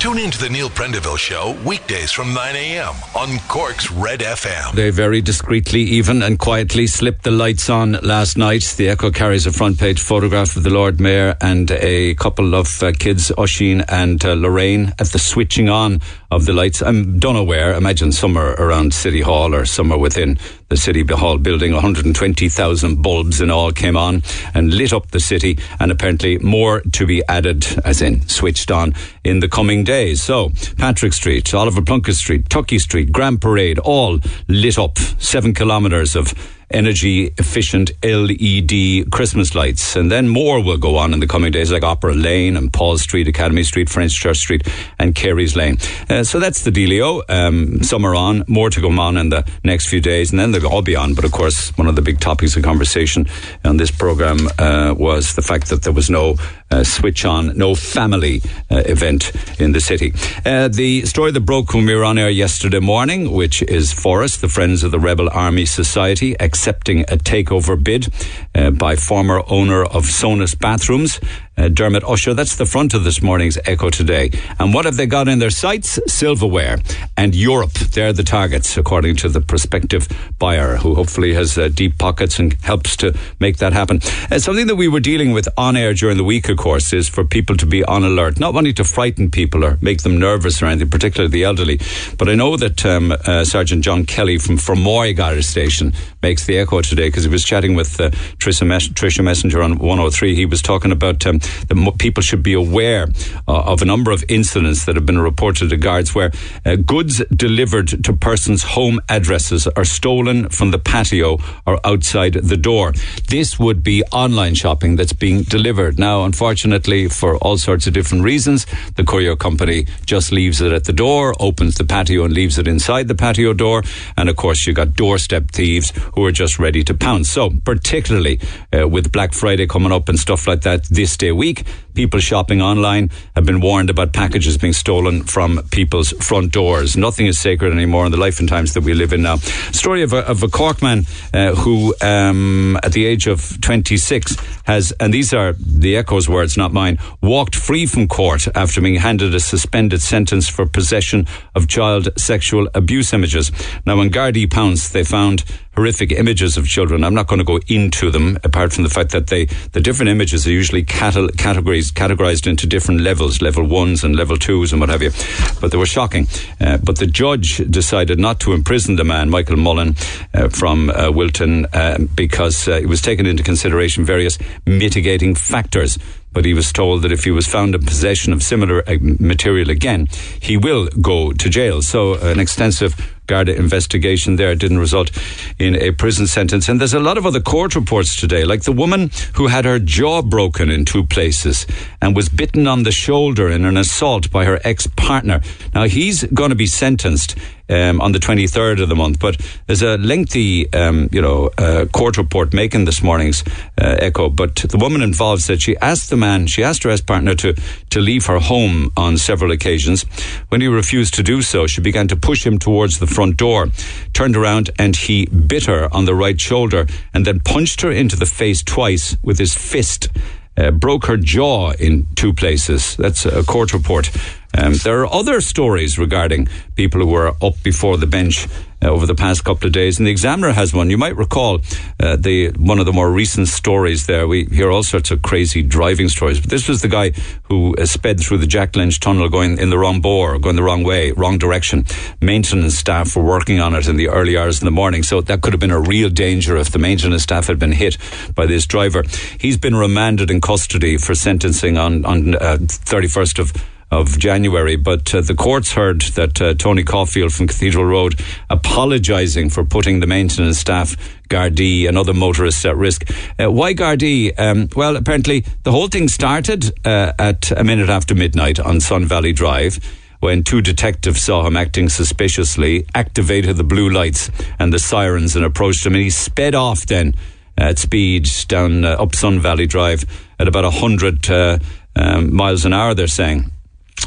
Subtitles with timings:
[0.00, 2.94] Tune in to the Neil Prendeville Show weekdays from 9 a.m.
[3.14, 4.72] on Cork's Red FM.
[4.72, 8.62] They very discreetly, even and quietly slipped the lights on last night.
[8.78, 12.82] The Echo carries a front page photograph of the Lord Mayor and a couple of
[12.82, 16.82] uh, kids, Oisin and uh, Lorraine, at the switching on of the lights.
[16.82, 17.74] I don't know where.
[17.74, 20.38] Imagine somewhere around City Hall or somewhere within
[20.68, 21.72] the City Hall building.
[21.72, 24.22] 120,000 bulbs in all came on
[24.54, 28.94] and lit up the city, and apparently more to be added, as in switched on,
[29.24, 30.22] in the coming days.
[30.22, 34.98] So, Patrick Street, Oliver Plunkett Street, Tuckey Street, Grand Parade, all lit up.
[35.18, 36.32] Seven kilometres of
[36.70, 39.96] energy efficient LED Christmas lights.
[39.96, 42.98] And then more will go on in the coming days, like Opera Lane and Paul
[42.98, 44.66] Street, Academy Street, French Church Street,
[44.98, 45.78] and Carey's Lane.
[46.08, 47.22] Uh, so that's the dealio.
[47.28, 50.52] Um, some are on, more to go on in the next few days, and then
[50.52, 51.14] they'll all be on.
[51.14, 53.26] But of course, one of the big topics of conversation
[53.64, 56.36] on this program uh, was the fact that there was no
[56.70, 60.12] uh, switch on, no family uh, event in the city.
[60.44, 64.22] Uh, the story that broke when we were on air yesterday morning, which is for
[64.22, 68.12] us, the Friends of the Rebel Army Society accepting a takeover bid
[68.54, 71.18] uh, by former owner of Sonas Bathrooms
[71.60, 72.34] uh, Dermot Usher.
[72.34, 74.30] That's the front of this morning's Echo today.
[74.58, 75.98] And what have they got in their sights?
[76.06, 76.78] Silverware
[77.16, 77.72] and Europe.
[77.72, 80.08] They're the targets, according to the prospective
[80.38, 84.00] buyer, who hopefully has uh, deep pockets and helps to make that happen.
[84.30, 87.08] Uh, something that we were dealing with on air during the week, of course, is
[87.08, 90.62] for people to be on alert, not wanting to frighten people or make them nervous
[90.62, 91.78] or anything, particularly the elderly.
[92.16, 96.58] But I know that um, uh, Sergeant John Kelly from Fermoy Garda Station makes the
[96.58, 100.34] Echo today because he was chatting with uh, Tricia, Mes- Tricia Messenger on 103.
[100.34, 103.08] He was talking about um, that people should be aware
[103.48, 106.30] uh, of a number of incidents that have been reported to guards where
[106.64, 112.56] uh, goods delivered to persons' home addresses are stolen from the patio or outside the
[112.56, 112.92] door.
[113.28, 115.98] This would be online shopping that's being delivered.
[115.98, 120.84] Now, unfortunately, for all sorts of different reasons, the courier company just leaves it at
[120.84, 123.82] the door, opens the patio and leaves it inside the patio door.
[124.16, 127.30] And of course, you've got doorstep thieves who are just ready to pounce.
[127.30, 128.40] So, particularly
[128.72, 131.64] uh, with Black Friday coming up and stuff like that this day week,
[131.94, 136.98] people shopping online have been warned about packages being stolen from people's front doors.
[136.98, 139.36] Nothing is sacred anymore in the life and times that we live in now.
[139.72, 144.36] Story of a, of a Cork man uh, who, um, at the age of 26,
[144.64, 149.00] has, and these are the Echo's words, not mine, walked free from court after being
[149.00, 153.50] handed a suspended sentence for possession of child sexual abuse images.
[153.86, 155.44] Now, when Gardaí pounced, they found
[155.80, 157.02] horrific images of children.
[157.02, 160.10] I'm not going to go into them, apart from the fact that they, the different
[160.10, 164.90] images are usually categories, categorized into different levels, level ones and level twos and what
[164.90, 165.10] have you.
[165.58, 166.26] But they were shocking.
[166.60, 169.96] Uh, but the judge decided not to imprison the man, Michael Mullen,
[170.34, 175.96] uh, from uh, Wilton, uh, because uh, it was taken into consideration various mitigating factors
[176.32, 179.68] but he was told that if he was found in possession of similar uh, material
[179.68, 180.06] again,
[180.40, 181.82] he will go to jail.
[181.82, 182.94] So, an extensive
[183.30, 185.12] Garda investigation there didn't result
[185.56, 186.68] in a prison sentence.
[186.68, 189.78] And there's a lot of other court reports today, like the woman who had her
[189.78, 191.64] jaw broken in two places
[192.02, 195.40] and was bitten on the shoulder in an assault by her ex partner.
[195.72, 197.36] Now, he's going to be sentenced
[197.70, 199.18] um, on the 23rd of the month.
[199.18, 203.42] But there's a lengthy, um, you know, uh, court report making this morning's
[203.80, 204.28] uh, echo.
[204.28, 207.54] But the woman involved said she asked the man, she asked her ex partner to,
[207.90, 210.02] to leave her home on several occasions.
[210.48, 213.68] When he refused to do so, she began to push him towards the front door,
[214.12, 218.16] turned around and he bit her on the right shoulder and then punched her into
[218.16, 220.08] the face twice with his fist.
[220.56, 222.96] Uh, broke her jaw in two places.
[222.96, 224.10] That's a court report
[224.56, 228.48] um, there are other stories regarding people who were up before the bench
[228.82, 230.90] uh, over the past couple of days, and the Examiner has one.
[230.90, 231.60] You might recall
[232.00, 234.06] uh, the one of the more recent stories.
[234.06, 237.10] There, we hear all sorts of crazy driving stories, but this was the guy
[237.44, 240.62] who uh, sped through the Jack Lynch tunnel, going in the wrong bore, going the
[240.62, 241.84] wrong way, wrong direction.
[242.20, 245.42] Maintenance staff were working on it in the early hours in the morning, so that
[245.42, 247.98] could have been a real danger if the maintenance staff had been hit
[248.34, 249.04] by this driver.
[249.38, 253.52] He's been remanded in custody for sentencing on on uh, thirty first of
[253.90, 254.76] of January.
[254.76, 260.00] But uh, the courts heard that uh, Tony Caulfield from Cathedral Road apologising for putting
[260.00, 260.96] the maintenance staff,
[261.28, 263.10] Gardaí, and other motorists at risk.
[263.38, 264.38] Uh, why Gardaí?
[264.38, 269.06] Um, well, apparently the whole thing started uh, at a minute after midnight on Sun
[269.06, 269.78] Valley Drive
[270.20, 275.46] when two detectives saw him acting suspiciously, activated the blue lights and the sirens and
[275.46, 277.14] approached him, and he sped off then
[277.56, 280.04] at speed down uh, up Sun Valley Drive
[280.38, 281.58] at about 100 uh,
[281.96, 283.50] um, miles an hour, they're saying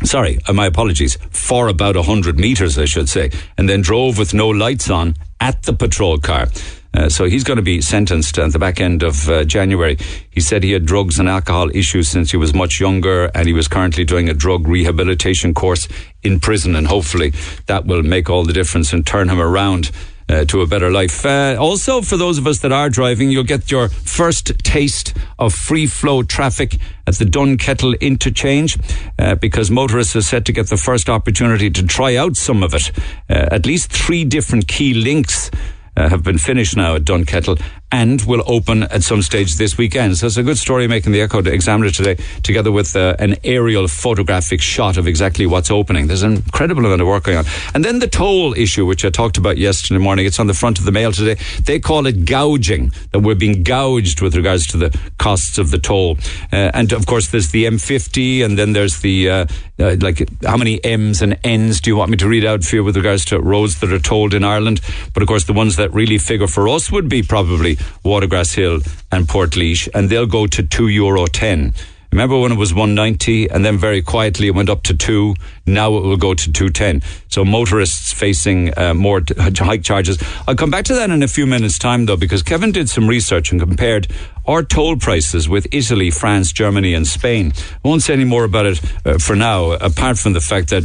[0.03, 4.33] sorry, uh, my apologies, for about 100 metres, I should say, and then drove with
[4.33, 6.47] no lights on at the patrol car.
[6.95, 9.97] Uh, so he's going to be sentenced at the back end of uh, January.
[10.29, 13.53] He said he had drugs and alcohol issues since he was much younger, and he
[13.53, 15.87] was currently doing a drug rehabilitation course
[16.21, 17.33] in prison, and hopefully
[17.65, 19.89] that will make all the difference and turn him around.
[20.29, 21.25] Uh, to a better life.
[21.25, 25.53] Uh, also, for those of us that are driving, you'll get your first taste of
[25.53, 28.77] free flow traffic at the Dunkettle interchange
[29.19, 32.73] uh, because motorists are set to get the first opportunity to try out some of
[32.73, 32.89] it.
[33.29, 35.51] Uh, at least three different key links
[35.97, 37.61] uh, have been finished now at Dunkettle
[37.93, 40.17] and will open at some stage this weekend.
[40.17, 43.87] So it's a good story making the Echo Examiner today, together with uh, an aerial
[43.87, 46.07] photographic shot of exactly what's opening.
[46.07, 47.45] There's an incredible amount of work going on.
[47.75, 50.79] And then the toll issue, which I talked about yesterday morning, it's on the front
[50.79, 51.39] of the mail today.
[51.61, 55.77] They call it gouging, that we're being gouged with regards to the costs of the
[55.77, 56.17] toll.
[56.51, 59.45] Uh, and of course, there's the M50, and then there's the, uh,
[59.77, 62.77] uh, like, how many M's and N's do you want me to read out for
[62.77, 64.81] you with regards to roads that are tolled in Ireland?
[65.13, 68.81] But of course, the ones that really figure for us would be probably Watergrass Hill
[69.11, 71.73] and Portlaoise, and they'll go to two euro ten.
[72.13, 75.33] Remember when it was 190 and then very quietly it went up to 2.
[75.65, 77.01] Now it will go to 210.
[77.29, 80.21] So motorists facing uh, more t- hike charges.
[80.47, 83.07] I'll come back to that in a few minutes time though because Kevin did some
[83.07, 84.07] research and compared
[84.45, 87.53] our toll prices with Italy, France, Germany and Spain.
[87.83, 90.83] I won't say any more about it uh, for now apart from the fact that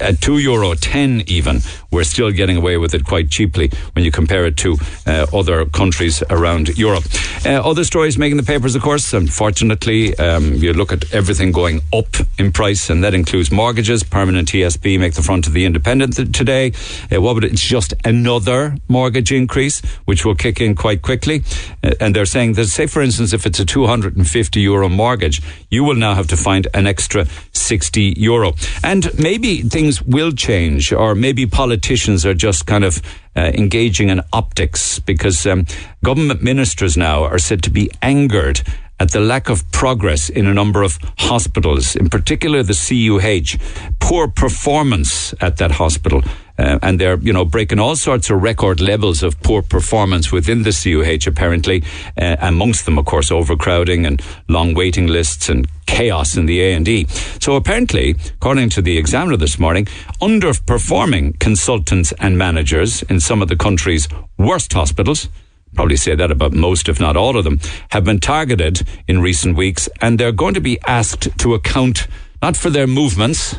[0.00, 1.60] at two euro ten even,
[1.90, 4.76] we're still getting away with it quite cheaply when you compare it to
[5.06, 7.04] uh, other countries around Europe.
[7.46, 9.12] Uh, other stories making the papers, of course.
[9.14, 14.02] Unfortunately, um, you look at everything going up in price, and that includes mortgages.
[14.18, 16.72] Permanent TSB make the front of the Independent th- today.
[17.08, 21.44] Uh, what would it, it's just another mortgage increase, which will kick in quite quickly.
[21.84, 25.84] Uh, and they're saying that, say, for instance, if it's a 250 euro mortgage, you
[25.84, 28.54] will now have to find an extra 60 euro.
[28.82, 33.00] And maybe things will change, or maybe politicians are just kind of
[33.36, 35.64] uh, engaging in optics because um,
[36.02, 38.62] government ministers now are said to be angered
[39.00, 43.58] at the lack of progress in a number of hospitals, in particular the CUH,
[44.00, 46.22] poor performance at that hospital.
[46.58, 50.64] Uh, and they're, you know, breaking all sorts of record levels of poor performance within
[50.64, 51.84] the CUH, apparently.
[52.20, 57.06] Uh, amongst them, of course, overcrowding and long waiting lists and chaos in the A&E.
[57.40, 59.86] So apparently, according to the Examiner this morning,
[60.20, 65.28] underperforming consultants and managers in some of the country's worst hospitals
[65.74, 67.60] probably say that about most, if not all of them,
[67.90, 72.06] have been targeted in recent weeks, and they're going to be asked to account
[72.42, 73.56] not for their movements,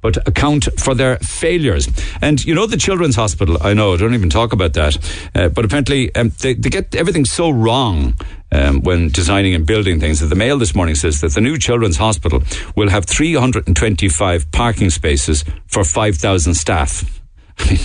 [0.00, 1.88] but account for their failures.
[2.22, 4.96] And you know, the Children's Hospital, I know, I don't even talk about that,
[5.34, 8.14] uh, but apparently um, they, they, get everything so wrong.
[8.52, 11.58] Um, when designing and building things, that the Mail this morning says that the new
[11.58, 12.44] Children's Hospital
[12.76, 17.20] will have 325 parking spaces for 5,000 staff.
[17.58, 17.78] I mean,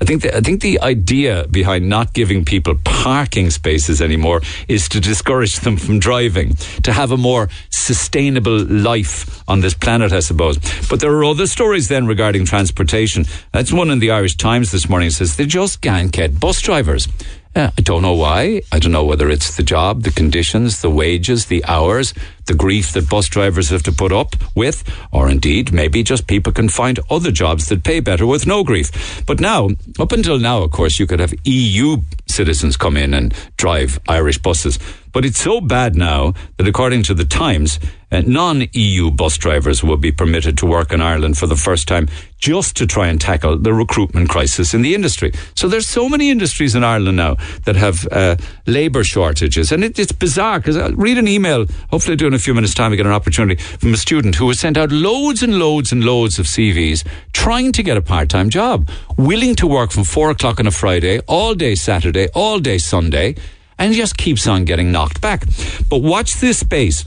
[0.00, 4.88] I think the, I think the idea behind not giving people parking spaces anymore is
[4.90, 6.54] to discourage them from driving,
[6.84, 10.58] to have a more sustainable life on this planet, I suppose.
[10.88, 13.26] But there are other stories then regarding transportation.
[13.52, 15.08] That's one in the Irish Times this morning.
[15.08, 17.06] It says they just can't get bus drivers.
[17.54, 18.62] Uh, I don't know why.
[18.70, 22.14] I don't know whether it's the job, the conditions, the wages, the hours,
[22.46, 26.52] the grief that bus drivers have to put up with, or indeed maybe just people
[26.52, 29.24] can find other jobs that pay better with no grief.
[29.26, 31.98] But now, up until now, of course, you could have EU
[32.28, 34.78] citizens come in and drive Irish buses.
[35.12, 37.80] But it's so bad now that according to the Times,
[38.10, 42.08] uh, non-EU bus drivers will be permitted to work in Ireland for the first time
[42.38, 45.32] just to try and tackle the recruitment crisis in the industry.
[45.54, 47.36] So there's so many industries in Ireland now
[47.66, 48.36] that have uh,
[48.66, 49.70] labour shortages.
[49.72, 52.74] And it, it's bizarre because I read an email, hopefully do in a few minutes
[52.74, 55.92] time I get an opportunity from a student who has sent out loads and loads
[55.92, 60.30] and loads of CVs trying to get a part-time job, willing to work from four
[60.30, 63.34] o'clock on a Friday, all day Saturday, all day Sunday,
[63.78, 65.44] and just keeps on getting knocked back.
[65.88, 67.04] But watch this space.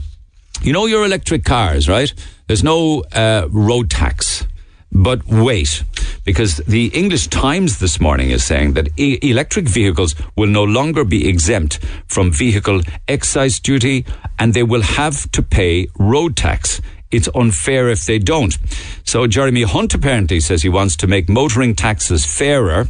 [0.61, 2.13] You know your electric cars, right?
[2.47, 4.45] There's no uh, road tax.
[4.91, 5.83] But wait,
[6.23, 11.03] because the English Times this morning is saying that e- electric vehicles will no longer
[11.03, 14.05] be exempt from vehicle excise duty
[14.37, 16.79] and they will have to pay road tax.
[17.13, 18.57] It's unfair if they don't.
[19.05, 22.87] So Jeremy Hunt apparently says he wants to make motoring taxes fairer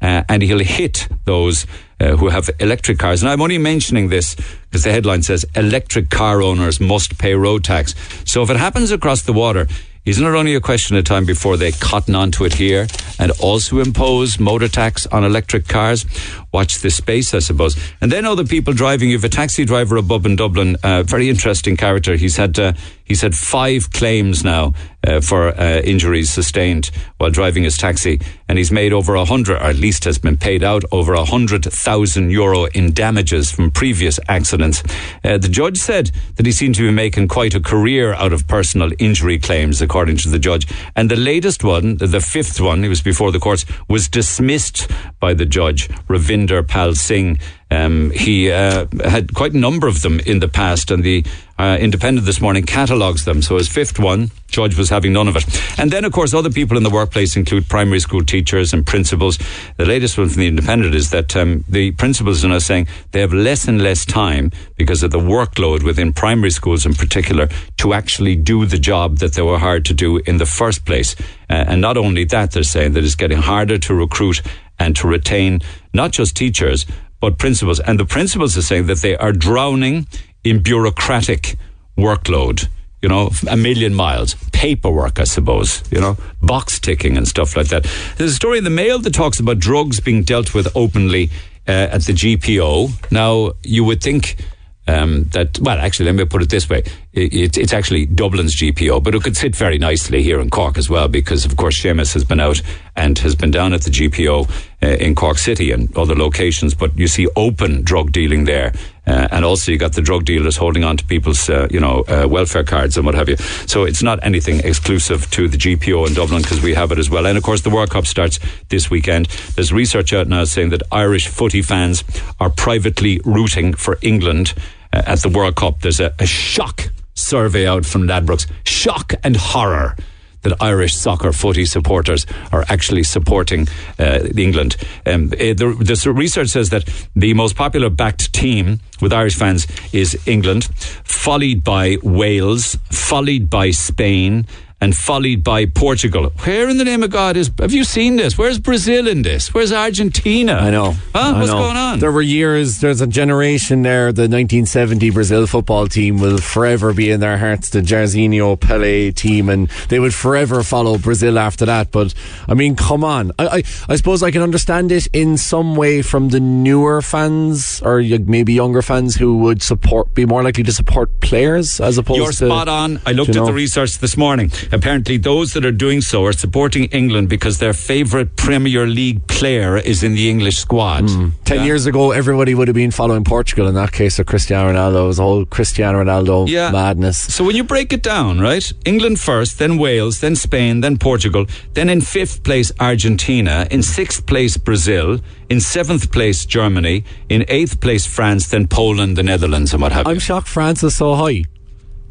[0.00, 1.66] uh, and he'll hit those
[2.00, 3.22] uh, who have electric cars.
[3.22, 7.64] And I'm only mentioning this because the headline says electric car owners must pay road
[7.64, 7.94] tax.
[8.24, 9.66] So if it happens across the water,
[10.06, 12.86] Isn't it only a question of time before they cotton onto it here
[13.18, 16.06] and also impose motor tax on electric cars?
[16.52, 17.76] Watch this space, I suppose.
[18.00, 19.10] And then other people driving.
[19.10, 22.14] You have a taxi driver above in Dublin, uh, very interesting character.
[22.14, 24.74] He's had uh, he's had five claims now
[25.06, 29.56] uh, for uh, injuries sustained while driving his taxi, and he's made over a hundred,
[29.56, 33.70] or at least has been paid out over a hundred thousand euro in damages from
[33.70, 34.82] previous accidents.
[35.24, 38.46] Uh, the judge said that he seemed to be making quite a career out of
[38.46, 40.66] personal injury claims, according to the judge.
[40.94, 45.32] And the latest one, the fifth one, it was before the courts, was dismissed by
[45.32, 47.38] the judge, Ravinder Pal Singh.
[47.70, 51.24] Um, he uh, had quite a number of them in the past, and the
[51.58, 53.40] uh, Independent this morning catalogues them.
[53.40, 55.44] So his fifth one, Judge was having none of it.
[55.78, 59.38] And then, of course, other people in the workplace include primary school teachers and principals.
[59.76, 63.20] The latest one from the Independent is that um, the principals are now saying they
[63.20, 67.92] have less and less time because of the workload within primary schools in particular to
[67.92, 71.14] actually do the job that they were hired to do in the first place.
[71.50, 74.40] Uh, and not only that, they're saying that it's getting harder to recruit
[74.78, 75.60] and to retain
[75.92, 76.86] not just teachers,
[77.20, 77.78] but principals.
[77.80, 80.06] And the principals are saying that they are drowning
[80.44, 81.56] in bureaucratic
[81.98, 82.68] workload.
[83.06, 84.34] You know, a million miles.
[84.50, 87.84] Paperwork, I suppose, you know, box ticking and stuff like that.
[88.16, 91.30] There's a story in the Mail that talks about drugs being dealt with openly
[91.68, 93.12] uh, at the GPO.
[93.12, 94.44] Now, you would think
[94.88, 96.82] um, that, well, actually, let me put it this way.
[97.16, 100.90] It, it's actually Dublin's GPO, but it could sit very nicely here in Cork as
[100.90, 102.60] well, because of course Seamus has been out
[102.94, 104.50] and has been down at the GPO
[104.82, 108.74] uh, in Cork City and other locations, but you see open drug dealing there.
[109.06, 112.04] Uh, and also you got the drug dealers holding on to people's, uh, you know,
[112.08, 113.36] uh, welfare cards and what have you.
[113.66, 117.08] So it's not anything exclusive to the GPO in Dublin because we have it as
[117.08, 117.24] well.
[117.24, 119.26] And of course the World Cup starts this weekend.
[119.54, 122.04] There's research out now saying that Irish footy fans
[122.40, 124.52] are privately rooting for England
[124.92, 125.80] uh, at the World Cup.
[125.80, 128.46] There's a, a shock survey out from Ladbrokes.
[128.64, 129.96] Shock and horror
[130.42, 133.66] that Irish soccer footy supporters are actually supporting
[133.98, 134.76] uh, England.
[135.04, 140.16] Um, the, the, research says that the most popular backed team with Irish fans is
[140.26, 140.64] England,
[141.02, 144.46] followed by Wales, followed by Spain,
[144.80, 146.30] and followed by Portugal.
[146.44, 147.50] Where in the name of God is?
[147.58, 148.36] Have you seen this?
[148.36, 149.54] Where's Brazil in this?
[149.54, 150.52] Where's Argentina?
[150.54, 150.92] I know.
[151.14, 151.32] Huh?
[151.34, 151.58] I What's know.
[151.58, 151.98] going on?
[151.98, 152.80] There were years.
[152.80, 154.12] There's a generation there.
[154.12, 157.70] The 1970 Brazil football team will forever be in their hearts.
[157.70, 161.90] The Jairzinho Pele team, and they would forever follow Brazil after that.
[161.90, 162.12] But
[162.46, 163.32] I mean, come on.
[163.38, 167.80] I I, I suppose I can understand it in some way from the newer fans
[167.82, 172.18] or maybe younger fans who would support, be more likely to support players as opposed
[172.18, 172.46] You're to.
[172.48, 173.00] spot on.
[173.06, 174.50] I looked you at the research this morning.
[174.72, 179.76] Apparently, those that are doing so are supporting England because their favourite Premier League player
[179.76, 181.08] is in the English squad.
[181.10, 181.28] Hmm.
[181.44, 181.64] Ten Yeah.
[181.66, 185.04] years ago, everybody would have been following Portugal in that case of Cristiano Ronaldo.
[185.04, 186.70] It was a whole Cristiano Ronaldo Yeah.
[186.70, 187.16] madness.
[187.18, 188.72] So when you break it down, right?
[188.84, 194.26] England first, then Wales, then Spain, then Portugal, then in fifth place Argentina, in sixth
[194.26, 199.80] place Brazil, in seventh place Germany, in eighth place France, then Poland, the Netherlands, and
[199.82, 200.20] what have I'm you.
[200.20, 201.44] shocked France is so high.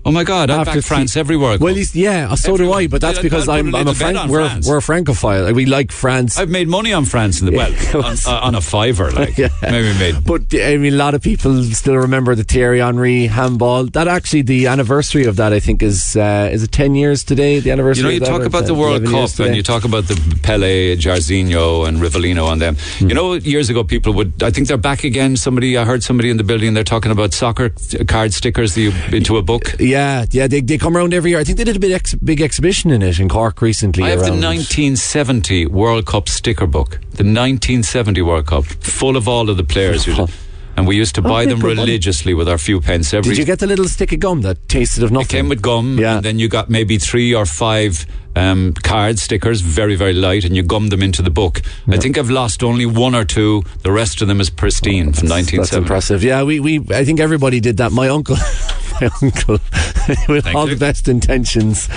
[0.08, 1.58] Oh my God, I back France three- everywhere.
[1.60, 2.86] Well, yeah, so do I.
[2.88, 4.18] But that's I'll- because put I'm, a I'm a little bet Frank.
[4.20, 4.68] on We're, France.
[4.68, 5.54] we're a francophile.
[5.54, 6.38] We like France.
[6.38, 7.74] I've made money on France in the well
[8.06, 9.50] on, uh, on a fiver, like Yeah.
[9.64, 10.24] maybe made.
[10.24, 13.86] But I mean, a lot of people still remember the Thierry Henry handball.
[13.86, 17.60] That actually, the anniversary of that, I think, is uh, is it ten years today?
[17.60, 18.02] The anniversary.
[18.04, 19.86] You know, you of that, talk about the World 11 years Cup and you talk
[19.86, 22.76] about the Pele, Jairzinho, and Rivellino on them.
[23.00, 23.10] Hmm.
[23.10, 24.44] You know, years ago, people would.
[24.44, 25.36] I think they're back again.
[25.36, 26.74] Somebody, I heard somebody in the building.
[26.76, 27.72] They're talking about soccer
[28.08, 29.74] card stickers that you, into a book.
[29.80, 31.40] Yeah, yeah, yeah, they, they come around every year.
[31.40, 34.04] I think they did a big, ex, big exhibition in it in Cork recently.
[34.04, 36.92] I have the 1970 World Cup sticker book.
[37.14, 40.06] The 1970 World Cup, full of all of the players.
[40.06, 40.32] who did-
[40.78, 41.78] And we used to buy them one.
[41.78, 43.30] religiously with our few pence every.
[43.30, 45.26] Did you get the little stick of gum that tasted of nothing?
[45.28, 46.16] It came with gum, Yeah.
[46.18, 50.54] and then you got maybe three or five um, card stickers, very, very light, and
[50.54, 51.62] you gummed them into the book.
[51.88, 53.64] I think I've lost only one or two.
[53.84, 55.58] The rest of them is pristine from 1970.
[55.58, 55.84] That's 1970.
[55.86, 56.24] impressive.
[56.26, 57.94] Yeah, we, we I think everybody did that.
[57.94, 58.36] My uncle,
[59.02, 59.54] my uncle,
[60.28, 60.76] with Thank all you.
[60.76, 61.90] the best intentions,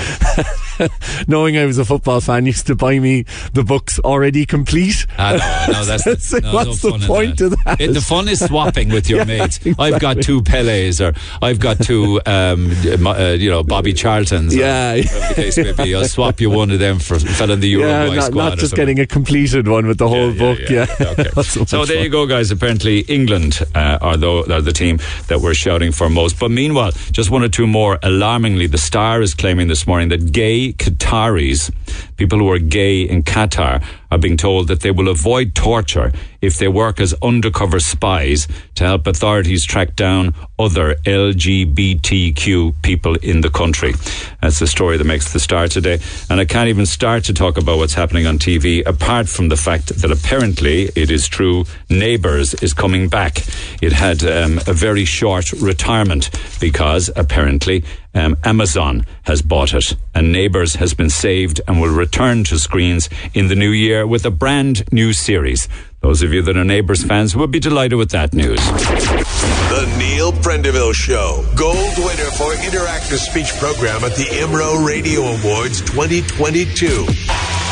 [1.29, 5.07] knowing I was a football fan, used to buy me the books already complete.
[5.19, 7.81] Ah, no, no, that's like, no, what's no the point of that?
[7.81, 9.61] It- the fun is swapping with your Yeah, mates.
[9.79, 12.71] I've got two Pelés, or I've got two, um,
[13.07, 14.53] uh, you know, Bobby Charltons.
[14.55, 14.95] Yeah.
[14.97, 15.95] the case may be.
[15.95, 18.49] I'll swap you one of them for fell in the yeah, not, squad.
[18.51, 20.59] not just getting a completed one with the whole book.
[20.69, 21.31] Yeah, Okay.
[21.43, 22.05] So, so there fun.
[22.05, 22.51] you go, guys.
[22.51, 26.39] Apparently, England uh, are, the, are the team that we're shouting for most.
[26.39, 27.99] But meanwhile, just one or two more.
[28.03, 31.71] Alarmingly, the Star is claiming this morning that gay Qataris,
[32.17, 36.59] people who are gay in Qatar, are being told that they will avoid torture if
[36.59, 43.51] they work as undercover spies to help authorities track down other LGBTQ people in the
[43.51, 43.95] country.
[44.41, 46.01] That's the story that makes the star today.
[46.31, 49.57] And I can't even start to talk about what's happening on TV apart from the
[49.57, 53.39] fact that apparently it is true Neighbours is coming back.
[53.81, 57.85] It had um, a very short retirement because apparently
[58.15, 63.09] um, Amazon has bought it, and Neighbours has been saved and will return to screens
[63.35, 65.69] in the new year with a brand new series.
[66.01, 68.65] Those of you that are Neighbours fans will be delighted with that news.
[68.65, 75.81] The Neil Prendeville Show, gold winner for interactive speech program at the IMRO Radio Awards
[75.81, 77.05] 2022.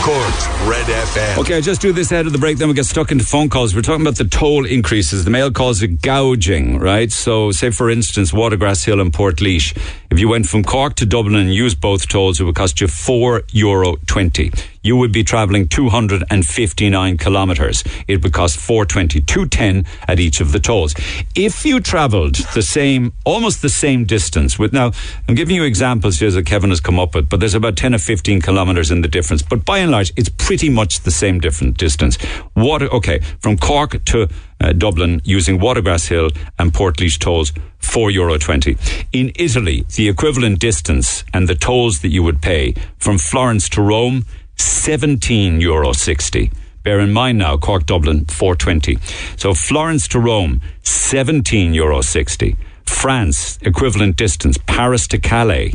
[0.03, 1.39] Cork's Red FM.
[1.39, 3.49] Okay, I just do this ahead of the break, then we get stuck into phone
[3.49, 3.75] calls.
[3.75, 5.25] We're talking about the toll increases.
[5.25, 7.11] The Mail calls it gouging, right?
[7.11, 9.77] So, say for instance, Watergrass Hill and Portlaoise.
[10.17, 12.89] If you went from Cork to Dublin and used both tolls, it would cost you
[12.89, 14.51] four euro twenty.
[14.83, 17.85] You would be travelling two hundred and fifty nine kilometres.
[18.09, 20.95] It would cost four twenty, two ten at each of the tolls.
[21.35, 24.93] If you travelled the same, almost the same distance, with now
[25.29, 27.95] I'm giving you examples here that Kevin has come up with, but there's about ten
[27.95, 29.43] or fifteen kilometres in the difference.
[29.43, 32.17] But by and large, it's pretty much the same different distance.
[32.55, 38.39] Water, okay, from Cork to uh, Dublin using Watergrass Hill and Portlaoise tolls, four euro
[38.39, 38.77] twenty.
[39.13, 43.83] In Italy, the equivalent distance and the tolls that you would pay from Florence to
[43.83, 44.25] Rome,
[44.57, 46.51] seventeen euro sixty.
[46.83, 48.99] Bear in mind now, Cork Dublin, four twenty.
[49.37, 52.57] So Florence to Rome, seventeen euro sixty.
[52.85, 55.75] France, equivalent distance, Paris to Calais,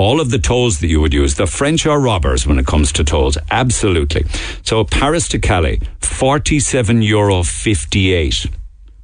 [0.00, 1.34] all of the tolls that you would use.
[1.34, 3.36] The French are robbers when it comes to tolls.
[3.50, 4.24] Absolutely.
[4.62, 8.46] So Paris to Calais, 47 euro 58.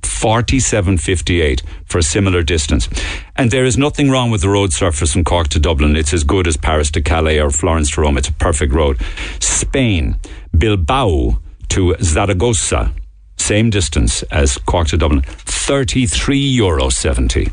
[0.00, 2.88] 47.58 for a similar distance.
[3.34, 5.96] And there is nothing wrong with the road surface from Cork to Dublin.
[5.96, 8.16] It's as good as Paris to Calais or Florence to Rome.
[8.16, 8.98] It's a perfect road.
[9.40, 10.16] Spain,
[10.56, 12.94] Bilbao to Zaragoza,
[13.46, 17.48] same distance as Cork to Dublin, 33 euro 70.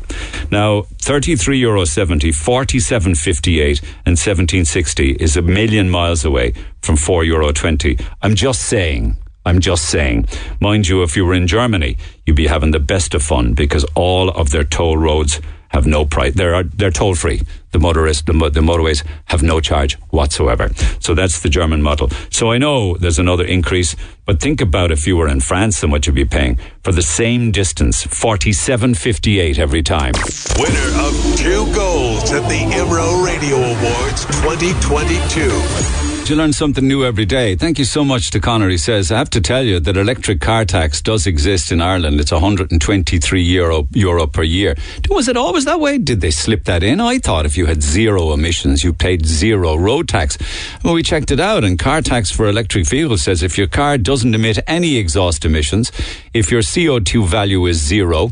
[0.50, 7.52] Now, 33 euro 70, 47.58 and 1760 is a million miles away from 4 euro
[7.52, 7.96] 20.
[8.22, 10.26] I'm just saying, I'm just saying.
[10.58, 11.96] Mind you, if you were in Germany,
[12.26, 15.40] you'd be having the best of fun because all of their toll roads
[15.74, 16.32] have no price.
[16.34, 17.42] They're they're toll free.
[17.72, 20.70] The motorists, the, the motorways have no charge whatsoever.
[21.00, 22.08] So that's the German model.
[22.30, 25.90] So I know there's another increase, but think about if you were in France and
[25.90, 30.14] what you'd be paying for the same distance, forty-seven fifty-eight every time.
[30.58, 36.03] Winner of two golds at the IMRO Radio Awards 2022.
[36.26, 37.54] You learn something new every day.
[37.54, 38.70] Thank you so much to Connor.
[38.70, 42.18] He says, I have to tell you that electric car tax does exist in Ireland.
[42.18, 44.74] It's 123 euro, euro per year.
[45.10, 45.98] Was it always that way?
[45.98, 46.98] Did they slip that in?
[46.98, 50.38] I thought if you had zero emissions, you paid zero road tax.
[50.82, 53.98] Well, we checked it out and car tax for electric vehicles says if your car
[53.98, 55.92] doesn't emit any exhaust emissions,
[56.32, 58.30] if your CO2 value is zero,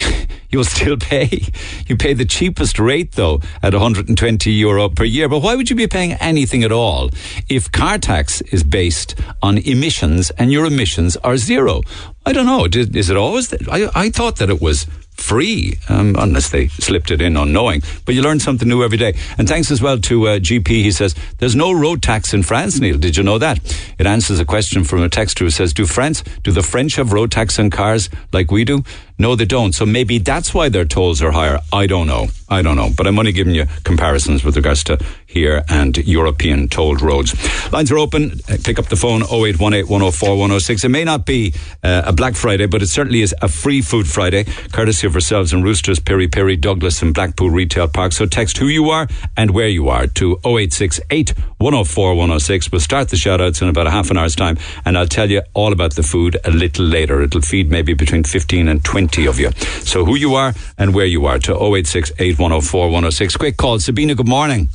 [0.50, 1.48] you'll still pay.
[1.86, 5.28] You pay the cheapest rate though at 120 euro per year.
[5.28, 7.10] But why would you be paying anything at all
[7.48, 11.82] if car tax is based on emissions and your emissions are zero?
[12.26, 12.66] I don't know.
[12.66, 13.48] Is it always?
[13.48, 13.68] That?
[13.70, 17.82] I I thought that it was free, um, unless they slipped it in unknowing.
[18.04, 19.14] But you learn something new every day.
[19.38, 20.66] And thanks as well to uh, GP.
[20.66, 22.98] He says, There's no road tax in France, Neil.
[22.98, 23.60] Did you know that?
[23.98, 27.12] It answers a question from a texter who says, Do France, do the French have
[27.12, 28.82] road tax on cars like we do?
[29.16, 29.72] No, they don't.
[29.72, 31.60] So maybe that's why their tolls are higher.
[31.72, 32.28] I don't know.
[32.48, 32.90] I don't know.
[32.94, 37.32] But I'm only giving you comparisons with regards to here and European tolled roads.
[37.72, 38.40] Lines are open.
[38.48, 40.84] Uh, pick up the phone 0818 104 106.
[40.84, 44.08] It may not be uh, a Black Friday, but it certainly is a free food
[44.08, 48.12] Friday, courtesy of ourselves and Roosters, Piri Piri, Douglas, and Blackpool Retail Park.
[48.12, 52.72] So text who you are and where you are to 0868 104 106.
[52.72, 55.30] We'll start the shout outs in about a half an hour's time, and I'll tell
[55.30, 57.22] you all about the food a little later.
[57.22, 59.50] It'll feed maybe between 15 and 20 20 of you.
[59.82, 63.36] So who you are and where you are to 086 8104 106.
[63.36, 63.78] Quick call.
[63.78, 64.68] Sabina, good morning.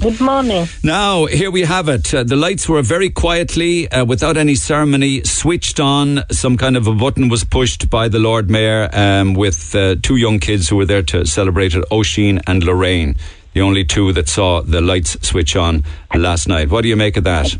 [0.00, 0.66] Good morning.
[0.82, 2.14] Now, here we have it.
[2.14, 6.22] Uh, the lights were very quietly, uh, without any ceremony, switched on.
[6.30, 10.16] Some kind of a button was pushed by the Lord Mayor um, with uh, two
[10.16, 13.16] young kids who were there to celebrate it, Oisin and Lorraine,
[13.52, 15.84] the only two that saw the lights switch on
[16.14, 16.70] last night.
[16.70, 17.54] What do you make of that?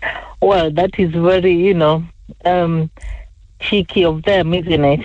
[0.42, 2.04] well, that is very, you know,
[2.44, 2.90] um,
[3.60, 5.00] cheeky of them, isn't it?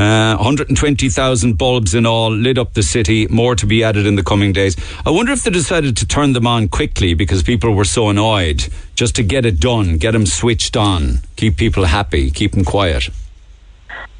[0.00, 4.22] Uh, 120,000 bulbs in all lit up the city, more to be added in the
[4.22, 4.74] coming days.
[5.04, 8.66] I wonder if they decided to turn them on quickly because people were so annoyed
[8.94, 13.10] just to get it done, get them switched on, keep people happy, keep them quiet.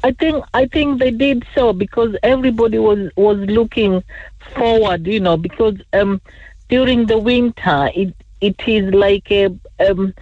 [0.03, 4.03] I think I think they did so because everybody was was looking
[4.53, 6.21] forward, you know, because um,
[6.69, 9.45] during the winter it it is like a
[9.79, 10.13] um,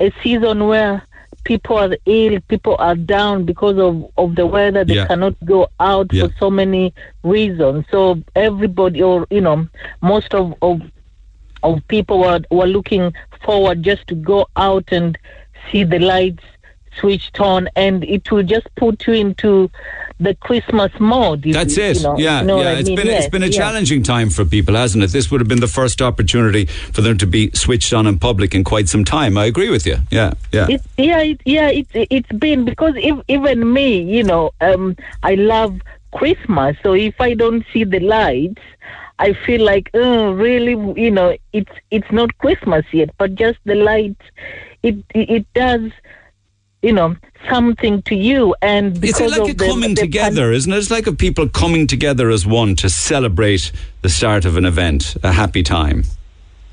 [0.00, 1.02] a season where
[1.44, 4.84] people are ill, people are down because of, of the weather.
[4.84, 5.06] They Yeah.
[5.06, 6.26] cannot go out Yeah.
[6.26, 7.84] for so many reasons.
[7.90, 9.66] So everybody, or you know,
[10.02, 10.80] most of of,
[11.62, 13.12] of people were were looking
[13.44, 15.16] forward just to go out and
[15.70, 16.44] see the lights
[17.00, 19.70] switched on, and it will just put you into
[20.20, 21.42] the Christmas mode.
[21.44, 21.96] That's you- it.
[21.98, 22.68] you know- yeah, you know yeah.
[22.70, 22.96] I It's mean?
[22.96, 23.52] been Yes, it's been a yeah.
[23.58, 25.10] challenging time for people, hasn't it?
[25.12, 28.54] This would have been the first opportunity for them to be switched on in public
[28.54, 29.38] in quite some time.
[29.38, 29.98] I agree with you.
[30.10, 30.66] Yeah, yeah.
[30.68, 35.34] It, yeah, it, yeah, it's it's been because if, even me, you know, um, I
[35.36, 35.80] love
[36.12, 36.76] Christmas.
[36.82, 38.62] So if I don't see the lights,
[39.20, 43.74] I feel like, oh, really, you know, it's it's not Christmas yet, but just the
[43.76, 44.22] lights,
[44.82, 45.90] it it, it does,
[46.82, 47.16] you know,
[47.50, 48.54] something to you.
[48.62, 50.76] And It's like of a the, coming the together, isn't it?
[50.76, 55.16] It's like a people coming together as one to celebrate the start of an event,
[55.22, 56.04] a happy time.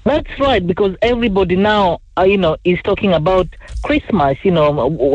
[0.03, 3.47] That's right, because everybody now, uh, you know, is talking about
[3.81, 4.37] Christmas.
[4.43, 4.69] You know,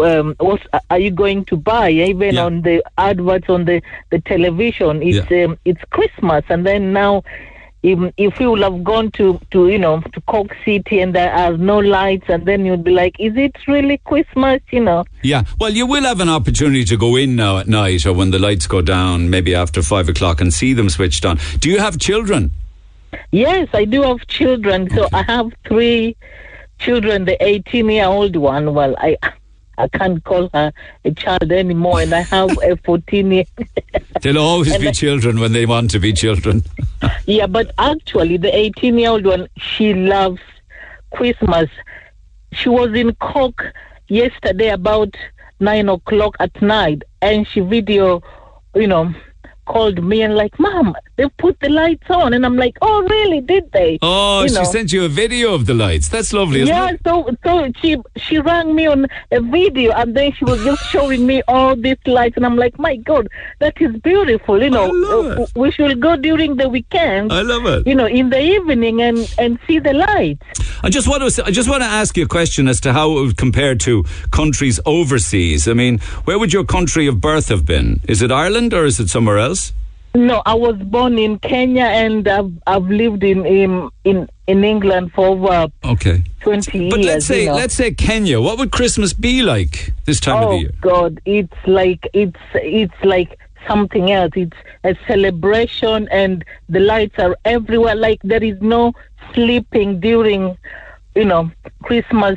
[0.05, 1.91] um, what are you going to buy?
[1.91, 2.47] Even Yeah.
[2.47, 5.45] on the adverts on the, the television, it's Yeah.
[5.45, 7.23] um, it's Christmas, and then now.
[7.83, 11.33] If, if you would have gone to, to you know to Cork City and there
[11.33, 15.45] are no lights and then you'd be like is it really Christmas you know Yeah,
[15.59, 18.39] well, you will have an opportunity to go in now at night or when the
[18.39, 21.39] lights go down, maybe after five o'clock, and see them switched on.
[21.59, 22.51] Do you have children?
[23.33, 24.89] Yes, I do have children.
[24.91, 26.17] So I have three
[26.79, 27.25] children.
[27.25, 29.17] The 18 year old one, well, I
[29.79, 30.73] I can't call her
[31.05, 33.45] a child anymore, and I have a 14 year.
[34.23, 36.63] They'll always be children when they want to be children.
[37.27, 40.41] yeah, but actually, the 18 year old one, she loves
[41.15, 41.71] Christmas.
[42.53, 43.75] She was in Cork
[44.09, 45.15] yesterday about
[45.61, 48.23] nine o'clock at night, and she video,
[48.75, 49.15] you know,
[49.75, 53.41] called me and like, Mom, they put the lights on, and I'm like, Oh, really?
[53.53, 53.99] Did they?
[54.03, 54.65] Oh, You she know.
[54.77, 56.09] sent you a video of the lights.
[56.15, 57.01] That's lovely, isn't yeah, it?
[57.07, 57.15] so
[57.47, 57.91] so she
[58.25, 59.01] she rang me on
[59.39, 62.77] a video and then she was just showing me all these lights and I'm like,
[62.87, 63.25] my God,
[63.63, 64.57] that is beautiful.
[64.67, 67.33] You know, Uh, we should go during the weekend.
[67.41, 67.81] I love it.
[67.91, 70.45] you know, in the evening and and see the lights.
[70.87, 73.07] I just want to I just want to ask you a question as to how
[73.17, 73.93] it would compare to
[74.41, 75.61] countries overseas.
[75.73, 75.95] I mean,
[76.27, 77.89] where would your country of birth have been?
[78.15, 79.60] Is it Ireland or is it somewhere else?
[80.13, 85.13] No, I was born in Kenya and I've I've lived in in in, in England
[85.15, 86.25] for over Okay.
[86.41, 86.91] twenty years.
[86.95, 87.55] But let's say you know.
[87.55, 88.41] let's say Kenya.
[88.41, 90.73] What would Christmas be like this time of the year?
[90.75, 90.91] Oh?
[90.91, 94.33] God, it's like it's it's like something else.
[94.35, 97.95] It's a celebration, and the lights are everywhere.
[97.95, 98.93] Like there is no
[99.33, 100.59] sleeping during,
[101.15, 101.53] you know,
[101.85, 102.37] Christmas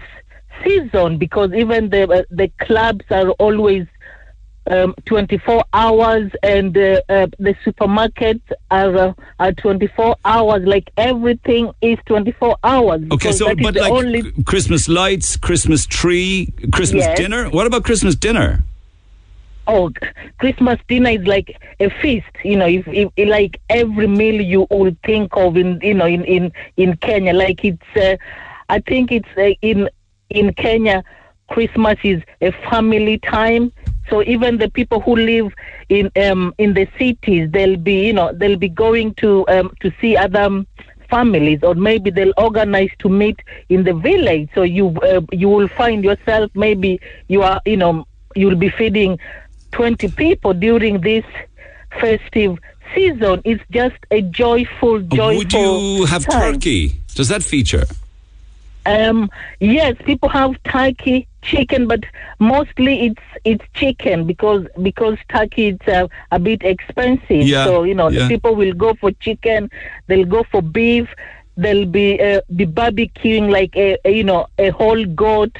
[0.64, 3.88] season because even the uh, the clubs are always.
[4.72, 11.70] Um, 24 hours and uh, uh, the supermarkets are uh, are 24 hours like everything
[11.82, 17.18] is 24 hours Okay, so but like only Christmas lights, Christmas tree, Christmas Yes.
[17.18, 17.50] dinner.
[17.50, 18.64] What about Christmas dinner?
[19.68, 19.90] oh
[20.40, 24.96] christmas dinner is like a feast you know if, if like every meal you will
[25.06, 28.18] think of in you know in in in kenya like it's uh,
[28.70, 29.90] i think it's uh, in
[30.30, 31.02] in kenya
[31.50, 33.72] christmas is a family time
[34.10, 35.52] so even the people who live
[35.90, 39.92] in um in the cities they'll be you know they'll be going to um to
[40.00, 40.66] see other
[41.10, 43.40] families or maybe they'll organize to meet
[43.70, 48.06] in the village so you uh, you will find yourself maybe you are you know
[48.36, 49.20] you'll be feeding
[49.74, 51.26] 20 people during this
[52.02, 52.58] festive
[52.96, 56.54] season it's just a joyful joyful Would you have time.
[56.54, 56.98] turkey?
[57.16, 57.86] Does that feature?
[58.86, 62.04] um yes people have turkey chicken but
[62.40, 67.96] mostly it's it's chicken because because turkey is uh, a bit expensive Yeah, so you
[67.96, 68.24] know yeah.
[68.24, 69.70] the people will go for chicken
[70.08, 71.08] they'll go for beef
[71.58, 75.56] they'll be uh, be barbecuing like a, a you know a whole goat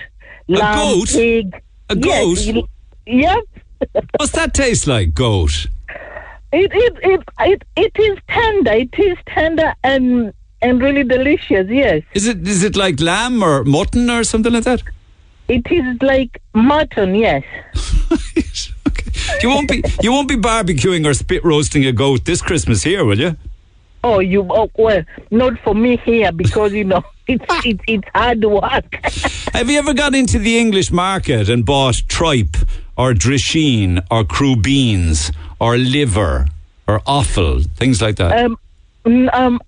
[0.48, 1.10] lamb goat?
[1.10, 2.70] pig A Yes, goat?
[3.06, 3.40] yeah
[4.18, 5.68] What's that taste like, goat?
[6.52, 12.02] it, it it it it is tender it is tender and and really delicious yes
[12.14, 14.84] Is it is it like lamb or mutton or something like that?
[15.48, 17.44] It is like mutton yes
[18.88, 19.12] okay.
[19.42, 23.04] You won't be you won't be barbecuing or spit roasting a goat this Christmas here,
[23.06, 23.36] will you?
[24.06, 25.02] Oh, you oh, well,
[25.32, 28.94] not for me here because you know it's it's it's hard work.
[29.54, 32.58] Have you ever gone into the English market and bought tripe
[32.98, 36.48] or drisheen or crubeens or liver
[36.88, 38.32] or offal, things like that?
[38.46, 38.58] um,
[39.34, 39.62] um,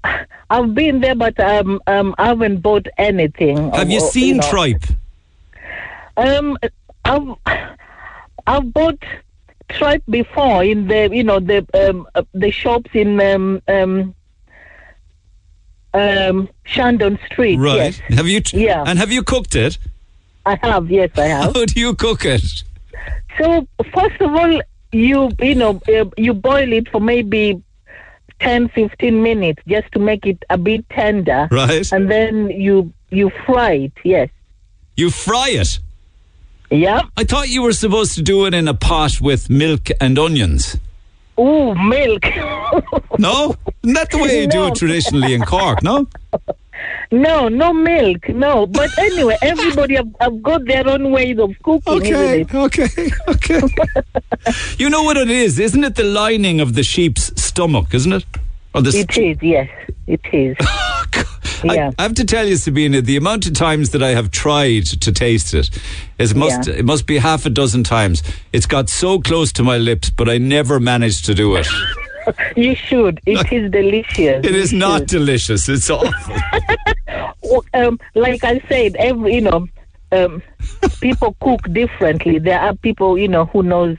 [0.50, 3.72] I've been there, but um, um, I haven't bought anything.
[3.72, 4.50] Have you Or- seen know.
[4.50, 4.84] tripe?
[6.18, 6.58] Um,
[7.04, 7.28] I've
[8.48, 9.04] I've bought
[9.70, 14.16] tripe before in the you know the um uh, the shops in um um.
[15.94, 17.58] um, Shandon Street.
[17.58, 17.78] Right.
[17.78, 18.42] Yes, Have you?
[18.42, 18.84] T- Yeah.
[18.86, 19.78] And have you cooked it?
[20.46, 20.92] I have.
[20.92, 21.56] Yes, I have.
[21.56, 22.44] How do you cook it?
[23.38, 27.62] So first of all, you you know uh, you boil it for maybe
[28.40, 31.90] 10, 15 minutes just to make it a bit tender, Right.
[31.92, 33.94] and then you you fry it.
[34.04, 34.30] Yes.
[34.98, 35.80] You fry it.
[36.76, 37.02] Yeah.
[37.18, 40.78] I thought you were supposed to do it in a pot with milk and onions.
[41.40, 42.24] Ooh, milk.
[43.18, 43.56] No?
[43.84, 46.08] Isn't that the way you do it traditionally in Cork, no?
[47.12, 48.28] no, no milk.
[48.28, 48.66] No.
[48.66, 53.62] But anyway, everybody have, have got their own ways of cooking, Okay, okay, okay.
[54.78, 55.96] you know what it is, isn't it?
[55.96, 58.26] The lining of the sheep's stomach, isn't it?
[58.82, 59.38] The It is.
[59.42, 59.70] Yes,
[60.08, 60.58] it is.
[61.64, 61.92] Yeah.
[61.98, 64.86] I, I have to tell you, Sabina, the amount of times that I have tried
[64.86, 65.70] to taste it
[66.20, 66.76] is must Yeah.
[66.76, 68.22] it must be half a dozen times.
[68.54, 71.68] It's got so close to my lips, but I never managed to do it.
[72.56, 73.20] You should.
[73.28, 74.44] It is delicious.
[74.44, 75.08] It is You not should.
[75.10, 75.70] delicious.
[75.70, 76.36] It's awful.
[77.76, 79.68] um, like I said, every you know,
[80.12, 80.42] um,
[81.02, 82.40] people cook differently.
[82.40, 83.98] There are people you know who knows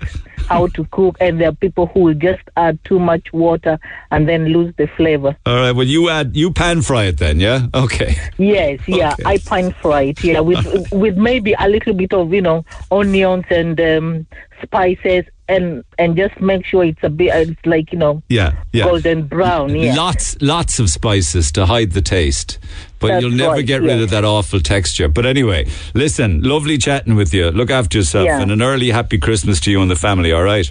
[0.48, 3.78] how to cook, and there are people who will just add too much water
[4.10, 5.36] and then lose the flavor.
[5.44, 5.72] All right.
[5.72, 7.66] Well, you add you pan fry it then, yeah?
[7.74, 8.16] Okay.
[8.38, 9.22] Yes, yeah, Okay.
[9.24, 10.22] I pan fry it.
[10.22, 14.26] Yeah, with with maybe a little bit of you know onions and um,
[14.62, 17.28] spices, and and just make sure it's a bit.
[17.48, 18.52] It's like you know Yeah.
[18.72, 18.84] Yeah.
[18.84, 19.74] golden brown.
[19.76, 19.94] Yeah.
[19.94, 22.58] Lots, lots of spices to hide the taste,
[22.98, 25.08] but That's you'll never right, get rid of that awful texture.
[25.08, 27.50] But anyway, listen, lovely chatting with you.
[27.50, 28.40] Look after yourself, Yeah.
[28.40, 30.32] and an early happy Christmas to you and the family.
[30.32, 30.70] All right.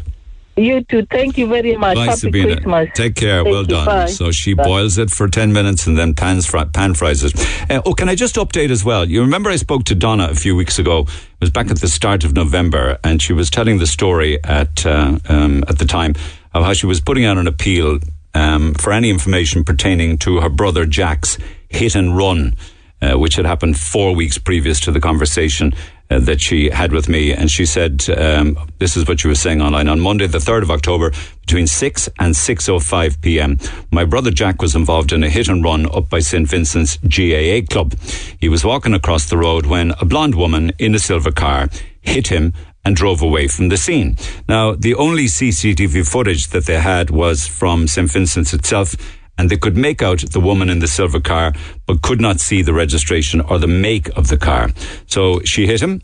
[0.57, 1.05] You too.
[1.11, 1.95] Thank you very much.
[1.95, 2.55] Bye, Happy Sabina.
[2.55, 2.89] Christmas.
[2.95, 3.43] Take care.
[3.43, 3.67] Thank well you.
[3.67, 3.85] done.
[3.85, 4.05] Bye.
[4.05, 4.63] So she Bye.
[4.63, 7.33] boils it for 10 minutes and then pans fri- pan fries it.
[7.69, 9.03] Uh, oh, can I just update as well?
[9.09, 11.01] You remember I spoke to Donna a few weeks ago.
[11.01, 14.85] It was back at the start of November, and she was telling the story at,
[14.85, 16.13] uh, um, at the time
[16.53, 17.99] of how she was putting out an appeal
[18.33, 21.37] um, for any information pertaining to her brother Jack's
[21.67, 22.55] hit and run,
[23.01, 25.73] uh, which had happened four weeks previous to the conversation
[26.09, 27.33] uh, that she had with me.
[27.33, 30.63] And she said, um, this is what she was saying online on Monday, the 3rd
[30.63, 33.57] of October, between 6 and 6.05 p.m.
[33.91, 36.47] My brother Jack was involved in a hit and run up by St.
[36.47, 37.95] Vincent's GAA club.
[38.39, 41.69] He was walking across the road when a blonde woman in a silver car
[42.01, 42.53] hit him
[42.85, 44.15] and drove away from the scene.
[44.47, 48.11] Now, the only CCTV footage that they had was from St.
[48.11, 48.95] Vincent's itself,
[49.37, 51.53] and they could make out the woman in the silver car,
[51.85, 54.69] but could not see the registration or the make of the car.
[55.07, 56.01] So she hit him,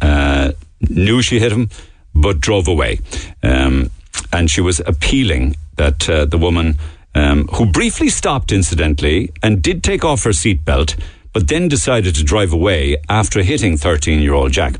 [0.00, 0.52] uh,
[0.88, 1.68] knew she hit him,
[2.14, 3.00] but drove away.
[3.42, 3.90] Um,
[4.32, 6.76] and she was appealing that uh, the woman,
[7.14, 11.00] um, who briefly stopped incidentally and did take off her seatbelt,
[11.32, 14.74] but then decided to drive away after hitting 13 year old Jack.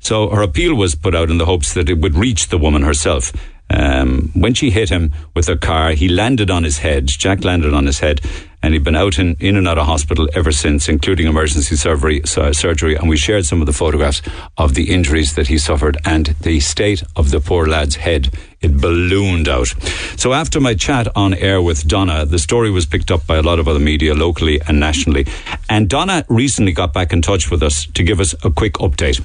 [0.00, 2.82] So her appeal was put out in the hopes that it would reach the woman
[2.82, 3.32] herself.
[3.70, 7.06] Um, when she hit him with her car, he landed on his head.
[7.06, 8.20] Jack landed on his head,
[8.62, 12.20] and he'd been out in, in and out of hospital ever since, including emergency surgery,
[12.24, 12.94] surgery.
[12.94, 14.22] And we shared some of the photographs
[14.58, 18.30] of the injuries that he suffered and the state of the poor lad's head.
[18.64, 19.74] It ballooned out.
[20.16, 23.42] So after my chat on air with Donna, the story was picked up by a
[23.42, 25.26] lot of other media locally and nationally.
[25.68, 29.20] And Donna recently got back in touch with us to give us a quick update.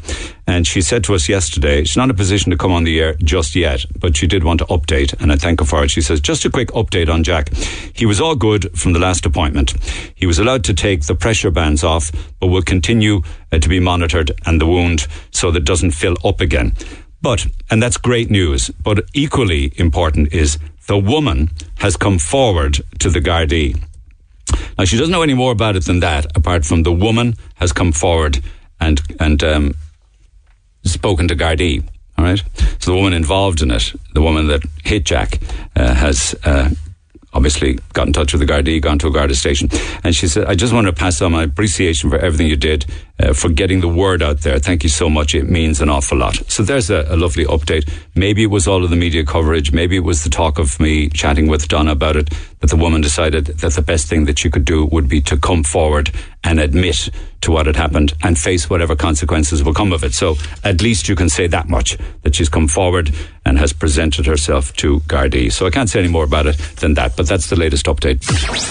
[0.46, 3.00] And she said to us yesterday, she's not in a position to come on the
[3.00, 5.92] air just yet, but she did want to update, and I thank her for it.
[5.92, 7.54] She says, just a quick update on Jack.
[7.94, 9.74] He was all good from the last appointment.
[10.16, 13.22] He was allowed to take the pressure bands off, but will continue
[13.54, 16.76] uh, to be monitored and the wound so that it doesn't fill up again.
[17.22, 23.10] But, and that's great news, but equally important is the woman has come forward to
[23.10, 23.82] the Gardaí.
[24.78, 27.72] Now, she doesn't know any more about it than that, apart from the woman has
[27.72, 28.40] come forward
[28.80, 29.76] and, and, um,
[30.84, 31.84] spoken to Gardaí.
[32.18, 32.44] All right.
[32.80, 35.40] So the woman involved in it, the woman that hit Jack,
[35.76, 36.70] uh, has uh,
[37.34, 39.70] obviously got in touch with the Gardaí, gone to a Garda station,
[40.04, 42.86] and she said, "I just want to pass on my appreciation for everything you did,
[43.20, 44.60] uh, for getting the word out there.
[44.60, 45.36] Thank you so much.
[45.36, 47.90] It means an awful lot." So there's a, a lovely update.
[48.16, 49.72] Maybe it was all of the media coverage.
[49.72, 52.30] Maybe it was the talk of me chatting with Donna about it
[52.60, 55.38] that the woman decided that the best thing that she could do would be to
[55.38, 56.12] come forward
[56.44, 57.10] and admit
[57.42, 60.14] to what had happened and face whatever consequences will come of it.
[60.14, 63.14] So at least you can say that much that she's come forward
[63.46, 65.52] and has presented herself to Gardaí.
[65.52, 68.20] So I can't say any more about it than that, but that's the latest update.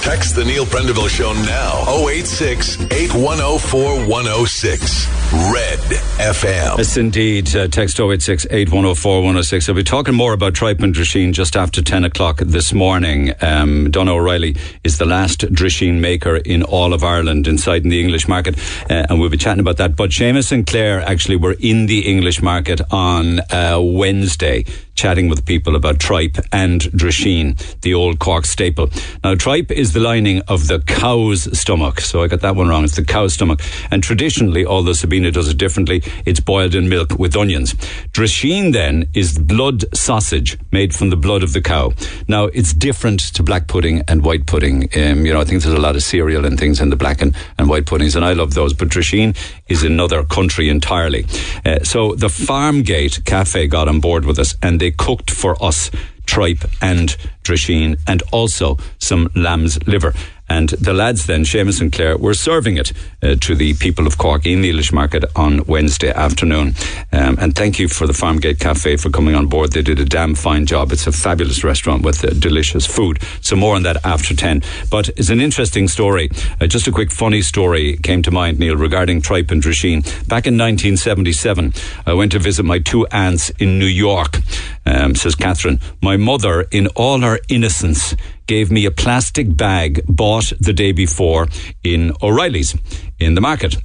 [0.02, 2.06] Text the Neil Prendeville Show now.
[2.08, 4.06] 086 8104
[4.38, 5.08] 106.
[5.52, 5.80] Red
[6.20, 6.78] FM.
[6.78, 7.56] Yes, indeed.
[7.56, 9.68] Uh, text 086 8104 106.
[9.68, 13.32] I'll be talking more about Tripe and Drisheen just after 10 o'clock this morning.
[13.40, 18.00] Um, Donna O'Reilly is the last Drisheen maker in all of Ireland inside in the
[18.00, 18.56] English market,
[18.88, 19.96] uh, and we'll be chatting about that.
[19.96, 24.64] But Seamus and Claire actually were in the English market on uh, Wednesday
[24.98, 28.90] chatting with people about tripe and drisheen, the old Cork staple.
[29.22, 32.00] Now, tripe is the lining of the cow's stomach.
[32.00, 32.82] So I got that one wrong.
[32.82, 33.60] It's the cow's stomach.
[33.92, 37.74] And traditionally, although Sabina does it differently, it's boiled in milk with onions.
[38.12, 41.92] Drisheen then is blood sausage made from the blood of the cow.
[42.26, 44.88] Now, it's different to black pudding and white pudding.
[44.96, 47.22] Um, you know, I think there's a lot of cereal and things in the black
[47.22, 48.74] and, and white puddings, and I love those.
[48.74, 49.36] But Drisheen
[49.68, 51.24] is another country entirely.
[51.64, 55.90] Uh, so the Farmgate Cafe got on board with us, and they cooked for us
[56.26, 60.12] tripe and drisheen and also some lamb's liver.
[60.48, 64.18] And the lads then, Seamus and Claire, were serving it uh, to the people of
[64.18, 66.74] Cork in the English market on Wednesday afternoon.
[67.12, 69.72] Um, and thank you for the Farmgate Cafe for coming on board.
[69.72, 70.92] They did a damn fine job.
[70.92, 73.20] It's a fabulous restaurant with uh, delicious food.
[73.40, 74.62] So more on that after 10.
[74.90, 76.30] But it's an interesting story.
[76.60, 80.02] Uh, just a quick funny story came to mind, Neil, regarding tripe and drisheen.
[80.28, 81.72] Back in 1977,
[82.06, 84.38] I went to visit my two aunts in New York,
[84.86, 85.80] um, says Catherine.
[86.02, 88.14] My mother, in all her innocence,
[88.48, 91.46] gave me a plastic bag bought the day before
[91.84, 92.76] in O'Reilly's
[93.20, 93.76] in the market.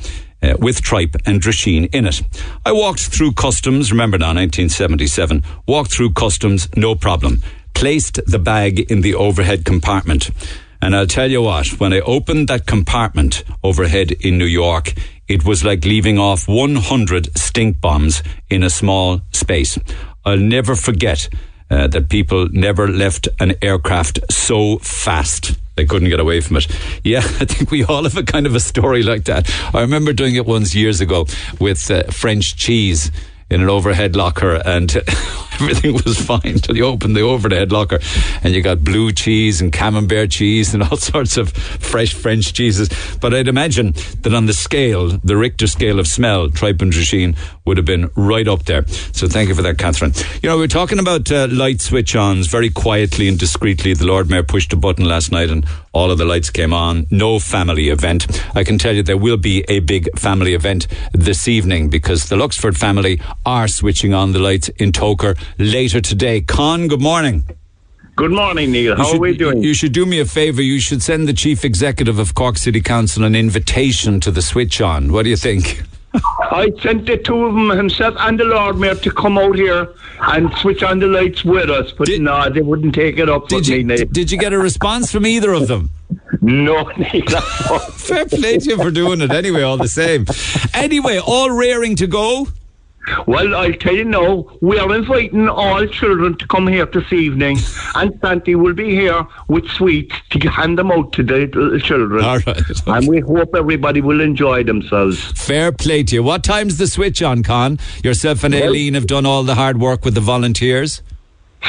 [0.41, 2.21] Uh, with tripe and drisheen in it.
[2.65, 7.41] I walked through customs, remember now, 1977, walked through customs, no problem.
[7.73, 10.31] Placed the bag in the overhead compartment.
[10.81, 14.93] And I'll tell you what, when I opened that compartment overhead in New York,
[15.29, 19.79] it was like leaving off 100 stink bombs in a small space.
[20.25, 21.29] I'll never forget
[21.69, 26.67] uh, that people never left an aircraft so fast they couldn't get away from it.
[27.03, 29.49] Yeah, I think we all have a kind of a story like that.
[29.73, 31.25] I remember doing it once years ago
[31.59, 33.11] with uh, French cheese
[33.49, 34.91] in an overhead locker and
[35.61, 37.99] everything was fine until you opened the overhead locker
[38.43, 42.89] and you got blue cheese and camembert cheese and all sorts of fresh French cheeses.
[43.19, 47.37] But I'd imagine that on the scale, the Richter scale of smell, tripe and drisheen
[47.65, 48.87] would have been right up there.
[48.87, 50.13] So thank you for that, Catherine.
[50.41, 53.93] You know, we are talking about uh, light switch ons very quietly and discreetly.
[53.93, 57.05] The Lord Mayor pushed a button last night and all of the lights came on.
[57.11, 58.27] No family event.
[58.55, 62.35] I can tell you there will be a big family event this evening because the
[62.35, 66.41] Luxford family are switching on the lights in Togher later today.
[66.41, 67.43] Con, good morning.
[68.15, 68.95] Good morning, Neil.
[68.95, 69.63] How should, are we doing?
[69.63, 70.61] You should do me a favour.
[70.61, 74.81] You should send the chief executive of Cork City Council an invitation to the switch
[74.81, 75.11] on.
[75.11, 75.81] What do you think?
[76.13, 79.91] I sent the two of them, himself and the Lord Mayor, to come out here
[80.21, 83.47] and switch on the lights with us, but did, no, they wouldn't take it up
[83.47, 84.05] did you, me.
[84.05, 85.89] Did you get a response from either of them?
[86.41, 87.41] No, Neil.
[87.93, 90.25] Fair play to you for doing it anyway, all the same.
[90.73, 92.47] Anyway, all raring to go?
[93.27, 97.57] Well, I'll tell you now, we are inviting all children to come here this evening,
[97.95, 102.23] and Santi will be here with sweets to hand them out to the children.
[102.23, 102.47] All right.
[102.47, 102.73] Okay.
[102.87, 105.19] And we hope everybody will enjoy themselves.
[105.35, 106.23] Fair play to you.
[106.23, 107.79] What time's the switch on, Con?
[108.03, 111.01] Yourself and well, Aileen have done all the hard work with the volunteers.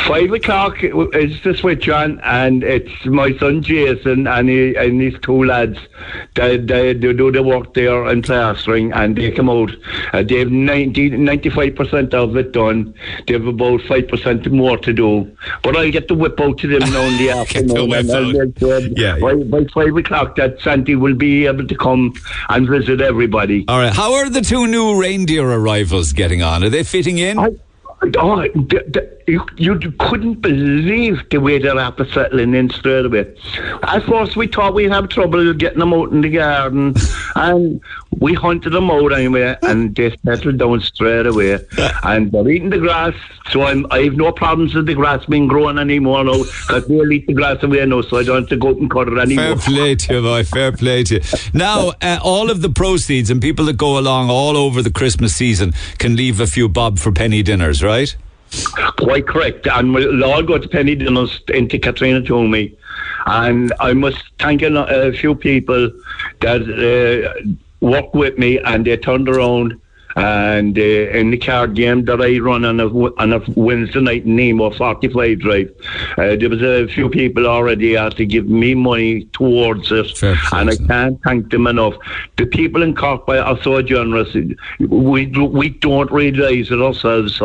[0.07, 5.15] Five o'clock is the switch on, and it's my son Jason and, he, and his
[5.23, 5.79] two lads.
[6.35, 9.71] They, they, they do the work there in plastering, and they come out.
[10.13, 12.93] Uh, they have 95 percent of it done.
[13.27, 15.35] They have about five percent more to do.
[15.63, 17.93] But I'll get the whip out to them now in the afternoon.
[17.95, 19.45] and and sure yeah, by, yeah.
[19.45, 22.13] by five o'clock, that Santi will be able to come
[22.49, 23.65] and visit everybody.
[23.69, 23.95] All right.
[23.95, 26.65] How are the two new reindeer arrivals getting on?
[26.65, 27.39] Are they fitting in?
[27.39, 27.51] I,
[28.17, 33.35] Oh, the, the, you, you couldn't believe the way they're after settling in straight away.
[33.83, 36.95] At first, we thought we'd have trouble getting them out in the garden,
[37.37, 37.81] and
[38.19, 41.59] we hunted them out anyway, and they settled down straight away.
[42.03, 43.15] and they're eating the grass,
[43.51, 47.11] so I'm, I have no problems with the grass being grown anymore now, because they'll
[47.13, 49.19] eat the grass away now, so I don't have to go out and cut it
[49.19, 49.57] anymore.
[49.57, 51.21] Fair play to you, boy, fair play to you.
[51.55, 55.35] Now, uh, all of the proceeds and people that go along all over the Christmas
[55.35, 57.94] season can leave a few bob for penny dinners, right?
[58.99, 59.67] Quite correct.
[59.67, 62.77] And we'll all go to Penny Dinners into Katrina Toomey.
[63.27, 64.73] And I must thank a,
[65.09, 65.91] a few people
[66.41, 69.81] that uh, worked with me and they turned around
[70.17, 74.25] and uh, in the card game that I run on a, on a Wednesday night
[74.25, 75.75] in Nemo, 45 Drive,
[76.17, 80.37] uh, there was a few people already out to give me money towards it, Fair
[80.53, 81.95] and I can't thank them enough.
[82.37, 84.33] The people in Cork are so generous.
[84.79, 87.41] We we don't realise it ourselves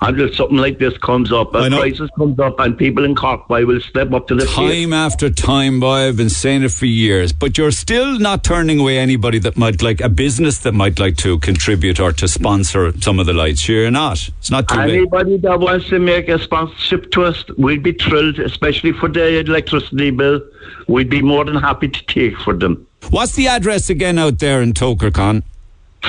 [0.00, 3.80] until something like this comes up, and prices comes up, and people in Cork will
[3.80, 5.80] step up to the time after time.
[5.80, 9.56] Boy, I've been saying it for years, but you're still not turning away anybody that
[9.56, 13.32] might like a business that might like to contribute or to sponsor some of the
[13.32, 13.68] lights.
[13.68, 14.28] You're not.
[14.38, 15.42] It's not too Anybody late.
[15.42, 20.10] that wants to make a sponsorship to us, we'd be thrilled, especially for the electricity
[20.10, 20.40] bill.
[20.88, 22.86] We'd be more than happy to take for them.
[23.10, 25.42] What's the address again out there in Togher, Con?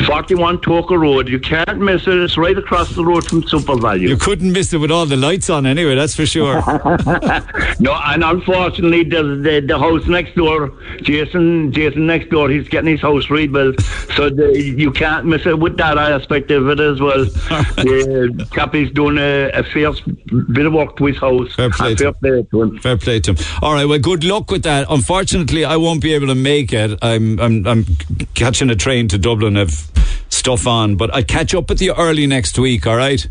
[0.03, 1.29] 41 Togher Road.
[1.29, 2.17] You can't miss it.
[2.17, 4.01] It's right across the road from SuperValu.
[4.01, 6.56] You couldn't miss it with all the lights on anyway, that's for sure.
[7.79, 10.71] no, and unfortunately, the, the the house next door,
[11.02, 13.79] Jason, Jason next door, he's getting his house rebuilt,
[14.15, 17.25] so the, you can't miss it with that aspect of it as well.
[17.75, 21.54] The Cappy's doing a, a fierce bit of work to his house.
[21.54, 22.46] Fair play to fair him.
[22.46, 22.79] play to him.
[22.79, 23.37] Fair play to him.
[23.62, 24.87] All right, well, good luck with that.
[24.89, 26.98] Unfortunately, I won't be able to make it.
[27.02, 27.85] I'm I'm, I'm
[28.33, 29.58] catching a train to Dublin.
[29.58, 29.85] I've
[30.29, 32.86] stuff on, but I catch up with you early next week.
[32.86, 33.27] All right.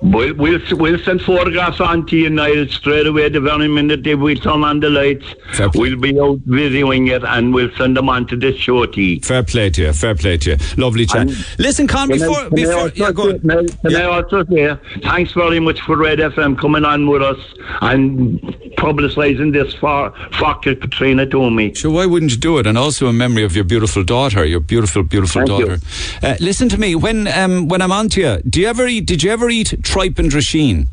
[0.00, 4.14] We'll, we'll, we'll send photographs on to you, Niall, straight away the very minute they
[4.14, 5.26] we turn on the lights.
[5.74, 9.20] We'll be out videoing it and we'll send them on to this show to.
[9.20, 9.92] Fair play to you.
[9.92, 10.56] Fair play to you.
[10.76, 11.22] Lovely chat.
[11.22, 13.68] And- Listen, Con, I- before I before yeah, go say- on.
[13.68, 17.38] Can I- also say thanks very much for Red FM coming on with us
[17.80, 18.40] and
[18.78, 21.74] publicising this for for Katrina Toomey.
[21.74, 22.66] Sure, why wouldn't you do it?
[22.66, 25.78] And also a memory of your beautiful daughter, your beautiful, beautiful Thank daughter.
[26.22, 26.94] Uh, listen to me.
[26.94, 29.06] When um, when I'm on to you, do you ever eat?
[29.06, 30.88] Did you ever eat tripe and drisheen?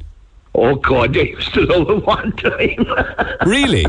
[0.56, 2.86] Oh God, they used to love it one time.
[3.46, 3.86] Really?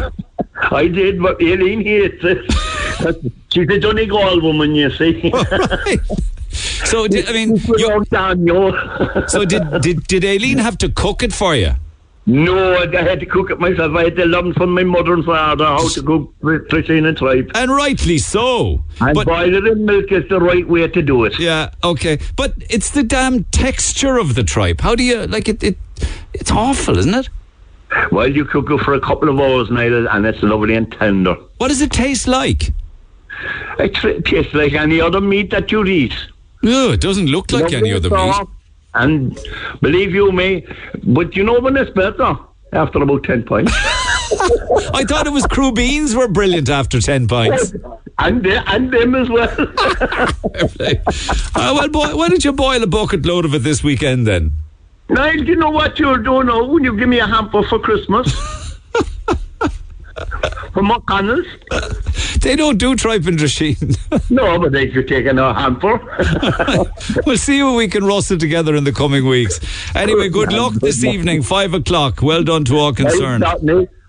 [0.71, 3.33] I did, but Aileen hates it.
[3.53, 5.33] She's a Donegal woman, you see.
[5.87, 6.01] Right.
[6.91, 8.05] So did, I mean, you,
[9.29, 11.73] so did, did did Aileen have to cook it for you?
[12.29, 13.95] No, er I had to cook it myself.
[13.95, 17.53] I had to learn from my mother and father how to cook drisheen and tripe.
[17.55, 18.83] And rightly so.
[19.01, 21.39] And but boil it in milk is the right way to do it.
[21.39, 22.19] yeah, okay.
[22.35, 24.81] But it's the damn texture of the tripe.
[24.81, 25.63] How do you like it?
[25.63, 25.79] It
[26.35, 27.29] it's awful, isn't it?
[28.11, 31.37] Well, you cook it for a couple of hours, Niall, and it's lovely and tender.
[31.59, 32.73] What does it taste like?
[33.79, 36.15] It tastes like any other meat that you eat.
[36.63, 38.49] No, it doesn't look like any other meat.
[38.97, 39.39] And
[39.81, 40.67] believe you me,
[41.05, 42.37] but you know when it's better?
[42.73, 43.73] After about 10 pints.
[44.93, 47.73] I thought it was crubeens were brilliant after ten pints.
[48.19, 49.49] and, the, and them as well.
[51.55, 54.53] uh, well, boy, why don't you boil a bucket load of it this weekend then?
[55.09, 57.79] Niall, do you know what you're doing now when you give me a hamper for
[57.79, 58.35] Christmas?
[60.73, 61.47] From McConnell's?
[62.41, 63.97] They don't do tripe and drisheen.
[64.31, 65.99] No, but if you're taking a hamper.
[67.27, 69.61] we'll see what we can rustle together in the coming weeks.
[69.95, 72.23] Anyway, good luck this evening, five o'clock.
[72.23, 73.45] Well done to all concerned.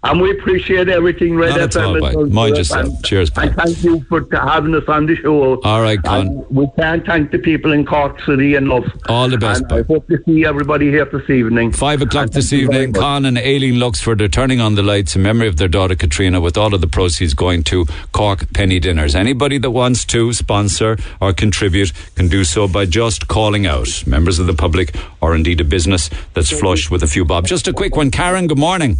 [0.07, 2.85] Right, And we appreciate everything Red Not FM all, has done Mind yourself.
[2.87, 3.43] And- Cheers, pal.
[3.47, 5.59] And thank you for having us on the show.
[5.61, 6.27] All right, Con.
[6.27, 8.85] And we can't thank the people in Cork City enough.
[9.09, 11.71] All the best, And I hope to see everybody here this evening.
[11.71, 13.01] Five o'clock And this thank you very evening.
[13.01, 16.39] Con and Aileen Luxford are turning on the lights in memory of their daughter Katrina,
[16.39, 19.15] with all of the proceeds going to Cork Penny Dinners.
[19.15, 24.39] Anybody that wants to sponsor or contribute can do so by just calling out members
[24.39, 27.45] of the public or indeed a business that's flush with a few bob.
[27.47, 28.47] Just a quick one, Karen.
[28.47, 28.97] Good morning.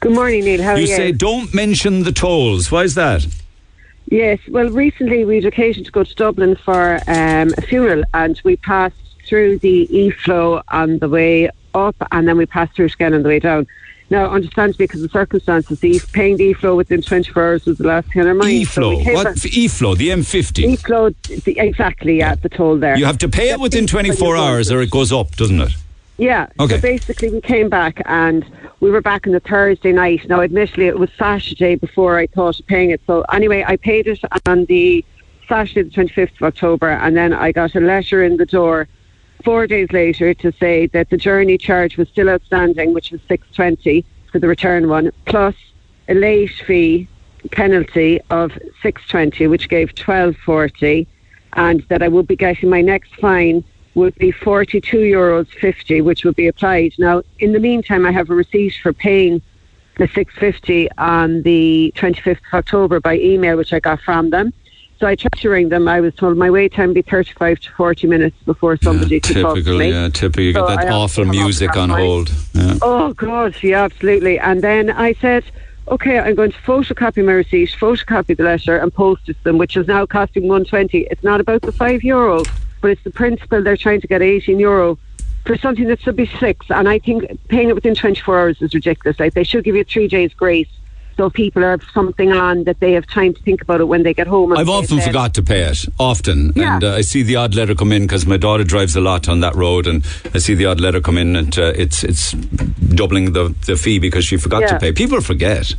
[0.00, 0.62] Good morning, Neil.
[0.62, 0.96] How are You you?
[0.96, 2.70] say don't mention the tolls.
[2.70, 3.26] Why is that?
[4.06, 4.38] yes.
[4.48, 8.56] Well, recently we had occasion to go to Dublin for um, a funeral, and we
[8.56, 8.96] passed
[9.26, 13.22] through the E-flow on the way up, and then we passed through it again on
[13.22, 13.66] the way down.
[14.08, 17.86] Now, understand because of the circumstances, the paying the E-flow within 24 hours was the
[17.86, 18.50] last thing on our mind.
[18.50, 19.94] E-flow, came what back- E flow?
[19.94, 20.64] The M50.
[20.64, 21.10] E-flow,
[21.44, 22.96] the, exactly, yeah, the toll there.
[22.96, 25.72] You have to pay it within 24 hours, or it goes up, doesn't it?
[26.20, 26.48] Yeah.
[26.60, 26.74] Okay.
[26.74, 28.44] So basically, we came back and
[28.80, 30.28] we were back on the Thursday night.
[30.28, 33.00] Now, admittedly, it was Saturday before I thought of paying it.
[33.06, 35.02] So anyway, I paid it on the
[35.48, 38.86] Saturday, the 25th of October, and then I got a letter in the door
[39.44, 44.04] four days later to say that the journey charge was still outstanding, which was 620
[44.30, 45.54] for the return one, plus
[46.08, 47.08] a late fee
[47.50, 48.52] penalty of
[48.82, 51.06] 620, which gave 1240,
[51.54, 53.64] and that I would be getting my next fine
[53.94, 56.92] would be 42 euros 50, which would be applied.
[56.98, 59.42] Now, in the meantime, I have a receipt for paying
[59.98, 64.52] the 650 on the 25th of October by email, which I got from them.
[64.98, 65.88] So I tried to ring them.
[65.88, 69.20] I was told my wait time would be 35 to 40 minutes before somebody Yeah,
[69.20, 69.90] could talk to typical, me.
[69.90, 70.44] yeah, typical.
[70.44, 72.32] You So get that I awful obviously hung up music on hold.
[72.52, 72.78] Yeah.
[72.82, 74.38] Oh God, yeah, absolutely.
[74.38, 75.44] And then I said,
[75.88, 79.56] okay, I'm going to photocopy my receipt, photocopy the letter, and post it to them,
[79.58, 81.08] which is now costing 120.
[81.10, 82.44] It's not about the five euro,
[82.80, 84.98] but it's the principle they're trying to get 18 euro
[85.46, 86.66] for something that should be six.
[86.70, 89.18] And I think paying it within 24 hours is ridiculous.
[89.18, 90.68] Like they should give you three days grace.
[91.16, 94.14] So people have something on that they have time to think about it when they
[94.14, 94.56] get home.
[94.56, 96.52] I've often it forgot to pay it, often.
[96.56, 96.74] Yeah.
[96.74, 99.28] And uh, I see the odd letter come in because my daughter drives a lot
[99.28, 102.32] on that road, and I see the odd letter come in, and uh, it's it's
[102.32, 104.92] doubling the, the fee because she forgot to pay.
[104.92, 105.74] People forget.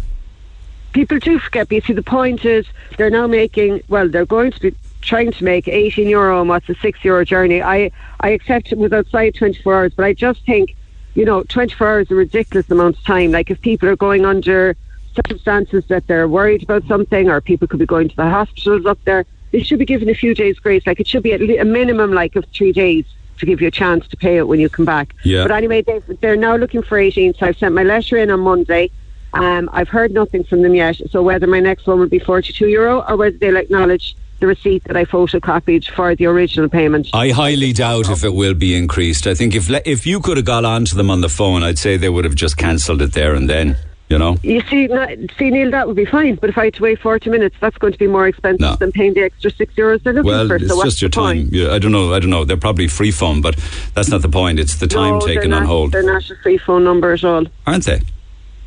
[0.94, 1.70] people do forget.
[1.70, 3.82] But you see, the point is they're now making.
[3.88, 7.26] Well, they're going to be trying to make 18 euro on what's a six euro
[7.26, 7.62] journey.
[7.62, 10.76] I I accept it was outside 24 hours, but I just think,
[11.16, 13.32] you know, 24 hours is a ridiculous amount of time.
[13.32, 14.76] Like if people are going under
[15.16, 19.00] circumstances that they're worried about something, or people could be going to the hospitals up
[19.06, 19.26] there.
[19.52, 20.86] they should be given a few days grace.
[20.86, 23.06] Like it should be at a minimum like of three days
[23.40, 25.14] to give you a chance to pay it when you come back.
[25.24, 25.44] Yeah.
[25.44, 27.34] But anyway, they they're now looking for 18.
[27.34, 28.92] So I've sent my letter in on Monday.
[29.34, 31.02] Um, I've heard nothing from them yet.
[31.10, 34.84] So whether my next one will be 42 euro or whether they'll acknowledge the receipt
[34.86, 37.08] that I photocopied for the original payment.
[37.14, 39.28] I highly doubt if it will be increased.
[39.28, 41.64] I think if le- if you could have got on to them on the phone,
[41.64, 43.78] I'd say they would have just cancelled it there and then.
[44.10, 44.36] You know.
[44.44, 45.08] You see, not,
[45.40, 46.36] see, Neil, that would be fine.
[46.36, 48.76] But if I had to wait 40 minutes, that's going to be more expensive No.
[48.76, 50.56] than paying the extra six euros they're looking Well, for.
[50.58, 51.48] it's so just your time.
[51.54, 52.14] Yeah, I don't know.
[52.14, 52.44] I don't know.
[52.44, 53.56] They're probably free phone, but
[53.94, 54.60] that's not the point.
[54.60, 57.24] It's the time no, taken they're on hold, They're not a free phone number at
[57.24, 57.46] all.
[57.66, 58.02] aren't they?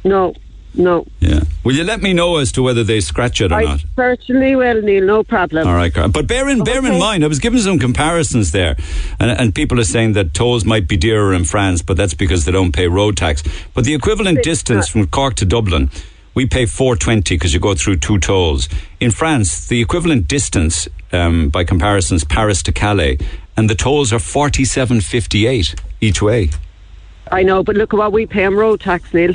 [0.03, 0.33] No,
[0.75, 1.07] no.
[1.21, 1.41] Yeah.
[1.65, 3.85] Will you let me know as to whether they scratch it or I not?
[3.97, 5.05] certainly will, Neil.
[5.05, 5.67] No problem.
[5.67, 6.09] All right, Carl.
[6.09, 8.77] but bear in bear in mind, I was given some comparisons there,
[9.19, 12.45] and, and people are saying that tolls might be dearer in France, but that's because
[12.45, 13.43] they don't pay road tax.
[13.73, 14.91] But the equivalent It's distance not.
[15.03, 15.91] from Cork to Dublin,
[16.35, 18.69] we pay four twenty because you go through two tolls.
[19.01, 23.19] In France, the equivalent distance, um, by comparison, is Paris to Calais,
[23.57, 26.51] and the tolls are forty seven fifty eight each way,
[27.31, 29.35] I know, but look at what we pay on road tax, Neil.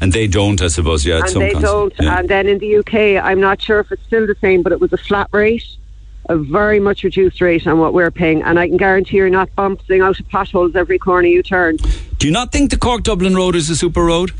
[0.00, 1.04] And they don't, I suppose.
[1.04, 1.94] Yeah, and they cons- don't.
[2.00, 2.18] yeah.
[2.18, 4.80] And then in the UK, I'm not sure if it's still the same, but it
[4.80, 5.64] was a flat rate,
[6.28, 8.42] a very much reduced rate on what we're paying.
[8.42, 11.76] And I can guarantee you're not bumping out of potholes every corner you turn.
[12.18, 14.32] Do you not think the Cork Dublin road is a super road?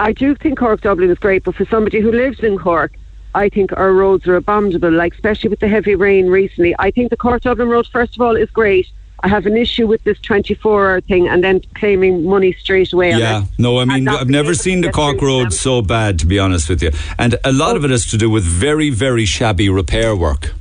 [0.00, 2.92] I do think Cork Dublin is great, but for somebody who lives in Cork,
[3.34, 6.74] I think our roads are abominable, like especially with the heavy rain recently.
[6.78, 8.88] I think the Cork Dublin road, first of all, is great.
[9.24, 13.12] I have an issue with this 24 hour thing and then claiming money straight away.
[13.12, 16.38] on Yeah, no, I mean, I've never seen the Cork Road so bad, to be
[16.40, 16.90] honest with you.
[17.18, 17.76] And a lot Oh.
[17.76, 20.54] of it has to do with very, very shabby repair work.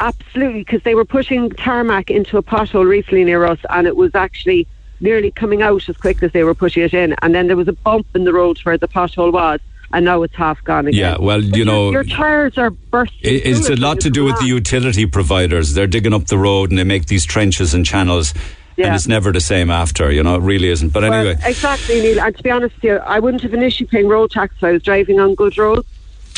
[0.00, 4.14] Absolutely, because they were putting tarmac into a pothole recently near us, and it was
[4.14, 4.66] actually
[5.00, 7.14] nearly coming out as quick as they were pushing it in.
[7.22, 9.60] And then there was a bump in the road where the pothole was,
[9.92, 10.98] and now it's half gone again.
[11.00, 13.18] Yeah, well, you your- know- your tires are bursting.
[13.22, 15.74] It, it's a lot to do with the utility providers.
[15.74, 18.34] They're digging up the road and they make these trenches and channels,
[18.76, 20.10] and it's never the same after.
[20.12, 20.92] You know, it really isn't.
[20.92, 22.20] But anyway, Well, exactly, Neil.
[22.20, 24.64] And to be honest with you, I wouldn't have an issue paying road tax if
[24.64, 25.86] I was driving on good roads.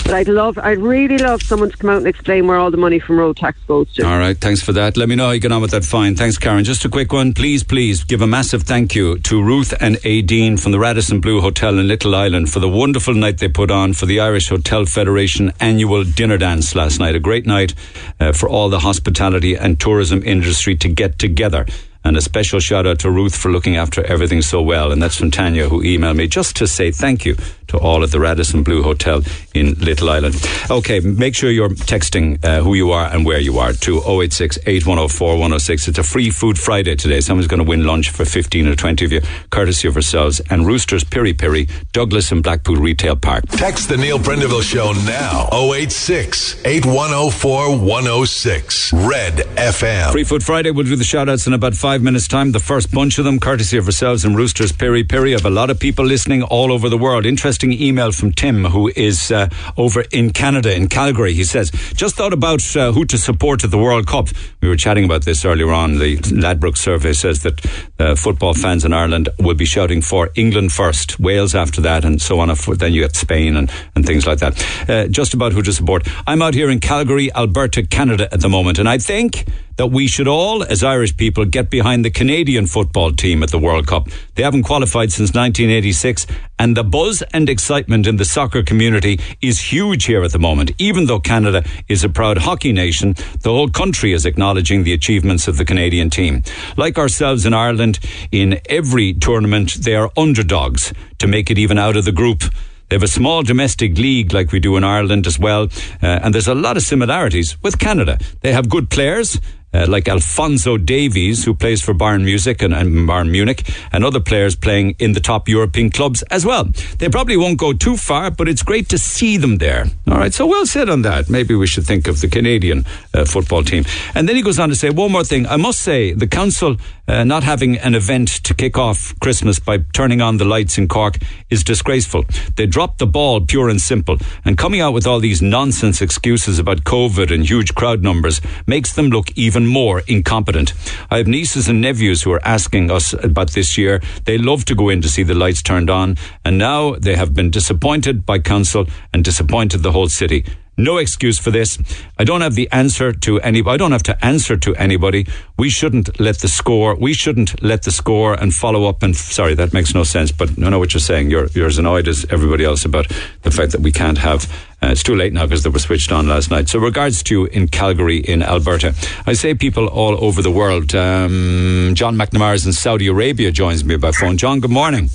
[0.05, 2.77] But I'd love, I'd really love someone to come out and explain where all the
[2.77, 4.05] money from road tax goes to.
[4.05, 4.97] All right, thanks for that.
[4.97, 6.17] Let me know how you get on with that fine.
[6.17, 6.65] Thanks, Karen.
[6.65, 7.33] Just a quick one.
[7.33, 11.41] Please, please give a massive thank you to Ruth and Aideen from the Radisson Blu
[11.41, 14.85] Hotel in Little Island for the wonderful night they put on for the Irish Hotel
[14.85, 17.15] Federation annual dinner dance last night.
[17.15, 17.75] A great night
[18.19, 21.67] uh, for all the hospitality and tourism industry to get together.
[22.03, 24.91] And a special shout out to Ruth for looking after everything so well.
[24.91, 27.37] And that's from Tanya, who emailed me just to say thank you
[27.71, 29.23] to all at the Radisson Blu Hotel
[29.55, 30.37] in Little Island.
[30.71, 34.59] Okay, make sure you're texting uh, who you are and where you are to 086
[34.67, 35.89] 8104 106.
[35.89, 37.21] It's a free Food Friday today.
[37.21, 40.67] Someone's going to win lunch for 15 or 20 of you, courtesy of ourselves and
[40.67, 43.47] Roosters Piri Piri, Douglas and Blackpool Retail Park.
[43.49, 45.49] Text the Neil Prendeville Show now.
[45.53, 48.93] 086 8104 106.
[48.93, 50.13] Red FM.
[50.13, 52.53] Free Food Friday, we'll do the shout outs in about five minutes' time.
[52.53, 55.33] The first bunch of them, courtesy of ourselves and Roosters Piri Piri.
[55.33, 57.27] Have a lot of people listening all over the world.
[57.27, 61.33] Interesting email from Tim, who is uh, over in Canada, in Calgary.
[61.35, 64.29] He says, Just thought about uh, who to support at the World Cup.
[64.61, 65.99] We were chatting about this earlier on.
[65.99, 67.65] The Ladbroke survey says that
[67.99, 72.21] uh, football fans in Ireland will be shouting for England first, Wales after that, and
[72.21, 72.51] so on.
[72.79, 74.89] Then you get Spain and, and things like that.
[74.89, 76.09] Uh, just about who to support.
[76.27, 79.47] I'm out here in Calgary, Alberta, Canada at the moment, and I think
[79.81, 83.59] that we should all, as Irish people, get behind the Canadian football team at the
[83.59, 84.09] World Cup.
[84.35, 86.27] They haven't qualified since 1986,
[86.59, 90.73] and the buzz and excitement in the soccer community is huge here at the moment.
[90.79, 95.49] Even though Canada is a proud hockey nation, the whole country is acknowledging the achievements
[95.49, 96.43] of the Canadian team.
[96.77, 97.99] Like ourselves in Ireland,
[98.33, 102.43] in every tournament, they are underdogs to make it even out of the group.
[102.89, 105.69] They have a small domestic league like we do in Ireland as well,
[106.03, 108.19] uh, and there's a lot of similarities with Canada.
[108.41, 109.41] They have good players.
[109.73, 114.19] Uh, like Alphonso Davies, who plays for Bayern Music and, and Bayern Munich, and other
[114.19, 116.65] players playing in the top European clubs as well.
[116.99, 119.87] They probably won't go too far, but it's great to see them there.
[120.09, 121.31] All right, so well said on that.
[121.31, 123.85] Maybe we should think of the Canadian uh, football team.
[124.15, 125.47] And then he goes on to say one more thing.
[125.47, 126.77] I must say, the council
[127.11, 130.87] uh, not having an event to kick off Christmas by turning on the lights in
[130.87, 131.17] Cork
[131.49, 132.25] is disgraceful.
[132.57, 136.59] They dropped the ball, pure and simple, and coming out with all these nonsense excuses
[136.59, 140.73] about COVID and huge crowd numbers makes them look even more incompetent.
[141.11, 144.01] I have nieces and nephews who are asking us about this year.
[144.25, 147.35] They love to go in to see the lights turned on, and now they have
[147.35, 150.45] been disappointed by council and disappointed the whole city.
[150.83, 151.79] No excuse for this.
[152.19, 153.63] I don't have the answer to any.
[153.67, 155.27] I don't have to answer to anybody.
[155.59, 156.95] We shouldn't let the score.
[156.97, 159.03] We shouldn't let the score and follow up.
[159.03, 160.33] And sorry, that makes no sense.
[160.33, 161.31] But I know what you're saying.
[161.31, 163.07] You're you're as annoyed as everybody else about
[163.43, 164.45] the fact that we can't have.
[164.83, 166.69] Uh, it's too late now because they were switched on last night.
[166.71, 168.95] So, regards to you in Calgary, in Alberta,
[169.27, 170.95] I say people all over the world.
[170.95, 174.39] Um, John McNamara's in Saudi Arabia joins me by phone.
[174.39, 175.11] John, good morning.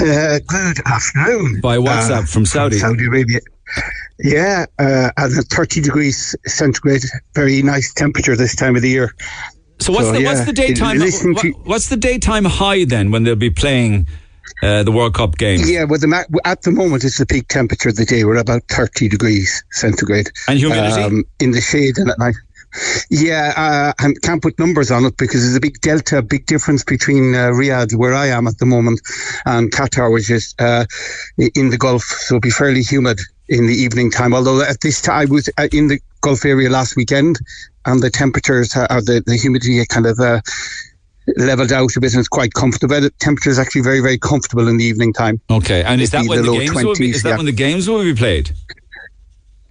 [0.00, 1.60] Uh, good afternoon.
[1.60, 2.78] By WhatsApp Uh, from Saudi.
[2.78, 3.40] Saudi Arabia.
[4.18, 7.02] Yeah, uh, at 30 degrees centigrade,
[7.34, 9.14] very nice temperature this time of the year.
[9.80, 10.98] So what's So, the what's the daytime?
[10.98, 14.08] what- what's the daytime high then when they'll be playing
[14.62, 15.70] uh, the World Cup games?
[15.70, 18.24] Yeah, well, the ma- at the moment it's the peak temperature of the day.
[18.24, 20.30] We're about 30 degrees centigrade.
[20.48, 21.00] And humidity?
[21.00, 22.34] Um, in the shade and at night.
[23.08, 26.84] Yeah, uh, I can't put numbers on it because there's a big delta, big difference
[26.84, 29.00] between uh, Riyadh, where I am at the moment,
[29.46, 30.84] and Qatar, which is uh,
[31.54, 32.02] in the Gulf.
[32.04, 34.34] So it'll be fairly humid in the evening time.
[34.34, 37.38] Although at this time, I was uh, in the Gulf area last weekend,
[37.86, 40.40] and the temperatures are the, the humidity kind of uh,
[41.36, 43.00] leveled out a bit, and it's quite comfortable.
[43.00, 45.40] The temperature is actually very, very comfortable in the evening time.
[45.50, 47.10] Okay, and is that when the the games will be?
[47.10, 47.36] Is that yeah.
[47.36, 48.50] when the games will be played?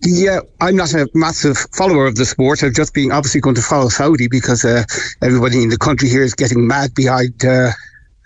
[0.04, 2.64] Yeah, I'm not a massive follower of the sport.
[2.64, 4.84] I've just been obviously going to follow Saudi because uh,
[5.24, 7.72] everybody in the country here is getting mad behind uh,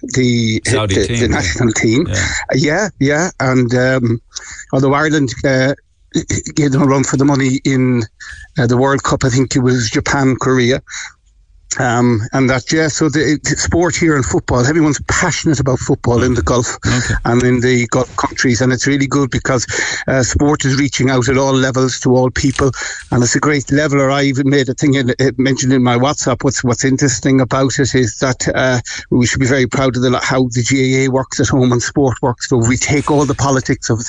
[0.01, 2.07] the, Saudi the, team, the national team.
[2.07, 2.27] Yeah.
[2.53, 3.29] Yeah, yeah.
[3.39, 4.21] And um,
[4.73, 5.75] although Ireland uh,
[6.55, 8.03] gave them a run for the money in
[8.57, 10.81] uh, the World Cup, I think it was Japan, Korea.
[11.79, 16.21] Um, and that, yeah, so the, the sport here in football, everyone's passionate about football
[16.23, 16.77] in the Gulf
[17.25, 18.61] and in the Gulf countries.
[18.61, 19.65] And it's really good because
[20.07, 22.71] uh, sport is reaching out at all levels to all people.
[23.11, 24.11] And it's a great leveler.
[24.11, 26.43] I even made a thing in, it mentioned in my WhatsApp.
[26.43, 30.19] What's, what's interesting about it is that uh, we should be very proud of the,
[30.19, 30.63] how the
[31.07, 32.49] GAA works at home and sport works.
[32.49, 34.01] So we take all the politics of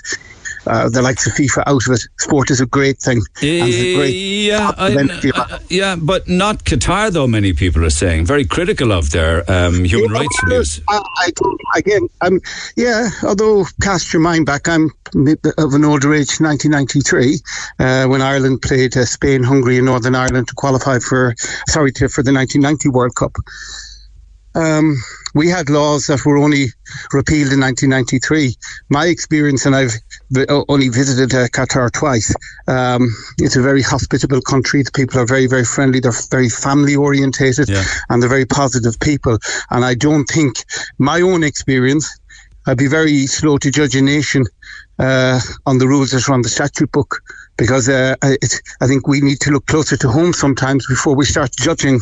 [0.67, 2.03] uh, the likes of FIFA out of it.
[2.19, 3.19] Sport is a great thing.
[3.19, 7.27] and it's a great yeah, I, uh, yeah, but not Qatar though.
[7.27, 10.81] Many people are saying very critical of their um, human Yeah, rights abuse.
[10.89, 12.41] I, I again, I'm
[12.77, 13.09] yeah.
[13.23, 14.91] Although cast your mind back, I'm
[15.59, 16.41] of an older age.
[16.41, 17.39] 1993,
[17.79, 21.35] uh, when Ireland played uh, Spain, Hungary, and Northern Ireland to qualify for
[21.69, 23.37] sorry to, for the 1990 World Cup.
[24.55, 24.97] Um,
[25.35, 26.67] we had laws that were only
[27.13, 28.55] repealed in 1993.
[28.91, 29.95] My experience, and I've
[30.69, 32.35] only visited uh, Qatar twice.
[32.67, 34.83] Um, it's a very hospitable country.
[34.83, 36.01] The people are very, very friendly.
[36.01, 37.85] They're very family orientated, Yeah.
[38.09, 39.39] and they're very positive people.
[39.71, 40.65] And I don't think
[40.99, 42.19] my own experience.
[42.67, 44.45] I'd be very slow to judge a nation
[45.01, 47.21] uh, on the rules that are on the statute book
[47.63, 48.39] because uh, I-
[48.83, 51.97] I think we need to look closer to home sometimes before we start judging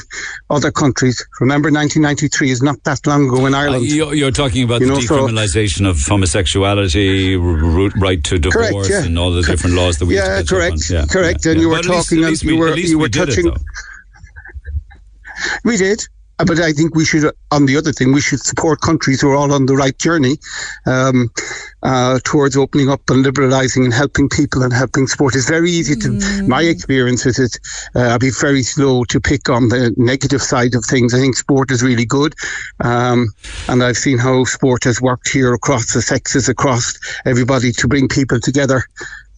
[0.56, 1.16] other countries.
[1.44, 3.84] Remember, 1993 is not that long ago in Uh, Ireland.
[3.84, 7.36] you're, you're talking about You the know, so- decriminalisation of homosexuality,
[8.06, 9.04] right to divorce, Correct, yeah.
[9.06, 10.90] and all the different laws that we Yeah, have to catch up correct.
[10.90, 11.44] Yeah, correct.
[11.44, 13.26] yeah, And you were least- talking and least you we- were- you were did it,
[13.26, 13.56] touching- though.
[15.64, 16.00] We did.
[16.40, 19.30] Uh, But I think we should, on the other thing, we should support countries who
[19.30, 20.38] are all on the right journey
[20.86, 21.30] um,
[21.82, 25.36] uh, towards opening up and liberalising and helping people and helping sport.
[25.36, 26.08] It's very easy to,
[26.48, 27.58] my experience with it,
[27.94, 31.12] uh, I'll be very slow to pick on the negative side of things.
[31.14, 32.34] I think sport is really good.
[32.80, 33.28] Um,
[33.68, 38.08] and I've seen how sport has worked here across the sexes, across everybody to bring
[38.08, 38.82] people together.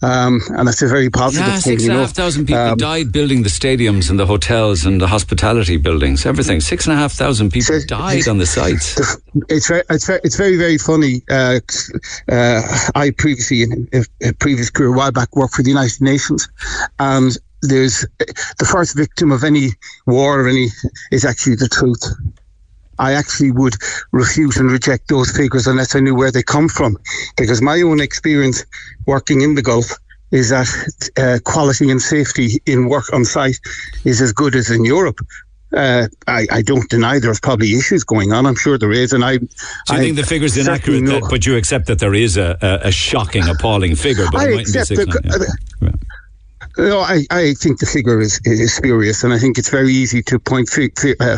[0.03, 1.79] Um, and that's a very positive Yeah, thing.
[1.79, 2.01] six you know.
[2.01, 2.15] half
[2.47, 6.61] people Um, died building the stadiums and the hotels and the hospitality buildings, everything.
[6.61, 8.97] Six and a half thousand people So- died on the sites.
[9.49, 11.23] it's very, it's very, it's very, very funny.
[11.31, 11.61] Uh,
[12.31, 12.63] uh,
[12.95, 16.49] I previously, in a, a previous career, a while back, worked for the United Nations,
[16.99, 18.05] and there's
[18.59, 19.71] the first victim of any
[20.07, 20.67] war or any
[21.13, 22.03] is actually the truth.
[22.99, 23.75] I actually would
[24.13, 26.97] refute and reject those figures unless I knew where they come from,
[27.37, 28.65] because my own experience
[29.07, 29.93] working in the Gulf
[30.31, 30.69] is that
[31.19, 33.59] uh, quality and safety in work on site
[34.05, 35.19] is as good as in Europe.
[35.75, 38.45] Uh, I, I don't deny there's probably issues going on.
[38.45, 39.39] I'm sure there is, and I.
[39.39, 39.49] Do you
[39.89, 41.07] I think the figure's inaccurate?
[41.07, 44.49] That, but you accept that there is a, a, a shocking, appalling figure, but I
[44.51, 45.91] it mightn't be accept the- yeah.
[46.79, 46.89] Yeah.
[46.89, 50.23] No, I, I think the figure is, is spurious, and I think it's very easy
[50.25, 51.37] to point fi- fi- uh,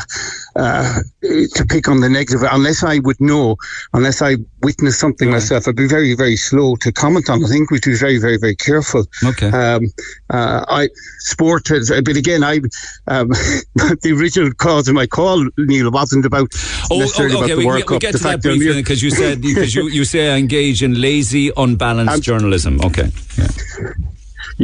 [0.56, 2.42] uh, to pick on the negative.
[2.50, 3.56] Unless I would know,
[3.92, 7.42] unless I witnessed something myself, I'd be very, very slow to comment on.
[7.42, 7.46] it.
[7.46, 9.04] I think we should be very, very, very careful.
[9.24, 9.48] Okay.
[9.48, 9.86] Um,
[10.30, 12.60] uh, I sport, is, but again, I
[13.08, 13.28] um,
[13.74, 16.48] the original cause of my call, Neil, wasn't about
[16.90, 17.52] Oh, necessarily oh, okay.
[17.52, 18.00] about the We, World get- we'll Cup.
[18.02, 21.00] get the to that briefly because you said because you, you say I engage in
[21.00, 22.80] lazy, unbalanced Um, journalism.
[22.84, 23.10] Okay.
[23.36, 23.48] Yeah.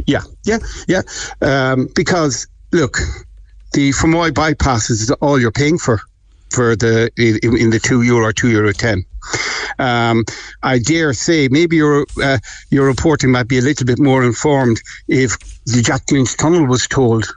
[0.07, 1.03] Yeah, yeah, yeah.
[1.41, 2.99] Um, because look,
[3.73, 6.01] the from why bypasses is all you're paying for.
[6.51, 9.05] for the in, in the two euro or two euro ten.
[9.79, 10.25] Um,
[10.63, 12.39] I dare say maybe your uh,
[12.71, 16.87] your reporting might be a little bit more informed if the Jack Lynch tunnel was
[16.89, 17.33] told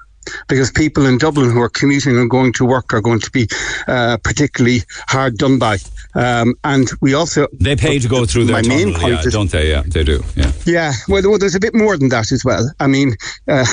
[0.48, 3.48] because people in Dublin who are commuting and going to work are going to be
[3.88, 5.78] uh, particularly hard done by.
[6.16, 9.26] Um, and we also they pay to go through their my tunnel, main point yeah,
[9.26, 9.70] is, don't they?
[9.70, 10.24] Yeah, they do.
[10.36, 10.52] Yeah.
[10.66, 12.72] yeah, well, there's a bit more than that as well.
[12.80, 13.16] I mean,
[13.48, 13.66] uh,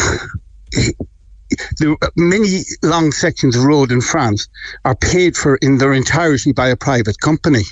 [1.79, 4.49] the many long sections of road in France
[4.85, 7.63] are paid for in their entirety by a private company.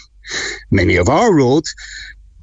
[0.70, 1.74] Many of our roads,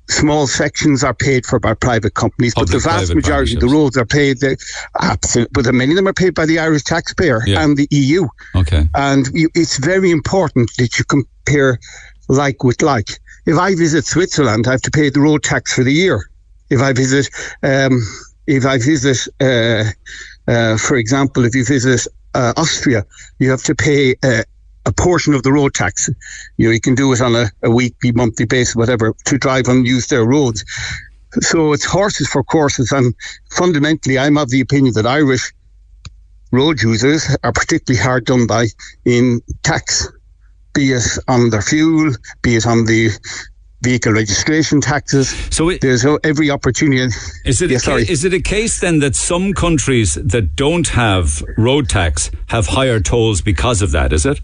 [0.07, 3.97] small sections are paid for by private companies, but the vast majority of the roads
[3.97, 4.39] are paid.
[4.39, 4.57] The,
[5.01, 7.63] absolute, but many of them are paid by the Irish taxpayer Yeah.
[7.63, 8.27] and the EU.
[8.55, 8.87] Okay.
[8.95, 11.79] And you, it's very important that you compare
[12.27, 13.19] like with like.
[13.45, 16.29] If I visit Switzerland, I have to pay the road tax for the year.
[16.69, 17.29] If I visit,
[17.61, 18.01] um,
[18.47, 19.83] if I visit, uh,
[20.51, 23.05] uh, for example, if you visit uh, Austria,
[23.39, 24.43] you have to pay uh,
[24.85, 26.09] a portion of the road tax.
[26.57, 29.67] You know, you can do it on a, a weekly, monthly basis, whatever, to drive
[29.67, 30.63] and use their roads.
[31.41, 33.13] So it's horses for courses, and
[33.51, 35.51] fundamentally, I'm of the opinion that Irish
[36.51, 38.67] road users are particularly hard done by
[39.03, 40.07] in tax,
[40.73, 43.09] be it on their fuel, be it on the
[43.81, 45.29] vehicle registration taxes.
[45.53, 47.13] So it, There's every opportunity.
[47.43, 48.09] Is it, Yeah, a ca- sorry.
[48.09, 52.99] is it a case then that some countries that don't have road tax have higher
[53.01, 54.39] tolls because of that, is it?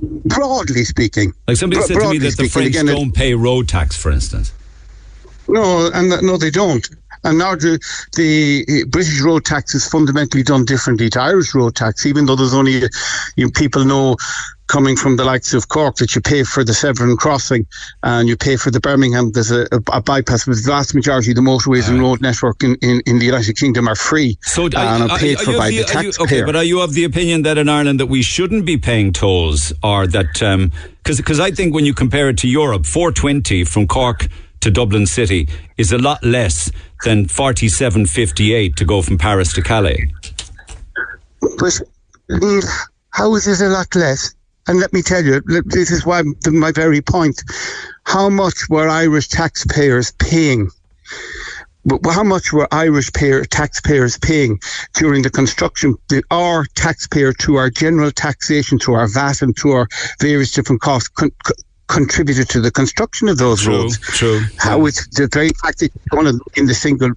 [0.00, 3.96] Broadly speaking, Like somebody said to me that the French again, don't pay road tax,
[3.96, 4.52] for instance.
[5.48, 6.88] No, and th- no, they don't.
[7.24, 7.80] And now the,
[8.14, 12.54] the British road tax is fundamentally done differently to Irish road tax, even though there's
[12.54, 12.82] only,
[13.36, 14.16] you know, people know
[14.68, 17.66] coming from the likes of Cork that you pay for the Severn crossing
[18.02, 19.32] and you pay for the Birmingham.
[19.32, 22.62] There's a, a, a bypass, but the vast majority of the motorways and road network
[22.62, 25.52] in, in, in the United Kingdom are free So and are- are paid are for
[25.56, 26.26] by the, are taxpayer.
[26.26, 29.12] okay, but are you of the opinion that in Ireland that we shouldn't be paying
[29.12, 30.70] tolls, or that um,
[31.02, 34.28] because because I think when you compare it to Europe, four twenty from Cork
[34.60, 36.70] to Dublin City is a lot less
[37.04, 40.12] than forty seven fifty eight to go from Paris to Calais.
[41.58, 41.80] But
[43.10, 44.34] how is it a lot less?
[44.68, 47.42] And let me tell you, this is why my very point.
[48.04, 50.70] How much were Irish taxpayers paying?
[52.04, 54.60] How much were Irish payer, taxpayers paying
[54.94, 55.96] during the construction?
[56.10, 59.88] The, our taxpayer to our general taxation, to our VAT, and to our
[60.20, 61.54] various different costs con- co-
[61.88, 63.98] contributed to the construction of those True, roads.
[63.98, 64.40] true.
[64.58, 67.10] how it's the very fact that you want to in the single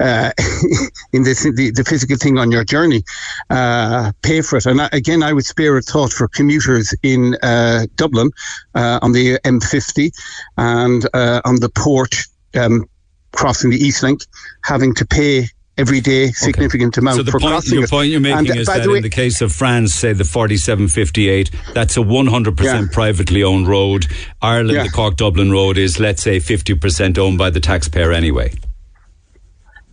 [0.00, 0.30] uh,
[1.12, 3.02] in the, the the physical thing on your journey
[3.50, 4.66] uh, pay for it.
[4.66, 8.30] And I, again I would spare a thought for commuters in uh, Dublin
[8.74, 10.12] uh, on the M50
[10.58, 12.14] and uh, on the port
[12.54, 12.84] um,
[13.32, 14.20] crossing the East Link
[14.62, 15.48] having to pay
[15.78, 17.90] every day significant amount So the for point, crossing it.
[17.90, 20.24] point you're making And, is that the way, in the case of France, say the
[20.24, 22.86] 4758, that's a 100% Yeah.
[22.92, 24.06] privately owned road.
[24.42, 24.82] Ireland, Yeah.
[24.84, 28.52] the Cork Dublin road is, let's say, 50% owned by the taxpayer anyway.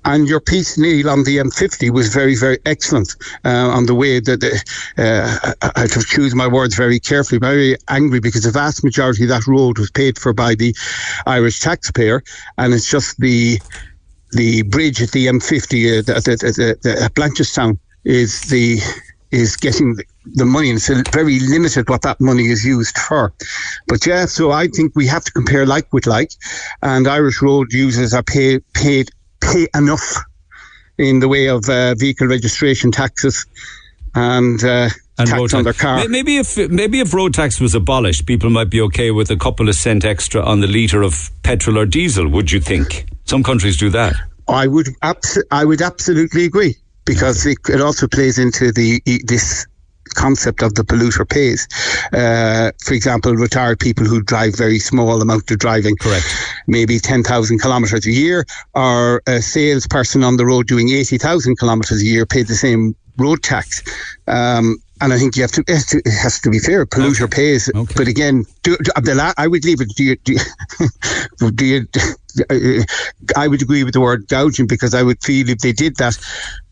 [0.05, 4.19] And your piece, Neil, on the M50 was very, very excellent uh, on the way
[4.21, 4.41] that
[4.97, 7.37] uh, I I have to choose my words very carefully.
[7.37, 10.73] Very angry because the vast majority of that road was paid for by the
[11.27, 12.23] Irish taxpayer,
[12.57, 13.59] and it's just the
[14.31, 18.79] the bridge at the M50 uh, the, the, the, at Blanchardstown is the
[19.31, 23.33] is getting the- money, and it's very limited what that money is used for.
[23.87, 26.31] But yeah, so I think we have to compare like with like,
[26.81, 29.09] and Irish road users are paid paid
[29.41, 30.17] pay enough
[30.97, 33.45] in the way of uh, vehicle registration taxes
[34.15, 34.89] and, uh,
[35.19, 36.07] And road tax on their car.
[36.07, 39.69] Maybe if maybe if road tax was abolished, people might be okay with a couple
[39.69, 42.27] of cent extra on the litre of petrol or diesel.
[42.29, 43.05] Would you think?
[43.25, 44.15] Some countries do that.
[44.47, 44.87] I would
[45.51, 49.67] I would absolutely agree because it, it also plays into the this
[50.15, 51.67] concept of the polluter pays.
[52.13, 56.25] Uh, for example, retired people who drive very small amount of driving, Correct.
[56.67, 61.57] maybe ten thousand kilometres a year, or a salesperson on the road doing eighty thousand
[61.59, 63.83] kilometres a year paid the same road tax.
[64.27, 65.61] Um, and I think you have to.
[65.61, 66.85] It has to, it has to be fair.
[66.85, 67.35] Polluter Okay.
[67.35, 67.71] pays.
[67.73, 67.93] Okay.
[67.95, 69.89] But again, do, do, Abdullah, I would leave it.
[69.95, 70.15] Do you?
[70.17, 70.39] Do you,
[71.51, 71.87] do you
[73.35, 76.17] I would agree with the word gouging because I would feel if they did that,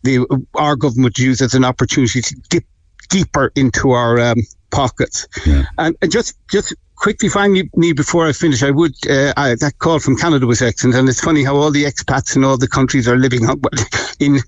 [0.04, 0.26] the
[0.56, 2.64] our government would use it as an opportunity to dip
[3.10, 4.38] deeper into our um,
[4.72, 5.28] pockets.
[5.46, 5.64] Yeah.
[5.78, 9.76] And, and just just quickly, finally, Neil, before I finish, I would uh, I, that
[9.80, 12.68] call from Canada was excellent, and it's funny how all the expats in all the
[12.68, 13.60] countries are living up
[14.20, 14.40] in.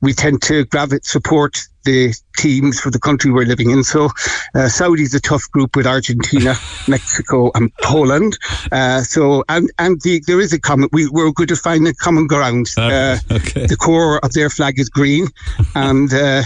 [0.00, 3.84] We tend to gravitate support the teams for the country we're living in.
[3.84, 4.10] So,
[4.54, 6.54] uh, Saudi's a tough group with Argentina,
[6.88, 8.36] Mexico, and Poland.
[8.72, 10.88] Uh, so, and and the, there is a common.
[10.92, 12.68] We we're going to find a common ground.
[12.76, 13.66] Uh, okay.
[13.66, 15.28] The core of their flag is green,
[15.74, 16.42] and uh,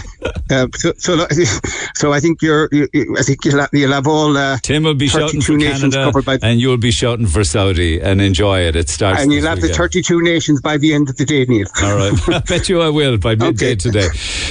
[0.49, 1.25] uh, so, so
[1.95, 2.69] so I think you're.
[2.71, 2.87] You,
[3.17, 4.37] I think you'll have, you'll have all.
[4.37, 8.21] Uh, Tim will be shouting for Canada, by, and you'll be shouting for Saudi, and
[8.21, 8.75] enjoy it.
[8.75, 9.21] It starts.
[9.21, 9.73] And you'll have weekend.
[9.73, 11.67] the 32 nations by the end of the day, Neil.
[11.81, 13.75] All right, I bet you I will by midday Okay.
[13.75, 14.07] today.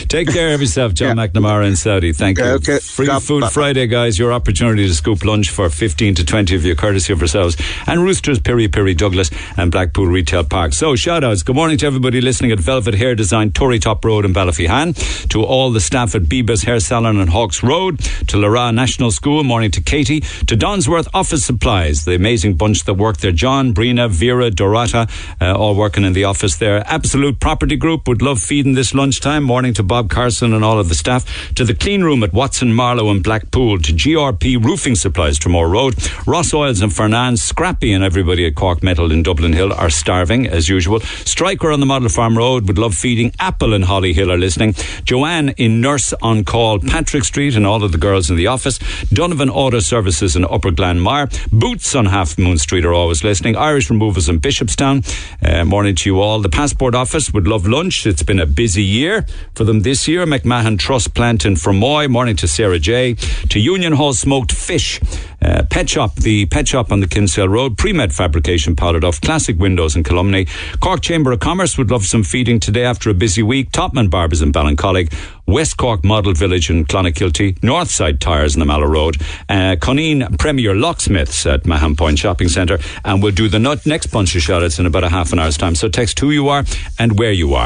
[0.09, 1.25] Take care of yourself, John Yeah.
[1.33, 2.13] McNamara in Saudi.
[2.13, 2.45] Thank you.
[2.45, 2.79] Okay.
[2.79, 3.07] Free.
[3.21, 3.45] Food.
[3.51, 4.19] Friday, guys.
[4.19, 7.57] Your opportunity to scoop lunch for 15 to 20 of you, courtesy of yourselves.
[7.87, 10.73] And Roosters, Piri Piri, Douglas, and Blackpool Retail Park.
[10.73, 11.43] So, shout outs.
[11.43, 15.29] Good morning to everybody listening at Velvet Hair Design, Tory Top Road in Ballyphehane.
[15.29, 17.99] To all the staff at Beba's Hair Salon and Hawks Road.
[18.29, 19.45] To Lara National School.
[19.45, 20.21] Morning to Katie.
[20.21, 23.33] To Donsworth Office Supplies, the amazing bunch that work there.
[23.33, 25.09] John, Brina, Vera, Dorata,
[25.41, 26.83] uh, all working in the office there.
[26.87, 29.43] Absolute Property Group would love feeding this lunchtime.
[29.45, 31.18] Morning to Bob Carson and all of the staff.
[31.55, 33.79] To the clean room at Watson, Marlow and Blackpool.
[33.79, 35.95] To GRP Roofing Supplies, Tramore Road.
[36.27, 37.39] Ross Oils and Fernand.
[37.39, 41.01] Scrappy and everybody at Cork Metal in Dublin Hill are starving, as usual.
[41.01, 43.33] Striker on the Model Farm Road would love feeding.
[43.39, 44.75] Apple and Holly Hill are listening.
[45.05, 48.79] Joanne in Nurse on Call, Patrick Street, and all of the girls in the office.
[49.13, 51.29] Donovan Auto Services in Upper Glanmire.
[51.51, 53.57] Boots on Half Moon Street are always listening.
[53.57, 55.05] Irish Removals in Bishopstown.
[55.43, 56.41] Uh, morning to you all.
[56.41, 58.07] The Passport Office would love lunch.
[58.07, 60.27] It's been a busy year for them this year.
[60.27, 62.09] McMahon Trust Plant in Fermoy.
[62.09, 63.15] Morning to Sarah J.
[63.51, 65.01] To Union Hall Smoked Fish.
[65.41, 67.79] Uh, Pet Shop, the Pet Shop on the Kinsale Road.
[67.79, 69.21] Pre-Med Fabrication powdered off.
[69.21, 70.47] Classic Windows in Columny.
[70.81, 73.71] Cork Chamber of Commerce would love some feeding today after a busy week.
[73.71, 75.13] Topman Barbers in Ballincollig.
[75.47, 79.17] West Cork Model Village in Clonakilty, Northside Tyres in the Mallow Road,
[79.49, 84.37] uh, Premier Locksmiths at Mahon Point Shopping Centre, and we'll do the nut next bunch
[84.37, 85.75] of shoutouts in about a half an hour's time.
[85.75, 86.65] So text who you are
[86.99, 87.65] and where you are.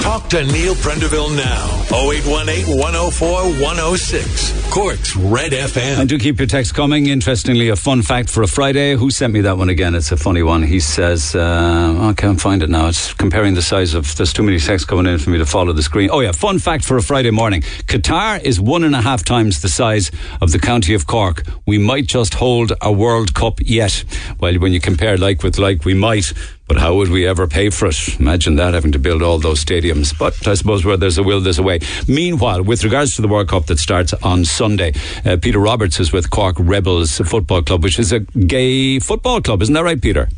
[0.00, 1.66] Talk to Neil Prendeville now.
[1.90, 4.70] 0818 104 106.
[4.72, 5.77] Cork's Red FM.
[5.80, 7.06] And do keep your text coming.
[7.06, 8.94] Interestingly, a fun fact for a Friday.
[8.94, 9.94] Who sent me that one again?
[9.94, 10.62] It's a funny one.
[10.62, 12.88] He says, uh, I can't find it now.
[12.88, 15.72] It's comparing the size of, there's too many texts coming in for me to follow
[15.72, 16.10] the screen.
[16.12, 16.32] Oh, yeah.
[16.32, 17.62] Fun fact for a Friday morning.
[17.62, 20.10] Qatar is one and a half times the size
[20.40, 21.46] of the county of Cork.
[21.66, 24.04] We might just hold a World Cup yet.
[24.40, 26.32] Well, when you compare like with like, we might.
[26.68, 28.20] But how would we ever pay for it?
[28.20, 30.16] Imagine that having to build all those stadiums.
[30.16, 31.80] But I suppose where there's a will, there's a way.
[32.06, 34.92] Meanwhile, with regards to the World Cup that starts on Sunday,
[35.24, 39.62] uh, Peter Roberts is with Cork Rebels Football Club, which is a gay football club.
[39.62, 40.28] Isn't that right, Peter?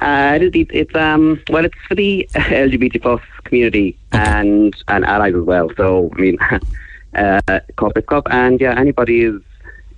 [0.00, 5.34] Uh, it is, it's um well, it's for the LGBT plus community and and allies
[5.34, 5.70] as well.
[5.76, 6.38] So I mean,
[7.14, 9.40] uh, corporate club and yeah, anybody is,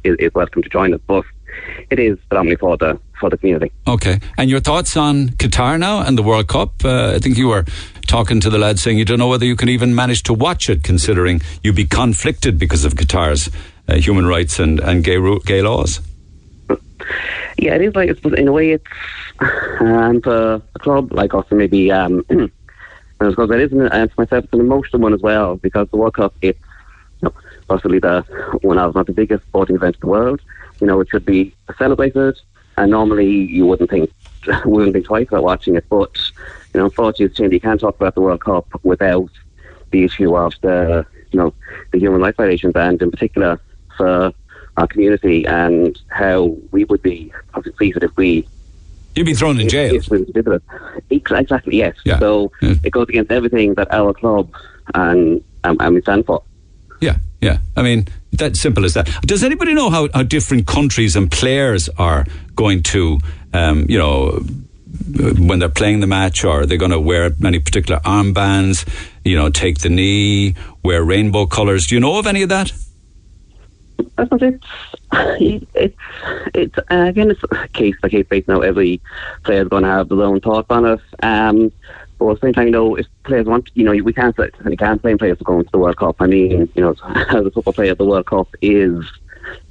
[0.04, 1.00] is is welcome to join us.
[1.06, 1.24] But
[1.90, 3.72] it is predominantly for the for the community.
[3.86, 4.20] Okay.
[4.36, 6.84] And your thoughts on Qatar now and the World Cup?
[6.84, 7.64] Uh, I think you were
[8.07, 10.68] talking to the lad saying you don't know whether you can even manage to watch
[10.68, 13.50] it, considering you'd be conflicted because of Qatar's
[13.88, 16.00] uh, human rights and, and gay, ru- gay laws.
[17.59, 18.84] Yeah, it is like it's, in a way it's
[19.80, 22.50] um, for a club like us, and maybe um, and
[23.18, 25.96] suppose it is an, and for myself it's an emotional one as well because the
[25.96, 26.59] World Cup it's
[27.22, 27.34] you know,
[27.68, 28.22] possibly the
[28.62, 30.40] one of not the biggest sporting events in the world.
[30.80, 32.38] You know, it should be celebrated,
[32.76, 34.10] and normally you wouldn't think
[34.64, 36.10] wouldn't think twice about watching it, but
[36.74, 37.38] you know, unfortunately, it's.
[37.54, 39.30] You can't talk about the World Cup without
[39.90, 41.54] the issue of the you know
[41.92, 43.60] the human rights violations, and in particular
[43.96, 44.32] for
[44.76, 47.32] our community and how we would be
[47.78, 48.46] pleased if we
[49.14, 49.94] You'd be thrown in jail.
[49.94, 50.62] if we did it.
[51.10, 51.96] Ex- Exactly, yes.
[52.04, 52.18] Yeah.
[52.18, 52.74] So Yeah.
[52.84, 54.50] it goes against everything that our club
[54.94, 56.42] and and, and we stand for.
[57.00, 57.58] Yeah, yeah.
[57.76, 58.06] I mean,
[58.39, 59.07] that simple as that.
[59.22, 63.18] Does anybody know how, how different countries and players are going to,
[63.53, 64.41] um, you know,
[65.39, 68.89] when they're playing the match, or are they going to wear any particular armbands,
[69.24, 71.87] you know, take the knee, wear rainbow colours?
[71.87, 72.72] Do you know of any of that?
[74.18, 74.66] It's
[75.74, 75.97] it's
[76.55, 77.41] it's uh, again it's
[77.72, 78.61] case by case basis now.
[78.61, 79.01] Every
[79.45, 81.01] player is going to have their own thoughts on it.
[81.22, 81.72] Um,
[82.18, 84.76] but at the same time, you know, if players want, you know, we can't you
[84.76, 86.16] can't blame players for going to the World Cup.
[86.20, 89.04] I mean, you know, as a football player, the World Cup is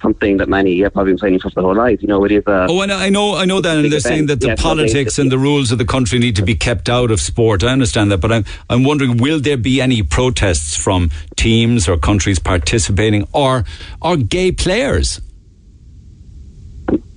[0.02, 2.02] something that many have probably been playing for their whole lives.
[2.02, 4.28] You know, it is a Oh, and I know, I know that, and they're saying
[4.28, 7.20] that the politics and the rules of the country need to be kept out of
[7.20, 7.64] sport.
[7.64, 11.98] I understand that, but I'm, I'm wondering, will there be any protests from teams or
[11.98, 13.66] countries participating, or
[14.02, 15.20] or gay players?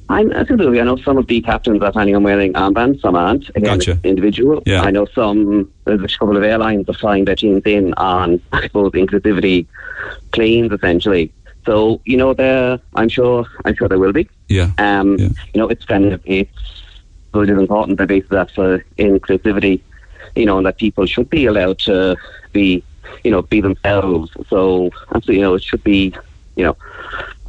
[0.09, 0.81] I, absolutely.
[0.81, 3.49] I know some of the captains are planning on wearing armbands, some aren't.
[3.51, 3.93] Again, Gotcha.
[3.93, 4.63] it's individual.
[4.65, 4.83] Yeah.
[4.83, 8.63] I know some, there's a couple of airlines are flying their teams in on, I
[8.63, 9.67] suppose, inclusivity
[10.33, 11.33] planes, essentially.
[11.67, 14.29] So, you know, there, I'm sure, I'm sure there will be.
[14.49, 14.73] Yeah.
[14.79, 15.29] Um, Yeah.
[15.53, 16.51] You know, it's kind of, it's,
[17.33, 19.83] so it is important that basically that for inclusivity,
[20.35, 22.17] you know, and that people should be allowed to
[22.53, 22.83] be
[23.25, 24.31] you know, be themselves.
[24.49, 26.15] So absolutely, you know, it should be,
[26.57, 26.77] you know,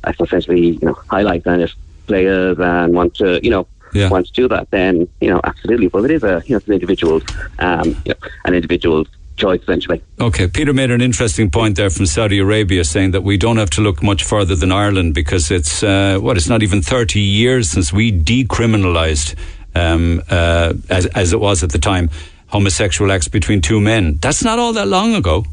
[0.04, 1.76] I essentially, you know, highlight if
[2.10, 3.66] players and want to, you know,
[4.00, 4.10] Yeah.
[4.16, 4.94] want to do that, then
[5.24, 5.88] you know, absolutely.
[5.94, 7.24] But it is a, you know, it's an individual's,
[7.68, 9.08] um, you know, an individual's
[9.44, 10.00] choice essentially.
[10.28, 13.70] Okay, Peter made an interesting point there from Saudi Arabia, saying that we don't have
[13.78, 17.64] to look much further than Ireland because it's uh, what it's not even thirty years
[17.74, 19.28] since we decriminalised,
[19.76, 22.06] um, uh, as as it was at the time,
[22.48, 24.04] homosexual acts between two men.
[24.24, 25.46] That's not all that long ago.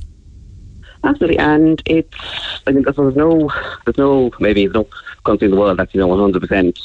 [1.04, 2.18] Absolutely, and it's.
[2.66, 3.48] I think there's no,
[3.84, 4.86] there's no, maybe there's no
[5.26, 6.78] country in the world that's you know 100 percent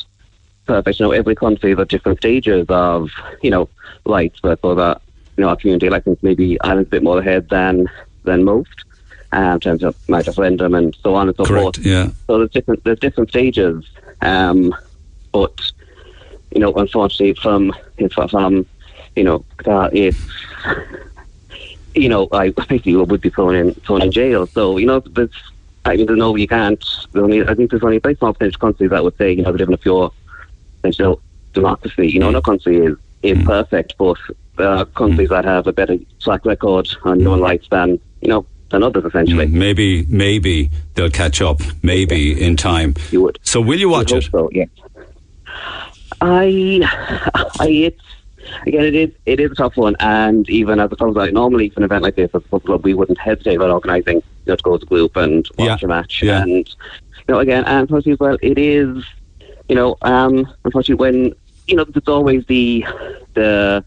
[0.66, 1.00] perfect.
[1.00, 3.10] You know, every country has different stages of
[3.42, 3.70] you know
[4.06, 5.02] rights, but so that
[5.38, 7.90] you know our community, I think maybe Ireland's a bit more ahead than
[8.24, 8.86] than most
[9.32, 11.78] um, in terms of marriage referendum and so on and so Correct.
[11.78, 11.86] forth.
[11.86, 12.10] Yeah.
[12.28, 13.86] So there's different there's different stages,
[14.22, 14.76] um,
[15.32, 15.60] but
[16.54, 17.74] you know, unfortunately, from
[18.30, 18.66] from
[19.16, 20.18] you know, uh, it's
[21.96, 24.48] you know, I basically would be thrown in thrown in jail.
[24.48, 25.32] So you know, there's
[25.86, 26.84] I mean, there's no you can't.
[27.16, 29.44] Only, I think there's only a very small percentage of countries that would say you
[29.44, 30.12] know they live in a pure,
[30.84, 31.20] you know,
[31.54, 32.08] democracy.
[32.08, 32.46] You know, no mm.
[32.46, 33.00] country is mm.
[33.24, 34.18] is perfect, but
[34.58, 34.94] there are mm.
[34.94, 39.06] countries that have a better track record on human rights than you know than others
[39.06, 39.48] essentially.
[39.48, 41.62] Maybe maybe they'll catch up.
[41.82, 42.96] Maybe in time.
[43.12, 43.40] You would.
[43.44, 44.30] So will you watch it?
[44.32, 44.66] So, yeah.
[46.24, 46.80] I,
[47.60, 48.04] I, it's
[48.66, 51.70] again, it is it is a tough one, and even as a club, like normally
[51.70, 54.24] for an event like this, as a football club, we wouldn't hesitate about organising, you
[54.48, 56.42] know, to go as a group and watch Yeah, a match, yeah.
[56.42, 56.66] and you
[57.28, 59.04] know, again, and unfortunately, as well, it is,
[59.70, 61.34] you know, um, unfortunately, when
[61.68, 62.86] you know, there's always the
[63.34, 63.84] the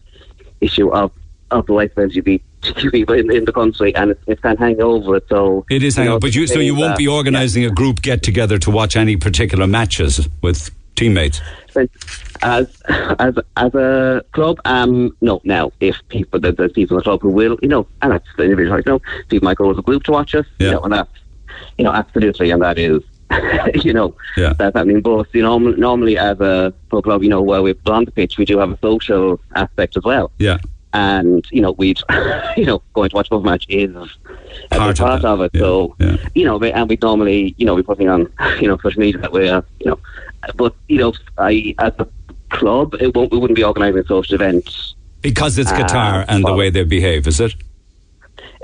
[0.61, 1.11] issue of
[1.51, 2.41] of the life of LGBT
[3.19, 5.25] in, in the country, and it, it can hang over it.
[5.29, 7.63] So It is you hang know, on, but you so you won't that- be organising
[7.65, 11.41] a group get together to watch any particular matches with teammates.
[12.41, 12.67] as
[13.21, 15.41] as as a club, um, no.
[15.43, 18.27] Now, if people, there- there's people in the club who will, you know, and that's
[18.37, 20.67] the individual, you know, people might go as a group to watch us, Yeah.
[20.67, 21.11] you know, and that's,
[21.77, 23.01] you know, absolutely, and that is,
[23.83, 24.53] you know, Yeah.
[24.57, 25.01] that's happening.
[25.01, 28.37] But you know, normally as a pro club, you know, where we're on the pitch,
[28.37, 30.57] we do have a social aspect as well, Yeah.
[30.93, 31.99] and you know, we'd,
[32.57, 34.07] you know, going to watch a football match is a
[34.77, 35.51] Part of part that, of it.
[35.53, 36.17] yeah, So yeah.
[36.35, 38.27] you know, and we normally, you know, we're putting on,
[38.61, 39.99] you know, social media that we're, you know,
[40.55, 42.07] but you know, I as a
[42.49, 44.95] club, it won't, we wouldn't be organising social events.
[45.21, 47.55] Because it's Qatar and the way they behave, is it?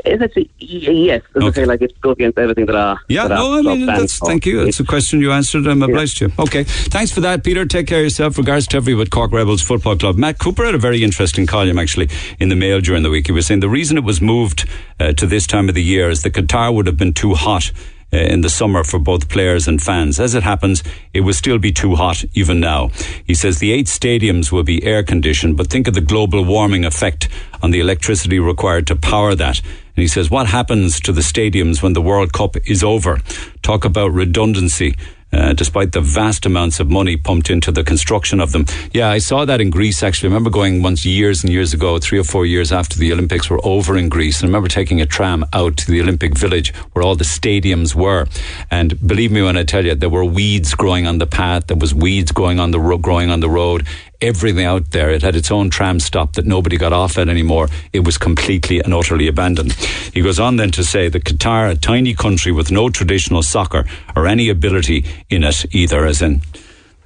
[0.05, 0.49] Is it?
[0.59, 1.61] Yes, as I Okay.
[1.61, 4.45] say, like it goes against everything that our Yeah, that no, I mean, that's, thank
[4.45, 4.61] you.
[4.61, 5.67] It's a question you answered.
[5.67, 6.32] I'm obliged to you.
[6.39, 6.63] Okay.
[6.63, 7.65] Thanks for that, Peter.
[7.65, 8.38] Take care of yourself.
[8.38, 10.17] Regards to everyone at Cork Rebels Football Club.
[10.17, 12.09] Matt Cooper had a very interesting column, actually,
[12.39, 13.27] in the mail during the week.
[13.27, 14.67] He was saying the reason it was moved
[14.99, 17.71] uh, to this time of the year is the Qatar would have been too hot.
[18.14, 20.20] Uh, in the summer for both players and fans.
[20.20, 20.84] As it happens,
[21.14, 22.89] it will still be too hot even now.
[23.26, 26.84] He says the eight stadiums will be air conditioned, but think of the global warming
[26.84, 27.30] effect
[27.64, 29.62] on the electricity required to power that.
[29.95, 33.22] And he says, what happens to the stadiums when the World Cup is over?
[33.62, 34.93] Talk about redundancy.
[35.34, 38.65] Uh, despite the vast amounts of money pumped into the construction of them.
[38.91, 40.27] Yeah, I saw that in Greece actually.
[40.27, 43.49] I remember going once years and years ago, three or four years after the Olympics
[43.49, 44.41] were over in Greece.
[44.41, 47.95] And I remember taking a tram out to the Olympic Village where all the stadiums
[47.95, 48.27] were.
[48.69, 51.77] And believe me when I tell you, there were weeds growing on the path, there
[51.77, 53.88] was weeds going on the ro- growing on the road.
[54.22, 55.09] Everything out there.
[55.09, 57.69] It had its own tram stop that nobody got off at anymore.
[57.91, 59.74] It was completely and utterly abandoned.
[60.13, 63.86] He goes on then to say that Qatar, a tiny country with no traditional soccer
[64.15, 66.41] or any ability in it either, as in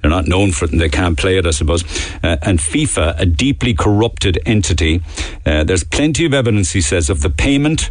[0.00, 1.82] they're not known for it and they can't play it, I suppose.
[2.22, 5.00] Uh, and FIFA, a deeply corrupted entity.
[5.44, 7.90] Uh, there's plenty of evidence, he says, of the payment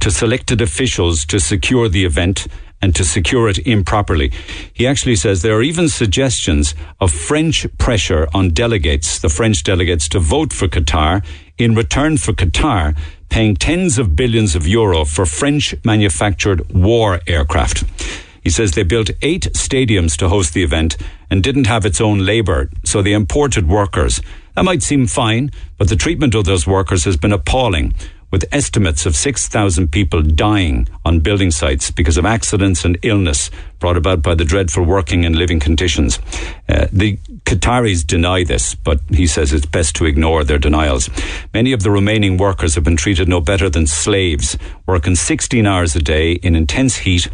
[0.00, 2.46] to selected officials to secure the event
[2.80, 4.30] and to secure it improperly.
[4.72, 10.08] He actually says there are even suggestions of French pressure on delegates, the French delegates,
[10.10, 11.24] to vote for Qatar
[11.56, 12.96] in return for Qatar
[13.30, 17.84] paying tens of billions of euro for French manufactured war aircraft.
[18.42, 20.96] He says they built eight stadiums to host the event
[21.30, 24.20] and didn't have its own labour, so they imported workers.
[24.54, 27.94] That might seem fine, but the treatment of those workers has been appalling,
[28.34, 33.96] with estimates of 6,000 people dying on building sites because of accidents and illness brought
[33.96, 36.18] about by the dreadful working and living conditions.
[36.68, 41.08] Uh, the Qataris deny this, but he says it's best to ignore their denials.
[41.52, 45.94] Many of the remaining workers have been treated no better than slaves, working 16 hours
[45.94, 47.28] a day in intense heat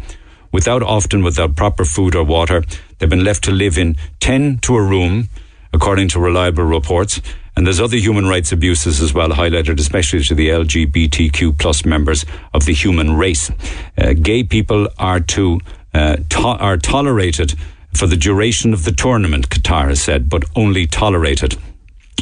[0.51, 2.63] without often without proper food or water.
[2.99, 5.29] They've been left to live in 10 to a room,
[5.73, 7.21] according to reliable reports.
[7.55, 12.25] And there's other human rights abuses as well, highlighted especially to the LGBTQ plus members
[12.53, 13.51] of the human race.
[13.97, 15.59] Uh, gay people are to
[15.93, 17.55] uh, to- are tolerated
[17.93, 19.49] for the duration of the tournament.
[19.49, 21.57] Qatar has said, but only tolerated,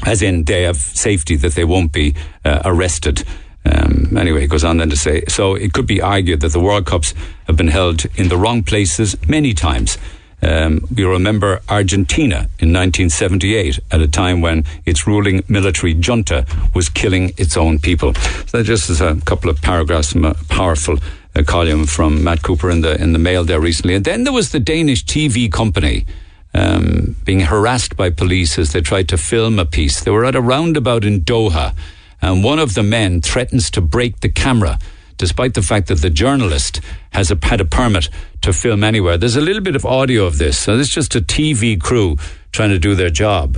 [0.05, 3.23] as in they have safety that they won't be uh, arrested.
[3.65, 6.59] Um, anyway, he goes on then to say, so it could be argued that the
[6.59, 7.13] World Cups
[7.45, 9.97] have been held in the wrong places many times.
[10.41, 16.87] Um, you remember Argentina in 1978 at a time when its ruling military junta was
[16.87, 18.13] killing its own people.
[18.13, 20.97] So that just is a couple of paragraphs from a powerful
[21.35, 23.95] uh, column from Matt Cooper in the in the Mail there recently.
[23.95, 26.05] And then there was the Danish TV company
[26.53, 30.03] um, being harassed by police as they tried to film a piece.
[30.03, 31.75] They were at a roundabout in Doha,
[32.21, 34.79] and one of the men threatens to break the camera
[35.19, 38.09] despite the fact that the journalist has a, had a permit
[38.41, 39.17] to film anywhere.
[39.17, 40.57] There's a little bit of audio of this.
[40.57, 42.17] So this is just a TV crew
[42.51, 43.57] trying to do their job.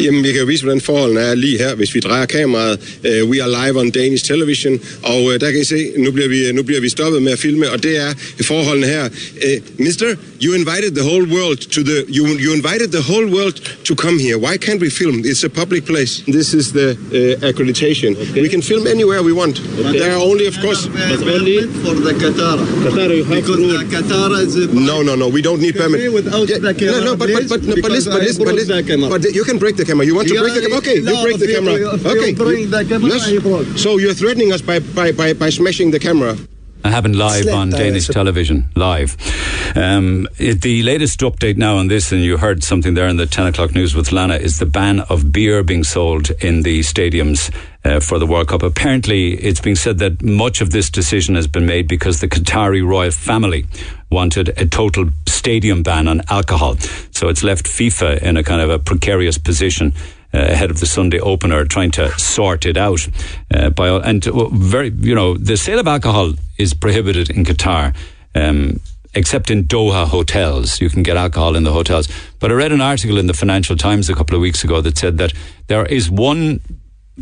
[0.00, 2.78] Jamen, vi kan jo vise, hvordan forholdene er lige her, hvis vi drejer kameraet.
[3.04, 6.28] Uh, we are live on Danish television, og uh, der kan I se, nu bliver,
[6.28, 8.14] vi, nu bliver vi stoppet med at filme, og det er
[8.44, 9.04] forholdene her.
[9.04, 10.06] Uh, mister,
[10.44, 14.18] you invited the whole world to the, you, you invited the whole world to come
[14.18, 14.36] here.
[14.38, 15.16] Why can't we film?
[15.24, 16.12] It's a public place.
[16.38, 18.10] This is the uh, accreditation.
[18.22, 18.42] Okay.
[18.42, 19.60] We can film anywhere we want.
[19.60, 19.98] Okay.
[19.98, 22.56] There are only, of course, but only for the Qatar.
[22.84, 25.28] Qatar, you have because the Qatar is a no, no, no.
[25.28, 26.12] We don't need permit.
[26.12, 28.24] Without Yeah, the camera, no, no, but but but, no, but because listen, but I
[28.24, 29.08] listen, but broke listen, the camera.
[29.08, 30.04] but you can break the camera.
[30.06, 30.78] You want to Yeah, break the camera?
[30.78, 31.72] Okay, no, you break the camera.
[32.12, 33.82] okay, bring the camera, Yes.
[33.82, 36.36] So you're threatening us by by by, by smashing the camera.
[36.82, 39.14] I happened live Slit on Danish so- television, live.
[39.76, 43.26] Um, it, the latest update now on this, and you heard something there in the
[43.26, 47.50] 10 o'clock news with Lana, is the ban of beer being sold in the stadiums
[47.84, 48.62] uh, for the World Cup.
[48.62, 52.86] Apparently, it's being said that much of this decision has been made because the Qatari
[52.86, 53.66] royal family
[54.10, 56.76] wanted a total stadium ban on alcohol.
[57.10, 59.94] So it's left FIFA in a kind of a precarious position
[60.32, 63.08] uh, ahead of the Sunday opener, trying to sort it out.
[63.52, 67.44] Uh, by all, and uh, very, you know, the sale of alcohol is prohibited in
[67.44, 67.96] Qatar.
[68.34, 68.80] Um,
[69.12, 72.08] Except in Doha hotels, you can get alcohol in the hotels.
[72.38, 74.96] But I read an article in the Financial Times a couple of weeks ago that
[74.96, 75.32] said that
[75.66, 76.60] there is one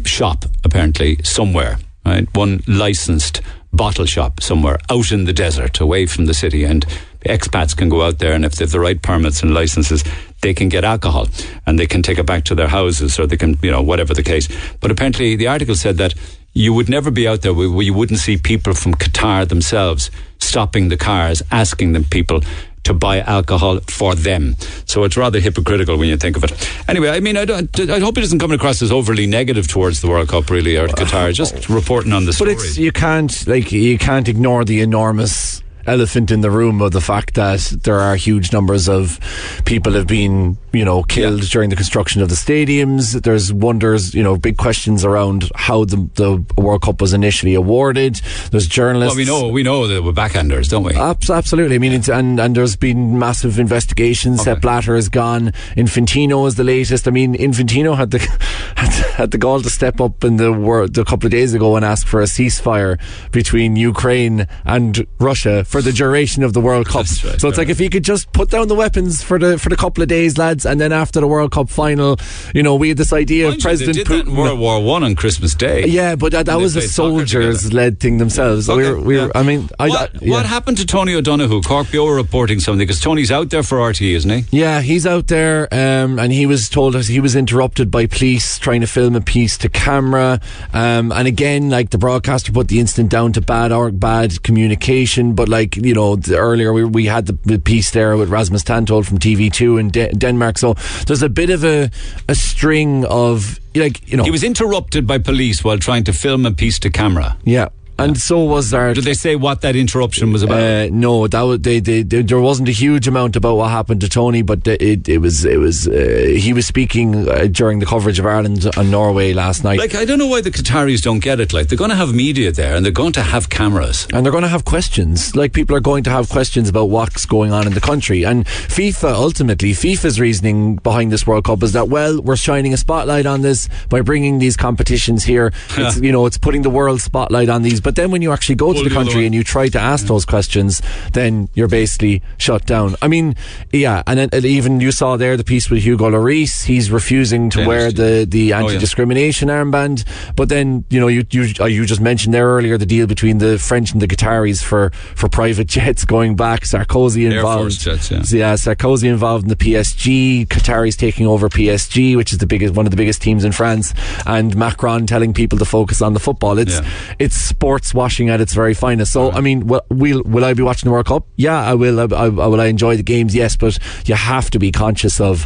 [0.05, 2.26] shop, apparently, somewhere, right?
[2.36, 3.41] One licensed
[3.72, 6.64] bottle shop somewhere out in the desert, away from the city.
[6.64, 6.86] And
[7.24, 10.05] expats can go out there, and if they have the right permits and licenses,
[10.41, 11.28] they can get alcohol
[11.66, 14.14] and they can take it back to their houses or they can, you know, whatever
[14.14, 14.49] the case.
[14.80, 16.14] But apparently, the article said that
[16.55, 20.89] you would never be out there where you wouldn't see people from Qatar themselves stopping
[20.89, 22.41] the cars, asking them people
[22.89, 24.57] to buy alcohol for them.
[24.86, 26.53] So it's rather hypocritical when you think of it.
[26.89, 30.01] Anyway, I mean, I, don't, I hope it doesn't coming across as overly negative towards
[30.01, 31.32] the World Cup, really, or Qatar.
[31.34, 32.55] Just reporting on the story.
[32.55, 36.93] But it's you can't like you can't ignore the enormous elephant in the room of
[36.93, 39.18] the fact that there are huge numbers of
[39.64, 44.22] people have been you know killed during the construction of the stadiums there's wonders you
[44.22, 49.16] know big questions around how the, the World Cup was initially awarded there's journalists well,
[49.16, 50.94] we know we know that we're backhanders, don't we?
[50.94, 51.76] Abs- absolutely.
[51.76, 54.42] I mean, it's, and and there's been massive investigations.
[54.42, 55.52] Sepp Blatter is gone.
[55.76, 57.06] Infantino is the latest.
[57.06, 58.18] I mean, Infantino had the
[58.76, 61.76] had, had the gall to step up in the world a couple of days ago
[61.76, 62.98] and ask for a ceasefire
[63.32, 66.98] between Ukraine and Russia for the duration of the World Cup.
[66.98, 69.58] Right, so it's fair like if you could just put down the weapons for the
[69.58, 72.16] for the couple of days, lads, and then after the World Cup final,
[72.54, 74.30] you know, we had this idea of Mind you, President they did that Putin.
[74.30, 75.86] in World War One on Christmas Day.
[75.86, 78.68] yeah, but that, that was a soldiers led thing themselves.
[78.68, 79.32] we Okay, were, we were, yeah.
[79.34, 80.30] I mean, I, what, I, yeah.
[80.32, 81.62] what happened to Tony O'Donoghue?
[81.62, 84.44] Cork Bio reporting something because Tony's out there for RTE, isn't he?
[84.58, 88.58] Yeah, he's out there, um, and he was told us he was interrupted by police
[88.58, 90.40] trying to film a piece to camera.
[90.72, 95.34] Um, and again, like the broadcaster put the incident down to bad or bad communication.
[95.34, 98.64] But like you know, the, earlier we, we had the, the piece there with Rasmus
[98.64, 100.47] Tantholdt from TV2 in De- Denmark.
[100.57, 100.74] So
[101.07, 101.90] there's a bit of a
[102.28, 106.46] a string of like you know, He was interrupted by police while trying to film
[106.46, 107.36] a piece to camera.
[107.44, 107.68] yeah.
[107.99, 110.61] And so was our Did they say what that interruption was about?
[110.61, 114.01] Uh, no, that was, they, they, they, there wasn't a huge amount about what happened
[114.03, 115.92] to Tony, but it, it was, it was, uh,
[116.38, 119.78] he was speaking uh, during the coverage of Ireland and Norway last night.
[119.78, 121.53] like, I don't know why the Qataris don't get it.
[121.53, 124.07] Like, they're going to have media there and they're going to have cameras.
[124.12, 125.34] and they're going to have questions.
[125.34, 128.24] Like people are going to have questions about what's going on in the country.
[128.24, 132.76] And FIFA, ultimately, FIFA's reasoning behind this World Cup is that well, we're shining a
[132.76, 135.53] spotlight on this by bringing these competitions here.
[135.76, 137.80] It's, you know, it's putting the world spotlight on these.
[137.89, 139.78] But then when you actually go to Pull the the country and you try to
[139.80, 140.82] ask those questions,
[141.14, 142.97] then you're basically shut down.
[143.01, 143.34] I mean,
[143.72, 146.64] yeah, and then, and even you saw there the piece with Hugo Lloris.
[146.66, 148.64] He's refusing to wear the the Oh, yeah.
[148.66, 150.05] anti-discrimination armband.
[150.36, 153.39] But then you know you you uh, you just mentioned there earlier the deal between
[153.39, 156.64] the French and the Qataris for for private jets going back.
[156.64, 157.80] Sarkozy involved.
[157.80, 158.53] Jets, yeah.
[158.53, 160.47] Sarkozy involved in the PSG.
[160.47, 163.95] Qataris taking over PSG, which is the biggest one of the biggest teams in France,
[164.26, 166.59] and Macron telling people to focus on the football.
[166.59, 166.80] It's
[167.18, 167.34] it's
[167.79, 169.12] sports washing at its very finest.
[169.12, 171.26] So I mean, will, will will I be watching the World Cup?
[171.37, 172.01] Yeah, I will.
[172.01, 173.35] I, I, will I enjoy the games?
[173.35, 175.45] Yes, but you have to be conscious of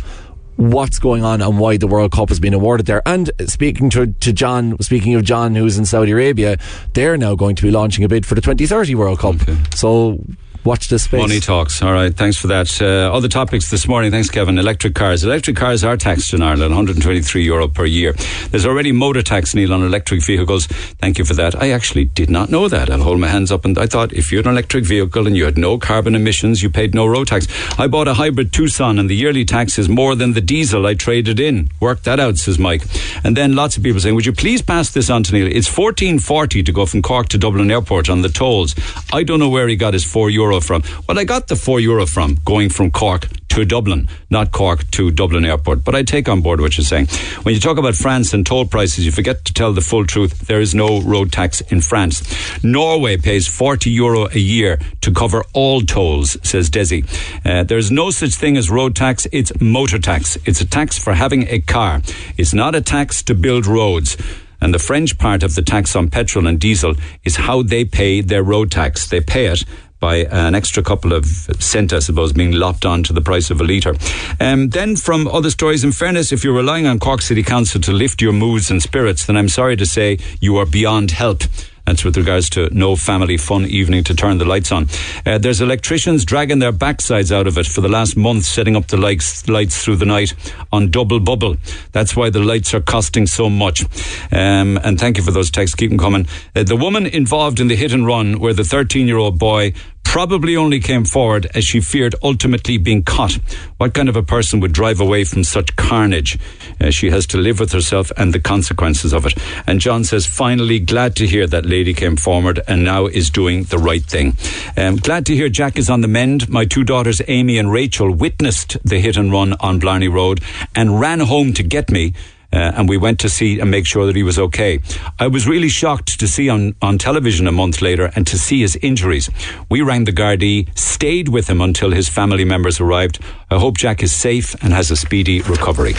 [0.57, 3.03] what's going on and why the World Cup has been awarded there.
[3.07, 6.57] And speaking to, to John, speaking of John, who's in Saudi Arabia,
[6.93, 9.37] they're now going to be launching a bid for the 2030 World Cup.
[9.37, 9.57] Okay.
[9.75, 10.23] So
[10.65, 11.21] watch this space.
[11.21, 11.83] Money talks.
[11.83, 12.15] All right.
[12.15, 12.81] Thanks for that.
[12.81, 14.11] Uh, other topics this morning.
[14.11, 14.59] Thanks, Kevin.
[14.59, 15.25] Electric cars.
[15.25, 18.13] Electric cars are taxed in Ireland, 123 euro per year.
[18.51, 20.67] There's already motor tax, Neil, on electric vehicles.
[20.67, 21.61] Thank you for that.
[21.61, 22.91] I actually did not know that.
[22.91, 25.37] I'll hold my hands up and I thought if you had an electric vehicle and
[25.37, 27.47] you had no carbon emissions, you paid no road tax.
[27.79, 30.95] I bought a hybrid Tucson and the yearly tax is more than the diesel I
[30.95, 31.71] traded in.
[31.81, 32.83] Work that out, says Mike.
[33.25, 35.47] And then lots of people saying, would you please pass this on to Neil?
[35.47, 38.75] It's 1440 to go from Cork to Dublin Airport on the tolls.
[39.13, 40.83] I don't know where he got his four euro from.
[41.09, 45.11] Well, I got the four euro from going from Cork to Dublin, not Cork to
[45.11, 45.85] Dublin Airport.
[45.85, 47.09] But I take on board what you're saying.
[47.43, 50.47] When you talk about France and toll prices, you forget to tell the full truth.
[50.47, 52.65] There is no road tax in France.
[52.65, 57.05] Norway pays 40 euro a year to cover all tolls, says Desi.
[57.45, 59.27] Uh, there's no such thing as road tax.
[59.33, 60.39] It's motor tax.
[60.47, 62.01] It's a tax for having a car.
[62.39, 64.17] It's not a tax to build roads.
[64.63, 68.21] And the French part of the tax on petrol and diesel is how they pay
[68.21, 69.09] their road tax.
[69.09, 69.65] They pay it
[70.03, 71.25] by an extra couple of
[71.61, 73.95] cent, I suppose, being lopped on to the price of a litre.
[74.41, 77.93] Um, then from other stories, in fairness, if you're relying on Cork City Council to
[77.93, 81.45] lift your moods and spirits, then I'm sorry to say you are beyond help.
[81.87, 84.89] That's with regards to no family fun evening to turn the lights on.
[85.27, 88.87] Uh, there's electricians dragging their backsides out of it for the last month, setting up
[88.87, 90.35] the lights, lights through the night
[90.73, 91.57] on double bubble.
[91.91, 93.85] That's why the lights are costing so much.
[94.33, 95.75] Um, and thank you for those texts.
[95.75, 96.27] Keep them coming.
[96.55, 99.73] Uh, the woman involved in the hit and run, where the 13 year old boy
[100.13, 103.33] probably only came forward as she feared ultimately being caught.
[103.79, 106.39] What kind of a person would drive away from such carnage?
[106.79, 109.33] Uh, she has to live with herself and the consequences of it.
[109.67, 113.63] And John says, finally, glad to hear that lady came forward and now is doing
[113.65, 114.37] the right thing.
[114.77, 116.47] Um, glad to hear Jack is on the mend.
[116.47, 120.43] My two daughters, Amy and Rachel, witnessed the hit and run on Blarney Road
[120.77, 122.13] and ran home to get me.
[122.53, 124.81] Uh, and we went to see and make sure that he was okay.
[125.19, 128.61] I was really shocked to see on, on television a month later and to see
[128.61, 129.31] his injuries.
[129.71, 133.19] We rang the Gardaí, stayed with him until his family members arrived.
[133.51, 135.93] I hope Jack is safe and has a speedy recovery.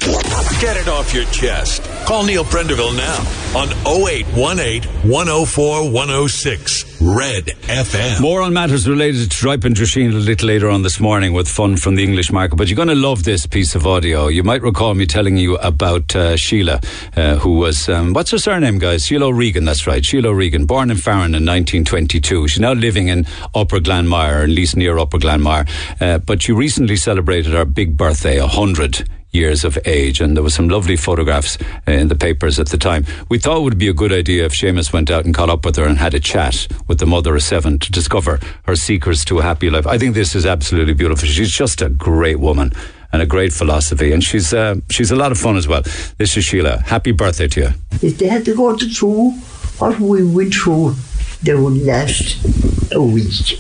[0.60, 1.82] Get it off your chest.
[2.14, 3.18] Call Neil Prendeville now
[3.60, 8.22] on 0818 104 106 Red FM.
[8.22, 11.48] More on matters related to Tripe and Drisheen a little later on this morning with
[11.48, 12.56] fun from the English market.
[12.56, 14.28] But you're going to love this piece of audio.
[14.28, 16.82] You might recall me telling you about uh, Sheila,
[17.18, 19.08] uh, who was, um, what's her surname, guys?
[19.08, 20.06] Sheila O'Regan, that's right.
[20.06, 22.48] Sheila O'Regan, born in Farran in 1922.
[22.48, 23.26] She's now living in
[23.56, 25.68] Upper Glanmire, at least near Upper Glanmire.
[26.00, 30.50] Uh, but she recently celebrated her big birthday, 100 years of age, and there were
[30.50, 31.58] some lovely photographs
[31.88, 33.06] uh, in the papers at the time.
[33.30, 35.66] We thought it would be a good idea if Seamus went out and caught up
[35.66, 39.26] with her and had a chat with the mother of seven to discover her secrets
[39.26, 39.88] to a happy life.
[39.88, 41.28] I think this is absolutely beautiful.
[41.28, 42.72] She's just a great woman
[43.12, 45.82] and a great philosophy, and she's uh, she's a lot of fun as well.
[46.18, 46.82] This is Sheila.
[46.82, 47.70] Happy birthday to you.
[48.02, 49.32] If they had to go through
[49.80, 50.96] what we went through,
[51.42, 52.44] they would last
[52.92, 53.60] a week.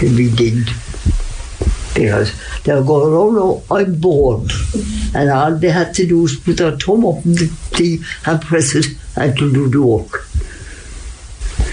[0.00, 0.68] We did.
[1.94, 2.32] Because
[2.64, 4.50] they'll go, oh no, I'm bored.
[5.14, 8.40] And all they had to do was put their thumb up in the thing and
[8.40, 8.86] press it
[9.16, 10.26] and to do the work.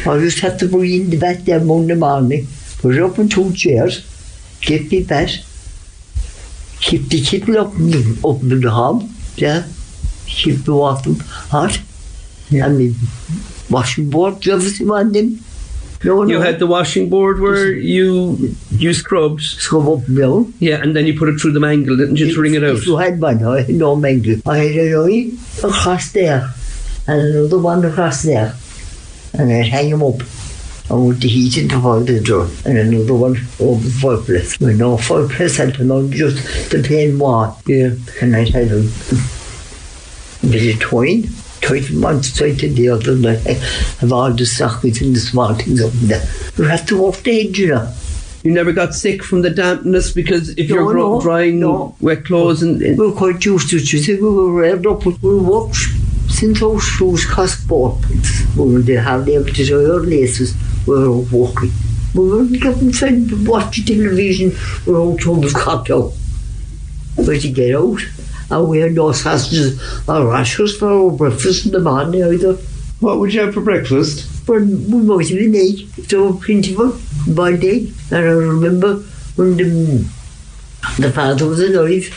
[0.06, 2.48] I just had to bring in the bat there Monday morning,
[2.80, 4.06] put it up in two chairs,
[4.62, 5.32] get me bat,
[6.80, 9.66] keep the kettle up in the, up in the hob, yeah,
[10.26, 11.12] keep the water
[11.50, 11.80] hot,
[12.52, 12.96] and the
[13.70, 15.44] washing board, everything on them.
[16.04, 19.42] No, You had the washing board where you you scrubbed.
[19.42, 20.54] Scrub up down.
[20.60, 22.86] Yeah, and then you put it through the mangle, didn't you, to wring it out?
[22.86, 24.38] You had one, I had no mangle.
[24.46, 26.54] I had a line across there,
[27.06, 28.56] and another one across there,
[29.34, 30.22] and I'd hang them up.
[30.92, 34.60] With the heat in the the door, and another one over the fireplace.
[34.60, 37.62] With no fireplace, had to know just the plain wall.
[37.68, 37.92] Yeah.
[38.22, 38.82] And I'd had a
[40.42, 41.30] bit of twine,
[41.70, 43.54] tied from one side to the other, I
[44.02, 46.24] have all the sockets and the small things up there.
[46.58, 47.94] You have to walk the edge, you know.
[48.44, 51.96] You never got sick from the dampness because if No, you're gro- no, drying no.
[52.00, 53.92] wet clothes and, and We were quite used to it.
[53.92, 55.06] You see, we were revved up.
[55.22, 55.76] We worked
[56.30, 58.30] since those shoes cost four pence.
[58.56, 60.54] We were there hardly able to show our laces.
[60.88, 61.72] We were walking.
[62.16, 64.54] We weren't getting fed to watch television.
[64.88, 66.14] We were out almost cocked out.
[67.18, 68.00] But you get out.
[68.52, 72.58] And we had no sausages or rashers for our breakfast in the morning either.
[73.00, 74.46] what would you have for breakfast?
[74.46, 75.88] But we might have an egg.
[76.08, 76.98] So plentiful,
[77.28, 77.94] boiled egg.
[78.12, 78.96] And I remember
[79.36, 80.10] when the,
[80.98, 82.10] the father was alive,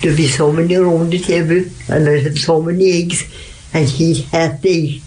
[0.00, 3.24] there'd be so many around the table, and I'd have so many eggs,
[3.72, 5.02] and he'd half the egg,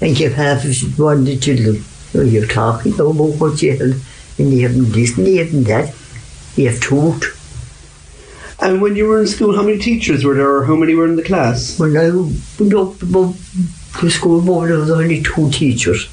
[0.00, 1.76] and give half of to one of the children.
[2.12, 5.94] So you're talking about what you have, and you haven't this, and you haven't that.
[6.56, 7.35] You have truth.
[8.66, 11.06] And when you were in school, how many teachers were there, or how many were
[11.06, 11.78] in the class?
[11.78, 13.38] When I went up above
[14.02, 16.08] the school board, there was only two teachers.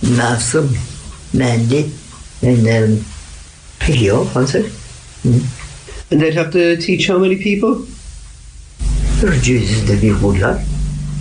[0.00, 0.68] Malcolm,
[1.34, 1.92] Mandy,
[2.40, 3.04] and um,
[3.80, 4.72] Peggy, was it?
[6.12, 7.84] And they'd have to teach how many people?
[9.24, 10.64] Oh, Jesus, they'd be good lad.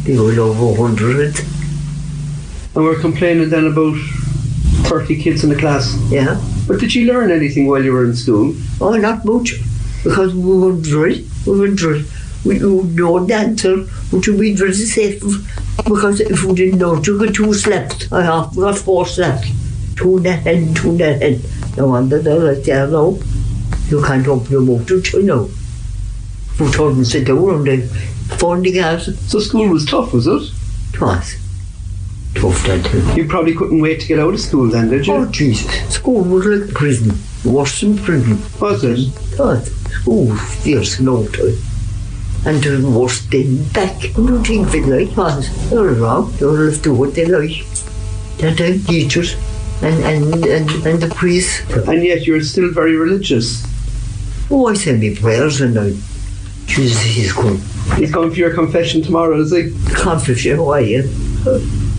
[0.04, 1.40] They were over 100.
[2.76, 3.98] And we're complaining then about
[4.90, 5.98] 30 kids in the class.
[6.12, 6.40] Yeah.
[6.68, 8.56] But did you learn anything while you were in school?
[8.82, 9.56] Oh, not much.
[10.04, 11.24] Because we were drilled.
[11.46, 12.06] We were drilled.
[12.44, 13.78] We know the answer,
[14.12, 15.22] which would be very safe.
[15.84, 18.08] Because if we didn't know, you got two slept.
[18.12, 19.46] I have got four slept.
[19.96, 21.42] Two in the head, two in the head.
[21.78, 23.18] No wonder they're like that now.
[23.90, 25.50] You can't open your motor, you know.
[26.60, 27.82] We told them to sit down and they
[28.38, 29.10] found the gas.
[29.28, 30.52] So school was tough, was it?
[30.94, 31.36] It was.
[32.36, 33.14] Tough that.
[33.16, 35.14] You probably couldn't wait to get out of school then, did you?
[35.14, 35.94] Oh, Jesus.
[35.94, 37.18] School was like prison.
[37.46, 38.42] Worse than prison.
[38.60, 39.38] Was it?
[39.38, 39.68] God.
[40.08, 41.58] Oh, fierce no time.
[42.46, 43.96] And the worst thing back.
[44.06, 45.70] I don't think it like was.
[45.70, 46.32] They're wrong.
[46.38, 47.66] They'll do what they like.
[48.38, 49.36] They're the teachers
[49.82, 51.62] and, and, and, and the priests.
[51.88, 53.66] And yet you're still very religious.
[54.52, 55.94] Oh, I say me prayers and I.
[56.68, 57.60] Jesus, he's good.
[57.98, 59.72] He's going for your confession tomorrow, is he?
[59.94, 60.80] Confession, oh, why?
[60.82, 61.04] Yeah.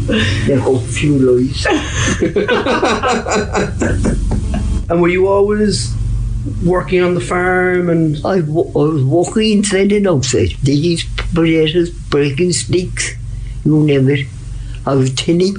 [0.60, 1.66] Hope few lies.
[4.88, 5.92] And were you always
[6.64, 10.50] working on the farm and I, w- I was walking inside and outside.
[10.62, 11.04] These
[11.34, 13.14] potatoes, breaking sticks,
[13.64, 14.26] you name it.
[14.86, 15.56] I was tinning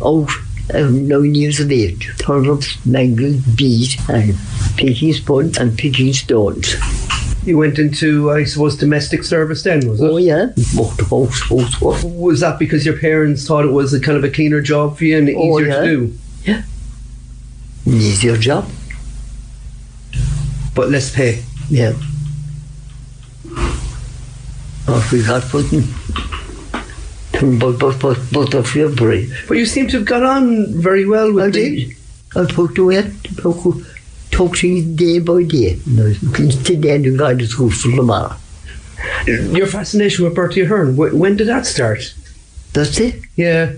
[0.00, 2.10] out oh, at nine years of age.
[2.18, 4.34] Turnips, mangel, beet, and
[4.78, 6.74] picking spuds and picking stones.
[7.44, 10.04] You went into, I suppose, domestic service then, was it?
[10.10, 10.46] Oh, yeah.
[10.76, 15.04] Was that because your parents thought it was a kind of a cleaner job for
[15.04, 15.80] you and Oh, easier yeah.
[15.80, 16.18] to do?
[16.44, 16.62] Yeah.
[17.86, 18.68] An easier job.
[20.74, 21.42] But less pay.
[21.68, 21.92] Yeah.
[24.88, 25.82] Off we got putting.
[27.58, 29.32] But, but, but, but of your brain.
[29.48, 31.96] But you seem to have got on very well with I the- did.
[32.34, 32.90] I put to
[34.32, 35.78] took, took things day by day.
[35.86, 38.36] No, to the God is good for tomorrow.
[39.26, 42.14] Your fascination with Bertie Ahern, wh- when did that start?
[42.74, 43.22] It.
[43.36, 43.72] Yeah.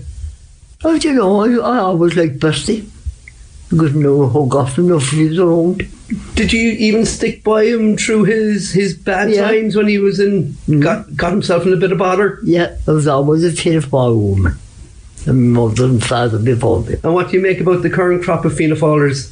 [0.83, 2.87] I don't know, I, I always liked Bestie.
[3.69, 5.87] Because no hug off enough of his around.
[6.35, 9.49] Did you even stick by him through his, his bad Yeah.
[9.49, 10.83] times when he was in mm.
[10.83, 12.39] got got himself in a bit of bother?
[12.43, 14.53] Yeah, I was always a Fianna Fáil woman.
[15.25, 16.97] And mother and father before me.
[17.03, 19.31] And what do you make about the current crop of Fianna Fáilers?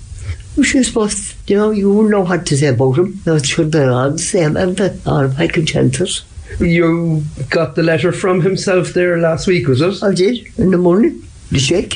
[0.56, 3.20] Which is supposed, you know, you know what to say about them.
[3.26, 6.24] That should be the same, and the all Michael chances.
[6.60, 10.04] You got the letter from himself there last week, was it?
[10.04, 11.94] I did, in the morning, the check.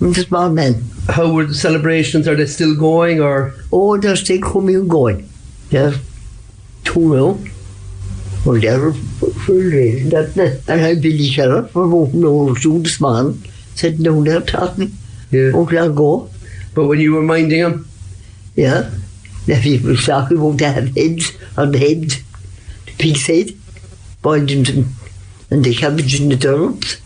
[0.00, 0.82] And the small man.
[1.08, 2.26] How were the celebrations?
[2.26, 5.28] Are they still going or Oh, they're still coming and going.
[5.68, 5.94] They're
[6.84, 7.38] two now.
[8.46, 10.62] Well, they're for that, that.
[10.66, 13.42] And I Billy Sheriff for walking over to this man,
[13.74, 14.92] sitting down there talking.
[15.30, 15.52] Yeah.
[15.54, 16.30] Okay, I'll go.
[16.80, 17.86] But when you were minding him,
[18.56, 18.88] Yeah.
[19.44, 22.16] The people talking about to have heads on the heads.
[22.86, 23.52] The pig's head,
[24.22, 24.86] boiled into,
[25.50, 26.96] and the cabbage and the turnips.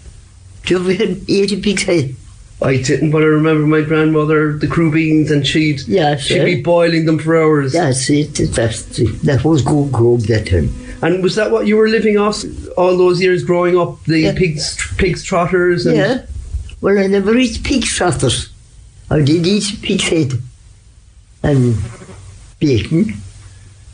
[0.64, 2.14] Do you ever had 80 pig's head?
[2.62, 6.44] I didn't, but I remember my grandmother, the crubeens, and she'd Yes, she'd yeah.
[6.44, 7.72] be boiling them for hours.
[7.72, 9.22] That's it, that's it.
[9.22, 10.70] That was good grub that time.
[11.02, 12.44] And was that what you were living off
[12.76, 14.04] all those years growing up?
[14.04, 14.34] The Yeah.
[14.34, 16.20] pigs, pigs trotters, and Yeah.
[16.80, 18.50] Well, I never eat pig trotters.
[19.10, 20.32] I did eat pig's head
[21.42, 21.76] and
[22.58, 23.14] bacon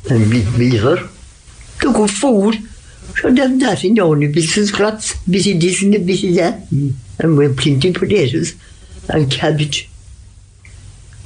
[0.09, 1.09] and bit liver.
[1.81, 2.59] The good food.
[3.21, 6.71] So there's nothing only bits and scraps, bit of this and a bit of that.
[7.19, 8.55] And we have plenty of potatoes
[9.09, 9.89] and cabbage.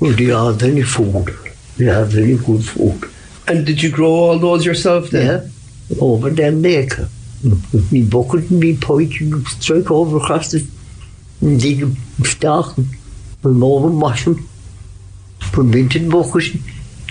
[0.00, 1.30] Well, they are very food.
[1.76, 3.10] They are very good food.
[3.46, 5.26] And did you grow all those yourself then?
[5.26, 5.98] Yeah.
[6.00, 7.08] Oh, over them baker.
[7.44, 8.74] With me bucket and me
[9.44, 10.66] strike over the
[11.42, 12.94] and dig a stock, and put over and wash them.
[12.94, 13.03] Put
[15.52, 16.60] them into the bucket,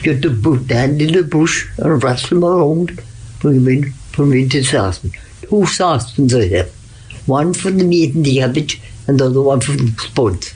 [0.01, 3.01] get the bu- hand in the bush and wrestle them around.
[3.39, 5.11] Put them in, put them into the saucepan.
[5.41, 6.71] Two saucepans I have.
[7.25, 10.53] One for the meat and the cabbage, and the other one for the spuds.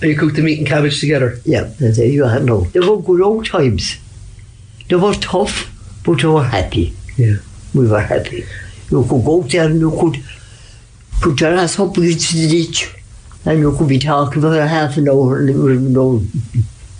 [0.00, 1.38] And you cook the meat and cabbage together.
[1.44, 2.40] Yeah, there you are.
[2.40, 3.96] No, they were good old times.
[4.88, 5.70] They were tough,
[6.04, 6.94] but they were happy.
[7.16, 7.36] Yeah.
[7.74, 8.44] We were happy.
[8.90, 10.22] You could go there and you could
[11.22, 12.94] put your ass up against the ditch
[13.44, 16.22] and you could be talking for a half an hour and there was no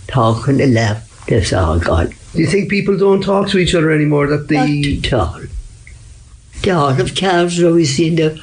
[0.09, 1.09] talking and laugh.
[1.29, 2.15] That's all God.
[2.33, 4.27] Do you think people don't talk to each other anymore?
[4.27, 5.41] That the Not at all.
[6.63, 8.37] They all have cars now, you see, they're,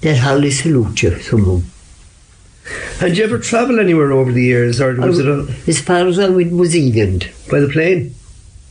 [0.00, 1.70] they're hardly salute you, some of them.
[3.00, 5.80] and did you ever travel anywhere over the years, or was it all um, As
[5.80, 7.30] far as I went was England.
[7.50, 8.14] by the plane?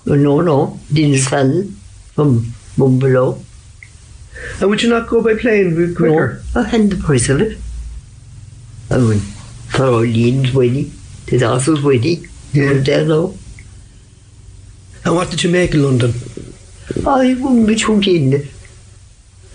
[0.05, 0.79] No, no, no.
[0.93, 1.75] Dennis Fallon
[2.13, 3.41] from Mumbelow.
[4.61, 6.41] And would you not go by plane quicker?
[6.53, 7.57] No, I had the price of it.
[8.89, 10.91] I went for Orleans wedding.
[11.27, 12.27] The daughter's wedding.
[12.53, 13.33] You were there now.
[15.03, 16.13] And what did you make in London?
[17.05, 18.47] I wouldn't be too in.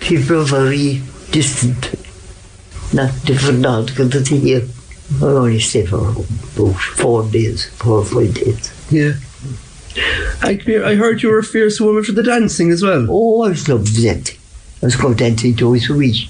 [0.00, 1.94] People are very distant.
[2.92, 4.66] Not different because it's here.
[5.20, 8.72] I only stay for about four days, four or five days.
[8.90, 9.14] Yeah.
[10.42, 13.06] I, I heard you were a fierce woman for the dancing as well.
[13.08, 14.38] Oh, I was loved dancing.
[14.82, 16.28] I was going dancing twice a week.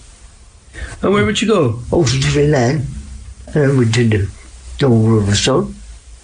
[1.02, 1.80] And where would you go?
[1.92, 2.86] Out to the land.
[3.54, 4.30] And I went to the
[4.78, 5.74] Down Riverstone.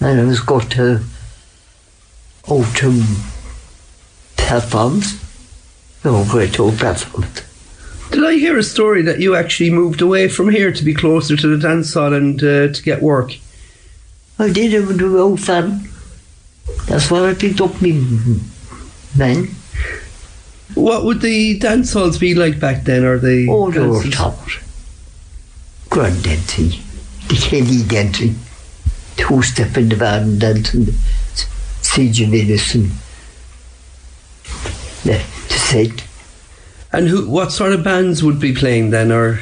[0.00, 1.02] And I was got to
[2.48, 3.04] out to
[4.36, 5.22] platforms.
[6.04, 7.42] No, great old platforms.
[8.12, 11.36] Did I hear a story that you actually moved away from here to be closer
[11.36, 13.32] to the dance hall and uh, to get work?
[14.38, 15.74] I did it the old.
[16.86, 17.92] That's where I picked up me
[19.16, 19.48] man.
[20.74, 23.04] What would the dance halls be like back then?
[23.04, 23.46] Are they?
[23.48, 24.38] Oh, they were top.
[25.90, 26.68] Grand dancing.
[27.28, 28.36] The céilí dancing.
[29.16, 30.88] Two step in the van dancing.
[31.82, 32.92] Siege and Innocent.
[35.04, 36.04] Yeah, to set.
[36.92, 37.30] And who?
[37.30, 39.12] What sort of bands would be playing then?
[39.12, 39.40] Or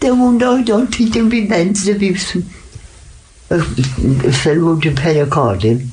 [0.00, 1.84] They won't, I don't think there'll be bands.
[1.84, 2.46] There'll be some.
[3.50, 5.90] A, a fellow the play accordion.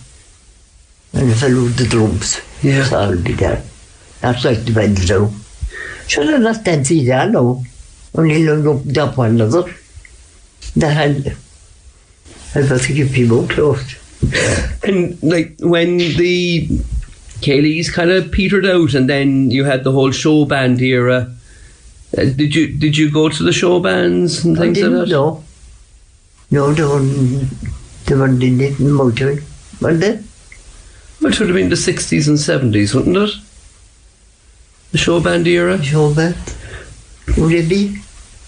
[1.14, 2.40] And a fellow with the drums.
[2.62, 2.84] Yeah.
[2.86, 3.62] So I'll be there.
[4.22, 5.32] That's like the bands now.
[6.08, 7.64] Sure, they're not dancing there now.
[8.16, 9.64] Only long up up one another.
[10.76, 11.36] That had.
[12.56, 13.96] I'd better keep people close.
[14.84, 16.68] and like when the
[17.42, 21.32] Kaylee's kind of petered out, and then you had the whole show band era.
[22.18, 25.08] Uh, did you did you go to the show bands and I things didn't like
[25.10, 25.12] that?
[25.14, 25.44] know.
[26.50, 27.50] No, they weren't,
[28.06, 29.42] they weren't in it in motoring.
[29.82, 30.20] Were they?
[31.22, 33.32] Well, It would have been the sixties and seventies, wouldn't it?
[34.92, 35.82] The show band era.
[35.84, 36.36] Show band.
[37.38, 37.98] Would it be?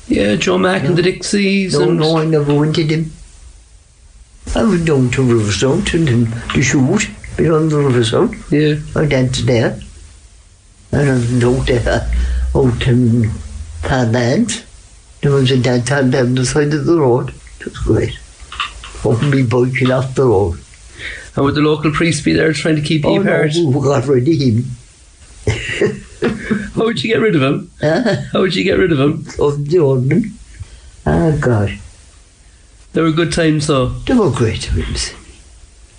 [0.08, 1.74] Yeah, Joe Mac and the Dixies.
[1.74, 3.12] No, and no, I never went to them.
[4.56, 7.08] I went down to Riverstone to, them to shoot,
[7.38, 8.34] beyond the Riverstone.
[8.52, 8.80] Yeah.
[9.00, 9.80] I danced there.
[10.92, 12.12] And I went out there,
[12.56, 13.30] out in
[13.84, 14.64] Thailand.
[15.22, 17.30] There was a dance hall down the side of the road.
[17.60, 18.18] It was great.
[19.06, 20.58] Up me biking off the road.
[21.36, 23.54] And would the local priest be there trying to keep you Oh, no, apart?
[23.56, 24.66] we got rid of him.
[26.76, 27.72] How would you get rid of him?
[27.82, 29.26] How would you get rid of him?
[29.40, 30.34] Of the organ.
[31.06, 31.80] Oh, ah, God.
[32.94, 33.90] They were good times, though.
[33.90, 35.14] They were great times.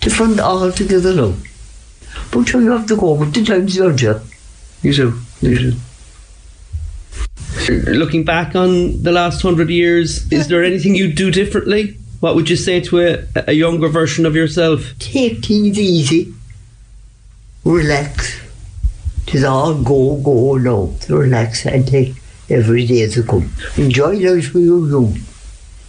[0.01, 1.33] Different altogether now.
[2.31, 4.19] But you have to go with the times, don't you?
[4.81, 5.19] You do.
[5.41, 5.77] You do.
[7.91, 11.97] Looking back on the last hundred years, is there anything you'd do differently?
[12.19, 14.93] What would you say to a, a younger version of yourself?
[14.99, 16.33] Take things easy.
[17.63, 18.40] Relax.
[19.31, 20.93] Just all oh, go, go now.
[21.07, 22.15] Relax and take
[22.49, 23.49] every day as it comes.
[23.77, 25.17] Enjoy life when you're young.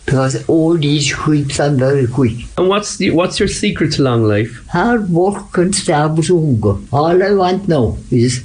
[0.05, 2.37] Because all these creeps are very quick.
[2.57, 4.65] And what's the, what's your secret to long life?
[4.69, 6.81] Hard work and starve with hunger.
[6.93, 8.45] All I want now is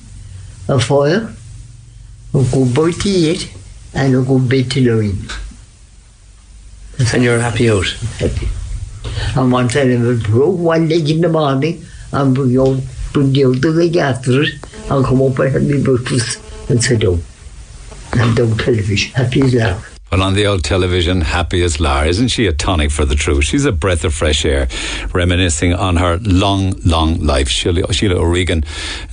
[0.68, 1.32] a fire,
[2.34, 3.54] a good bite to eat,
[3.94, 5.18] and a good bed to lie in.
[7.14, 7.88] And you're happy out.
[8.18, 8.48] Happy.
[9.36, 12.80] And once I have broke one leg in the morning, and bring out,
[13.14, 14.56] bring the other leg after it,
[14.90, 17.22] and come up and have my breakfast and sit down.
[18.14, 19.14] And down television.
[19.14, 19.98] Happy as love.
[20.12, 22.06] Well, on the old television, happy as Lar.
[22.06, 23.44] Isn't she a tonic for the truth?
[23.44, 24.70] She's a breath of fresh air,
[25.14, 27.50] reminiscing on her long, long life.
[27.50, 28.64] Sheila, Sheila O'Regan,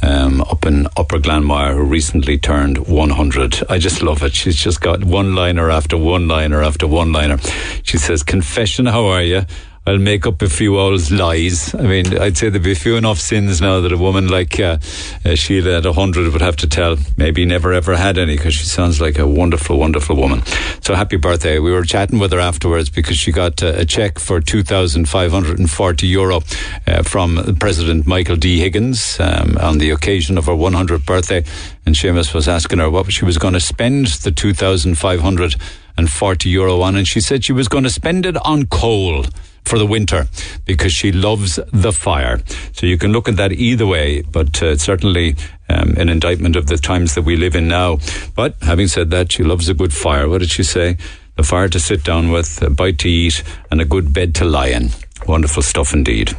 [0.02, 3.64] um, up in Upper Glanmire, who recently turned 100.
[3.68, 4.34] I just love it.
[4.34, 7.38] She's just got one liner after one liner after one liner.
[7.82, 9.42] She says, Confession, how are you?
[9.86, 11.74] I'll make up a few old lies.
[11.74, 14.78] I mean, I'd say there'd be few enough sins now that a woman like uh,
[15.26, 16.96] uh, Sheila at 100 would have to tell.
[17.18, 20.42] Maybe never ever had any because she sounds like a wonderful, wonderful woman.
[20.80, 21.58] So happy birthday.
[21.58, 26.40] We were chatting with her afterwards because she got uh, a check for 2,540 euro
[26.86, 28.60] uh, from President Michael D.
[28.60, 31.44] Higgins um, on the occasion of her 100th birthday.
[31.84, 36.96] And Seamus was asking her what she was going to spend the 2,540 euro on.
[36.96, 39.26] And she said she was going to spend it on coal
[39.64, 40.26] for the winter
[40.64, 42.40] because she loves the fire.
[42.72, 45.36] So you can look at that either way, but uh, certainly
[45.68, 47.98] um, an indictment of the times that we live in now.
[48.34, 50.28] But having said that, she loves a good fire.
[50.28, 50.96] What did she say?
[51.36, 54.44] The fire to sit down with, a bite to eat, and a good bed to
[54.44, 54.90] lie in.
[55.26, 56.32] Wonderful stuff indeed.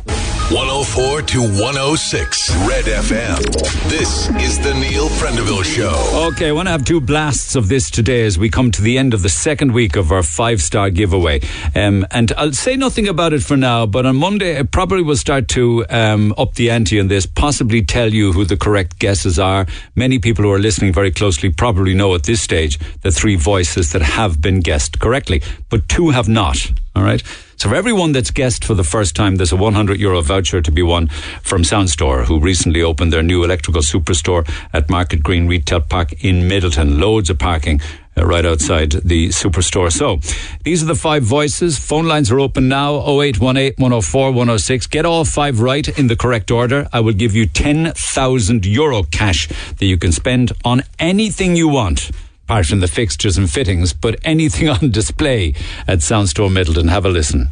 [0.52, 3.90] 104 to 106 Red FM.
[3.90, 6.28] This is the Neil Prendeville Show.
[6.28, 9.00] Okay, I want to have two blasts of this today as we come to the
[9.00, 11.40] end of the second week of our five star giveaway.
[11.74, 15.16] Um, and I'll say nothing about it for now, but on Monday I probably will
[15.16, 19.40] start to um, up the ante on this, possibly tell you who the correct guesses
[19.40, 19.66] are.
[19.96, 23.94] Many people who are listening very closely probably know at this stage the three voices
[23.94, 26.72] that have been guessed correctly, but two have not.
[26.96, 27.24] All right.
[27.58, 30.72] So for everyone that's guessed for the first time, there's a 100 euro voucher to
[30.72, 31.08] be won
[31.42, 36.50] from Soundstore, who recently opened their new electrical superstore at Market Green Retail Park in
[36.50, 37.00] Midleton.
[37.00, 37.82] Loads of parking.
[38.18, 39.92] Uh, right outside the superstore.
[39.92, 40.22] So,
[40.64, 41.78] these are the five voices.
[41.78, 44.88] Phone lines are open now 0818 104 106.
[44.88, 46.88] Get all five right in the correct order.
[46.94, 52.10] I will give you 10,000 euro cash that you can spend on anything you want
[52.46, 55.54] apart from the fixtures and fittings, but anything on display
[55.88, 56.90] at Soundstore Midleton.
[56.90, 57.50] Have a listen.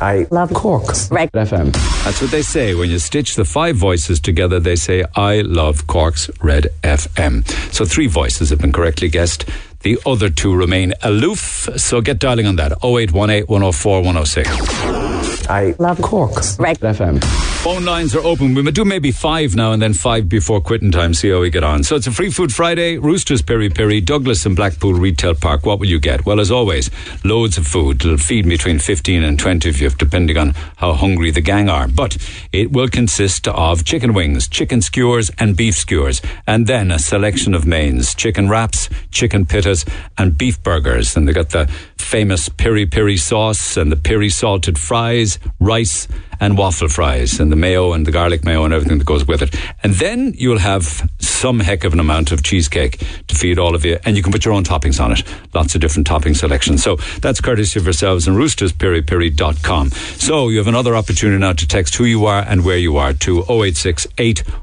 [0.00, 1.72] I love Cork's Red FM.
[2.04, 2.74] That's what they say.
[2.74, 7.48] When you stitch the five voices together, they say, I love Cork's Red FM.
[7.72, 9.46] So three voices have been correctly guessed.
[9.80, 11.68] The other two remain aloof.
[11.76, 15.37] So get dialing on that 0818 104 106.
[15.48, 17.24] I love Cork's Red FM.
[17.58, 18.54] Phone lines are open.
[18.54, 21.12] We might do maybe five now and then five before quitting time.
[21.12, 21.82] See how we get on.
[21.82, 22.98] So it's a free food Friday.
[22.98, 25.66] Roosters Piri Piri, Douglas and Blackpool Retail Park.
[25.66, 26.24] What will you get?
[26.24, 26.90] Well, as always,
[27.24, 28.04] loads of food.
[28.04, 31.88] It'll feed between 15 and 20 of you, depending on how hungry the gang are.
[31.88, 32.16] But
[32.52, 37.54] it will consist of chicken wings, chicken skewers, and beef skewers, and then a selection
[37.54, 41.16] of mains: chicken wraps, chicken pittas, and beef burgers.
[41.16, 41.68] And they got the
[42.08, 46.08] famous piri piri sauce and the piri salted fries, rice
[46.40, 49.42] and waffle fries and the mayo and the garlic mayo and everything that goes with
[49.42, 49.54] it.
[49.82, 53.84] And then you'll have some heck of an amount of cheesecake to feed all of
[53.84, 53.98] you.
[54.04, 55.22] And you can put your own toppings on it.
[55.54, 56.82] Lots of different topping selections.
[56.82, 59.90] So that's courtesy of yourselves and roosterspiripiri.com.
[59.90, 63.12] So you have another opportunity now to text who you are and where you are
[63.12, 64.06] to 086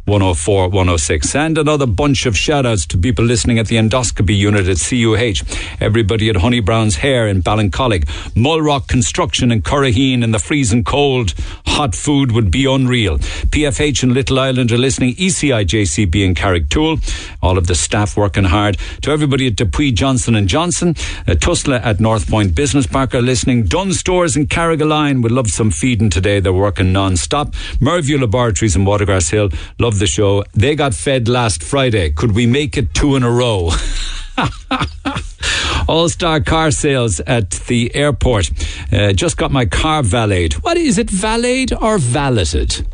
[0.05, 1.35] 104 106.
[1.35, 5.43] And another bunch of shout outs to people listening at the endoscopy unit at CUH.
[5.81, 8.05] Everybody at Honey Brown's Hair in Ballincollig.
[8.35, 11.33] Mulrock Construction in Curraheen in the freezing cold
[11.65, 13.17] hot food would be unreal.
[13.17, 15.15] PFH in Little Island are listening.
[15.15, 17.35] ECI JCB in Carrigtwohill.
[17.41, 18.77] All of the staff working hard.
[19.01, 20.89] To everybody at DePuy Johnson and Johnson,
[21.27, 23.65] uh, Tusla at North Point Business Park are listening.
[23.65, 26.39] Dunnes Stores in Carrigaline would love some feeding today.
[26.39, 27.53] They're working non-stop.
[27.79, 29.49] Merview Laboratories in Watergrass Hill
[29.79, 30.43] love the show.
[30.53, 32.11] They got fed last Friday.
[32.11, 33.71] Could we make it two in a row?
[35.87, 38.51] All Star car sales at the airport.
[38.91, 40.53] Uh, just got my car valeted.
[40.63, 42.85] What is it, valeted or valeted?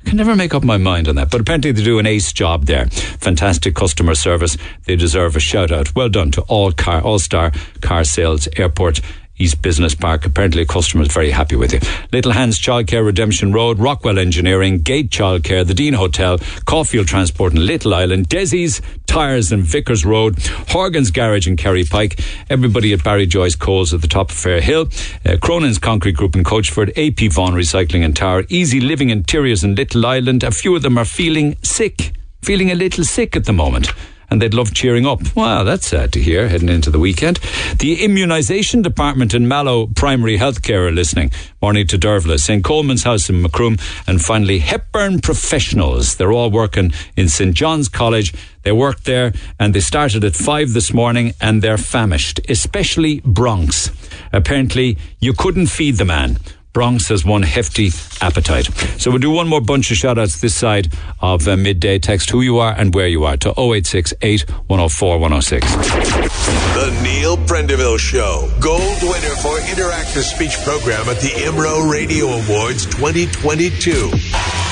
[0.00, 2.32] I can never make up my mind on that, but apparently they do an ace
[2.32, 2.86] job there.
[2.86, 4.56] Fantastic customer service.
[4.84, 5.96] They deserve a shout out.
[5.96, 7.50] Well done to all car, all star
[7.80, 9.00] car sales airport
[9.38, 10.24] East Business Park.
[10.24, 11.80] Apparently, customers very happy with you.
[12.12, 17.66] Little Hands Childcare Redemption Road, Rockwell Engineering, Gate Childcare, the Dean Hotel, Caulfield Transport in
[17.66, 20.38] Little Island, Desi's Tires and Vickers Road,
[20.68, 24.60] Horgan's Garage in Kerry Pike, everybody at Barry Joyce Coles at the top of Fair
[24.60, 24.88] Hill,
[25.24, 29.74] uh, Cronin's Concrete Group in Coachford, AP Vaughan Recycling in Tower, Easy Living Interiors in
[29.74, 30.42] Little Island.
[30.42, 33.92] A few of them are feeling sick, feeling a little sick at the moment
[34.30, 35.34] and they'd love cheering up.
[35.36, 37.38] Wow, that's sad to hear heading into the weekend.
[37.78, 41.30] The immunisation department in Mallow Primary Healthcare are listening.
[41.62, 42.64] Morning to Dervla, St.
[42.64, 46.16] Coleman's House in Macroom, and finally Hepburn Professionals.
[46.16, 47.54] They're all working in St.
[47.54, 48.34] John's College.
[48.62, 53.90] They worked there and they started at five this morning and they're famished, especially Bronx.
[54.32, 56.38] Apparently, you couldn't feed the man.
[56.76, 57.88] Bronx has one hefty
[58.20, 58.66] appetite.
[59.00, 60.92] So we'll do one more bunch of shout outs this side
[61.22, 61.98] of uh, midday.
[61.98, 65.74] Text who you are and where you are to 0868 104 106.
[65.74, 68.52] The Neil Prendeville Show.
[68.60, 74.10] Gold winner for Interactive Speech Program at the IMRO Radio Awards 2022.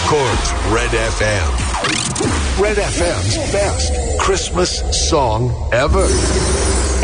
[0.05, 2.61] Cork's Red FM.
[2.61, 6.07] Red FM's best Christmas song ever.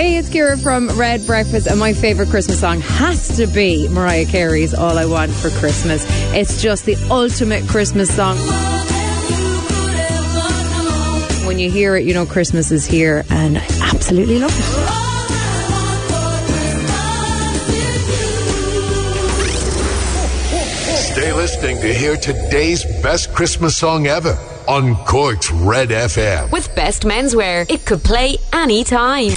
[0.00, 4.24] Hey, it's Kira from Red Breakfast, and my favourite Christmas song has to be Mariah
[4.24, 6.06] Carey's All I Want for Christmas.
[6.34, 8.38] It's just the ultimate Christmas song.
[11.46, 14.64] When you hear it, you know Christmas is here, and I absolutely love it.
[21.12, 24.38] Stay listening to hear today's best Christmas song ever
[24.70, 26.52] on Cork's Red FM.
[26.52, 29.30] With Best Menswear, it could play anytime.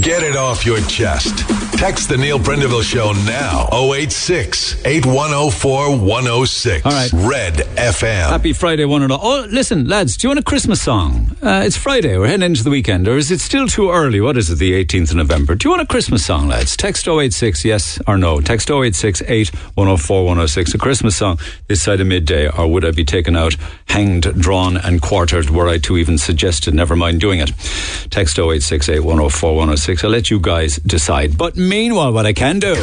[0.00, 1.36] Get it off your chest.
[1.76, 3.68] Text the Neil Prendeville Show now.
[3.72, 6.86] 086 8104 106.
[6.86, 7.12] All right.
[7.12, 8.28] Red FM.
[8.28, 9.20] Happy Friday, one and all.
[9.20, 11.36] Oh, listen, lads, do you want a Christmas song?
[11.42, 12.16] Uh, it's Friday.
[12.16, 13.08] We're heading into the weekend.
[13.08, 14.20] Or is it still too early?
[14.20, 15.54] What is it, the 18th of November?
[15.56, 16.76] Do you want a Christmas song, lads?
[16.76, 18.40] Text 086 yes or no.
[18.40, 20.74] Text 086 8104 106.
[20.74, 22.48] A Christmas song this side of midday.
[22.48, 23.56] Or would I be taken out,
[23.86, 26.74] hanged, drawn, and quartered were I to even suggest it?
[26.74, 27.50] Never mind doing it.
[28.10, 30.04] Text 086 8104 106.
[30.04, 31.38] I'll let you guys decide.
[31.38, 32.74] But meanwhile, what I can do.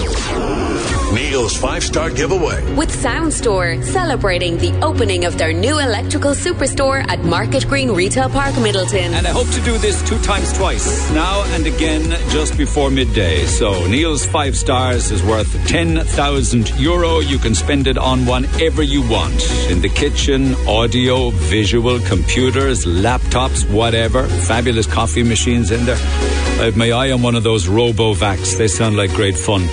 [1.16, 2.60] Neil's five star giveaway.
[2.76, 8.30] With Sound Store, celebrating the opening of their new electrical superstore at Market Green Retail
[8.30, 9.14] Park, Midleton.
[9.14, 13.46] And I hope to do this two times twice, now and again just before midday.
[13.46, 17.20] So Neil's five stars is worth 10,000 euro.
[17.20, 19.42] You can spend it on whatever you want.
[19.72, 24.28] In the kitchen, audio, visual, computers, laptops, whatever.
[24.28, 25.96] Fabulous coffee machines in there.
[25.96, 28.58] Uh, I have my eye on one of those RoboVacs.
[28.58, 29.68] They sound like great fun.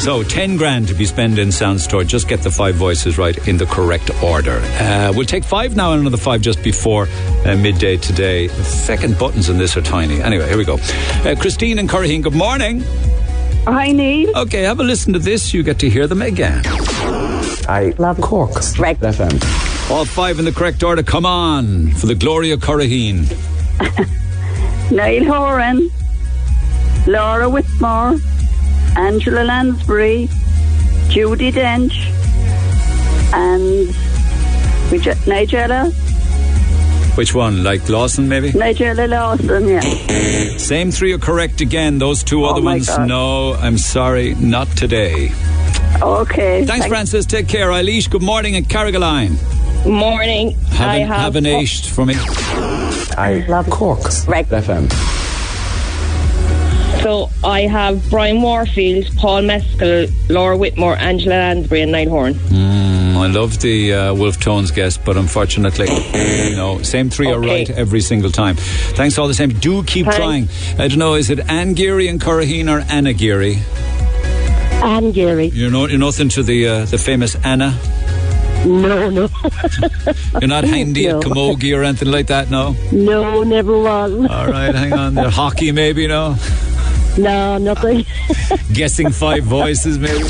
[0.00, 2.04] So 10 grand to be spent in Sound Store.
[2.04, 4.60] Just get the five voices right in the correct order.
[4.80, 7.06] Uh, we'll take five now and another five just before
[7.44, 8.48] uh, midday today.
[8.48, 10.20] The second buttons in this are tiny.
[10.20, 10.78] Anyway, here we go.
[11.24, 12.82] Uh, Christine and Curraheen, good morning.
[13.66, 14.36] Hi, Neil.
[14.36, 15.52] Okay, have a listen to this.
[15.52, 16.62] You get to hear them again.
[17.68, 18.78] I love Corks.
[18.78, 19.90] Red FM.
[19.90, 21.02] All five in the correct order.
[21.02, 23.26] Come on for the glory of Curraheen.
[24.90, 25.90] Niall Horan,
[27.06, 28.16] Laura Whitmore,
[28.96, 30.28] Angela Lansbury,
[31.08, 31.94] Judy Dench,
[33.32, 33.88] and
[34.90, 35.92] Nige- Nigella,
[37.16, 37.64] Which one?
[37.64, 38.50] Like Lawson, maybe?
[38.52, 39.80] Nigella Lawson, yeah.
[40.58, 41.98] Same three are correct again.
[41.98, 43.08] Those two other Oh ones, God.
[43.08, 45.30] no, I'm sorry, not today.
[46.00, 46.64] Okay.
[46.66, 47.26] Thanks, Francis.
[47.26, 47.68] Take care.
[47.70, 49.36] Eilish, good morning at Carrigaline.
[49.86, 50.50] Morning.
[50.72, 52.14] Have, I an, have, have an aced for me.
[53.16, 54.26] I love Corks.
[54.28, 54.88] Red FM.
[57.02, 62.34] So I have Brian Warfield, Paul Mescal, Laura Whitmore, Angela Lansbury, and Niall Horan.
[62.34, 65.86] Mm, I love the uh, Wolf Tones guest, but unfortunately,
[66.56, 66.80] no.
[66.82, 68.56] Same three are right every single time.
[68.56, 69.50] Thanks all the same.
[69.50, 70.16] Do keep Thanks.
[70.18, 70.48] trying.
[70.78, 73.58] I don't know, is it Anne Geary and Curraheen or Anna Geary?
[74.82, 75.46] Anne Geary.
[75.46, 77.78] You're, no, you're nothing to the uh, the famous Anna?
[78.66, 79.28] No, no.
[80.40, 81.18] You're not handy No.
[81.20, 82.74] at Camogie or anything like that, no?
[82.90, 84.12] no, never was.
[84.28, 85.30] All right, hang on there.
[85.30, 86.34] Hockey, maybe, no?
[87.16, 88.04] No, nothing.
[88.72, 90.28] Guessing five voices, maybe?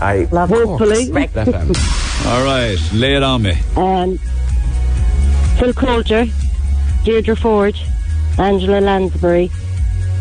[0.00, 1.10] I love Hopefully.
[1.10, 3.54] Red All right, lay it on me.
[3.76, 4.20] And
[5.58, 6.26] Phil Coulter,
[7.04, 7.74] Deirdre Ford,
[8.38, 9.50] Angela Lansbury,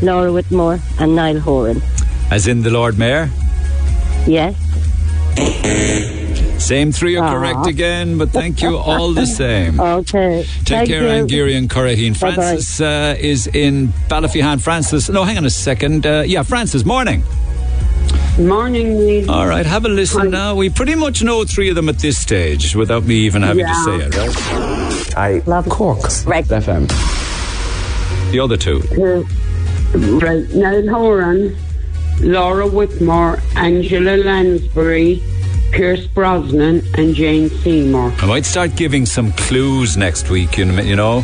[0.01, 1.81] Laura Whitmore, and Niall Horan.
[2.31, 3.29] As in the Lord Mayor?
[4.25, 4.55] Yes.
[6.59, 7.33] Same three are Aw.
[7.33, 9.79] correct again, but thank you all the same.
[9.79, 10.43] Okay.
[10.59, 11.07] Take Thank care, you.
[11.09, 12.15] Anne Geary and Curraheen.
[12.17, 14.61] Francis uh, is in Ballyphehane.
[14.61, 16.05] Francis, no, hang on a second.
[16.05, 17.23] Uh, yeah, Francis, morning.
[18.39, 19.31] Morning, Neil.
[19.31, 20.55] All right, have a listen now.
[20.55, 23.73] We pretty much know three of them at this stage without me even having to
[23.83, 25.17] say it, right?
[25.17, 26.23] I love Corks.
[26.25, 26.87] Red FM.
[28.31, 28.81] The other two.
[28.91, 29.23] Uh,
[30.19, 31.57] right, Niall Horan,
[32.19, 35.23] Laura Whitmore, Angela Lansbury,
[35.71, 38.13] Pierce Brosnan, and Jane Seymour.
[38.19, 40.65] I might start giving some clues next week, you
[40.95, 41.23] know-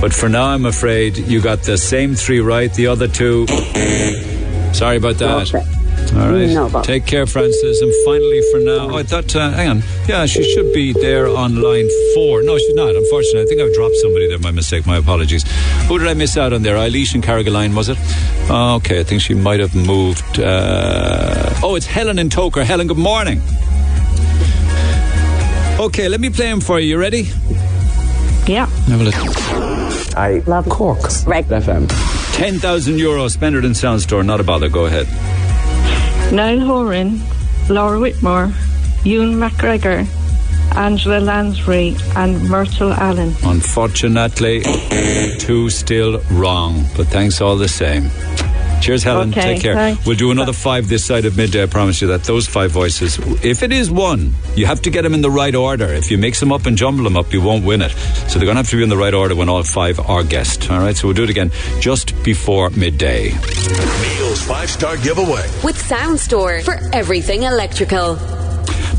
[0.00, 2.72] But for now, I'm afraid you got the same three right.
[2.74, 3.46] The other two.
[4.74, 5.48] Sorry about that.
[5.54, 5.64] Okay.
[6.14, 6.48] All right.
[6.50, 6.82] No.
[6.82, 7.80] Take care, Francis.
[7.80, 9.82] And finally, for now, oh, I thought, uh, hang on.
[10.06, 12.42] Yeah, she should be there on line four.
[12.42, 13.42] No, she's not, unfortunately.
[13.42, 14.38] I think I've dropped somebody there.
[14.38, 14.86] My mistake.
[14.86, 15.44] My apologies.
[15.88, 16.76] Who did I miss out on there?
[16.76, 17.96] Eilish and Carrigaline, was it?
[18.50, 20.38] Oh, okay, I think she might have moved.
[20.38, 22.64] Uh, oh, it's Helen and Togher.
[22.64, 23.40] Helen, good morning.
[25.86, 26.88] Okay, let me play him for you.
[26.88, 27.28] You ready?
[28.46, 28.66] Yeah.
[28.66, 30.16] Have a listen.
[30.16, 31.24] I love Corks.
[31.26, 31.86] Red FM.
[32.34, 33.28] 10,000 euro.
[33.28, 34.24] Spend it in Sound Store.
[34.24, 34.68] Not a bother.
[34.68, 35.06] Go ahead.
[36.34, 37.20] Niall Horan,
[37.68, 38.52] Laura Whitmore,
[39.04, 40.04] Ewan McGregor,
[40.76, 43.36] Angela Lansbury, and Myrtle Allen.
[43.44, 44.64] Unfortunately,
[45.38, 48.10] two still wrong, but thanks all the same.
[48.80, 49.30] Cheers, Helen.
[49.30, 49.74] Okay, Take care.
[49.74, 50.06] thanks.
[50.06, 51.62] We'll do another five this side of midday.
[51.62, 52.24] I promise you that.
[52.24, 53.18] Those five voices.
[53.44, 55.86] If it is one, you have to get them in the right order.
[55.86, 57.90] If you mix them up and jumble them up, you won't win it.
[58.28, 60.22] So they're going to have to be in the right order when all five are
[60.22, 60.70] guessed.
[60.70, 60.96] All right.
[60.96, 61.50] So we'll do it again
[61.80, 63.30] just before midday.
[63.30, 65.46] Neil's five star giveaway.
[65.64, 68.18] With Sound Store for everything electrical.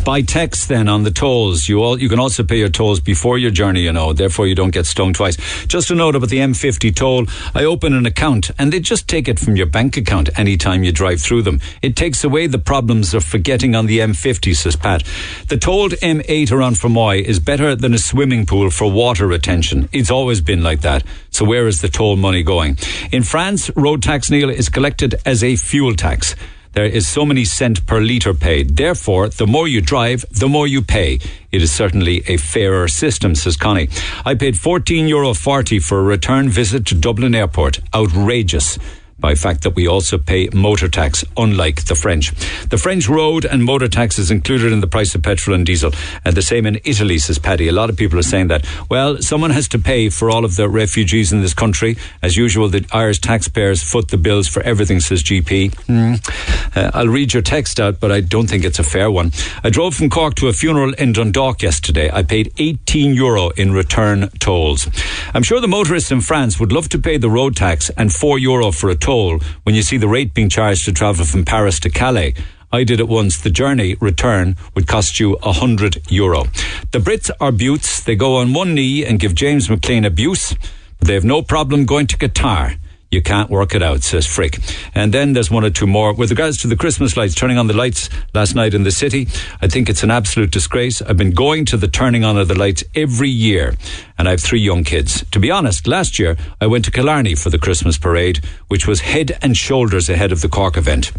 [0.08, 3.38] By text, then on the tolls, you all you can also pay your tolls before
[3.38, 3.82] your journey.
[3.82, 5.36] You know, therefore you don't get stung twice.
[5.66, 7.26] Just a note about the M50 toll.
[7.54, 10.94] I open an account and they just take it from your bank account anytime you
[10.94, 11.60] drive through them.
[11.82, 15.04] It takes away the problems of forgetting on the M50, says Pat.
[15.50, 19.90] The tolled M8 around Fermoy is better than a swimming pool for water retention.
[19.92, 21.04] It's always been like that.
[21.32, 22.78] So where is the toll money going?
[23.12, 26.34] In France, road tax, Neil, is collected as a fuel tax.
[26.78, 28.78] There is so many cent per litre paid.
[28.78, 31.20] Therefore, the more you drive, the more you pay.
[31.52, 33.90] It is certainly a fairer system, says Connie.
[34.24, 35.34] I paid €14.40 Euro
[35.82, 37.80] for a return visit to Dublin Airport.
[37.96, 38.78] Outrageous
[39.20, 42.32] by fact that we also pay motor tax, unlike the French.
[42.70, 45.92] The French road and motor tax is included in the price of petrol and diesel.
[46.24, 47.68] And the same in Italy, says Paddy.
[47.68, 48.66] A lot of people are saying that.
[48.90, 51.98] Well, someone has to pay for all of the refugees in this country.
[52.22, 55.72] As usual, the Irish taxpayers foot the bills for everything, says GP.
[55.86, 56.78] Mm.
[56.78, 59.32] Uh, I'll read your text out, but I don't think it's a fair one.
[59.64, 62.10] I drove from Cork to a funeral in Dundalk yesterday.
[62.12, 64.88] I paid 18 euro in return tolls.
[65.34, 68.38] I'm sure the motorists in France would love to pay the road tax and 4
[68.40, 71.80] euro for a toll when you see the rate being charged to travel from Paris
[71.80, 72.34] to Calais.
[72.74, 73.40] I did it once.
[73.40, 76.44] The journey return would cost you a hundred euro.
[76.92, 78.04] The Brits are buttes.
[78.04, 80.56] They go on one knee and give James McClean abuse,
[81.00, 82.78] but they have no problem going to Qatar.
[83.10, 84.60] You can't work it out, says Frick.
[84.94, 86.14] And then there's one or two more.
[86.14, 89.30] With regards to the Christmas lights, turning on the lights last night in the city,
[89.62, 91.02] I think it's an absolute disgrace.
[91.02, 93.76] I've been going to the turning on of the lights every year,
[94.18, 95.24] and I have three young kids.
[95.32, 99.00] To be honest, last year I went to Killarney for the Christmas parade, which was
[99.00, 101.14] head and shoulders ahead of the Cork event.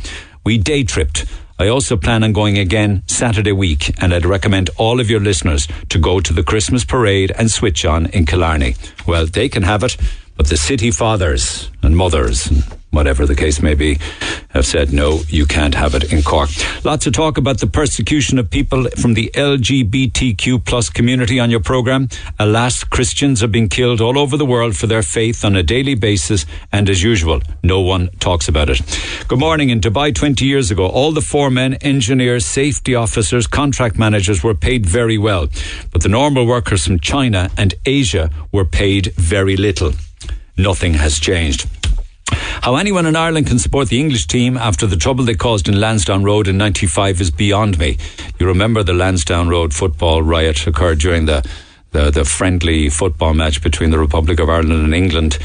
[0.45, 1.25] We day tripped.
[1.59, 5.67] I also plan on going again Saturday week, and I'd recommend all of your listeners
[5.89, 8.77] to go to the Christmas parade and switch on in Killarney.
[9.07, 9.97] Well, they can have it,
[10.39, 13.99] but the city fathers and mothers, and whatever the case may be,
[14.51, 16.49] have said no, you can't have it in Cork.
[16.85, 21.61] Lots of talk about the persecution of people from the LGBTQ plus community on your
[21.61, 22.09] program.
[22.39, 25.97] Alas, Christians are being killed all over the world for their faith on a daily
[25.97, 28.81] basis, and as usual, no one talks about it.
[29.27, 29.71] Good morning.
[29.71, 34.87] In Dubai 20 years ago, all the foremen, engineers, safety officers, contract managers were paid
[34.87, 35.49] very well,
[35.93, 39.93] but the normal workers from China and Asia were paid very little.
[40.59, 41.69] Nothing has changed.
[42.63, 45.81] How anyone in Ireland can support the English team after the trouble they caused in
[45.81, 47.97] Lansdowne Road in 95 is beyond me.
[48.39, 51.49] You remember the Lansdowne Road football riot occurred during the,
[51.93, 55.39] the, the friendly football match between the Republic of Ireland and England.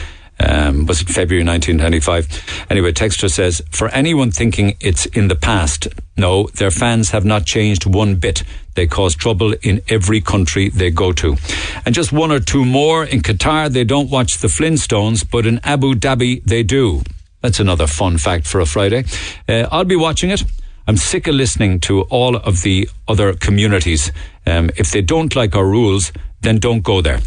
[0.46, 2.68] Um, was it February 1995?
[2.70, 5.88] Anyway, Texture says, for anyone thinking it's in the past,
[6.18, 8.44] no, their fans have not changed one bit.
[8.76, 11.38] They cause trouble in every country they go to.
[11.86, 13.06] And just one or two more.
[13.06, 17.04] In Qatar, they don't watch the Flintstones, but in Abu Dhabi, they do.
[17.42, 19.06] That's another fun fact for a Friday.
[19.48, 20.44] Uh, I'll be watching it.
[20.88, 24.12] I'm sick of listening to all of the other communities.
[24.46, 26.12] Um, if they don't like our rules,
[26.44, 27.20] then don't go there.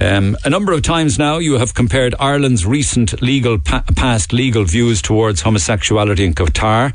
[0.00, 4.64] Um, a number of times now, you have compared Ireland's recent legal pa- past legal
[4.64, 6.94] views towards homosexuality in Qatar.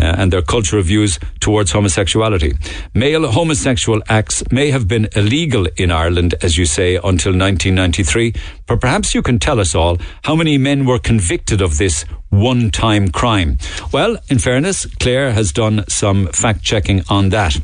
[0.00, 2.54] Uh, and their cultural views towards homosexuality.
[2.94, 8.32] Male homosexual acts may have been illegal in Ireland, as you say, until 1993,
[8.66, 12.70] but perhaps you can tell us all how many men were convicted of this one
[12.70, 13.58] time crime.
[13.92, 17.60] Well, in fairness, Claire has done some fact checking on that.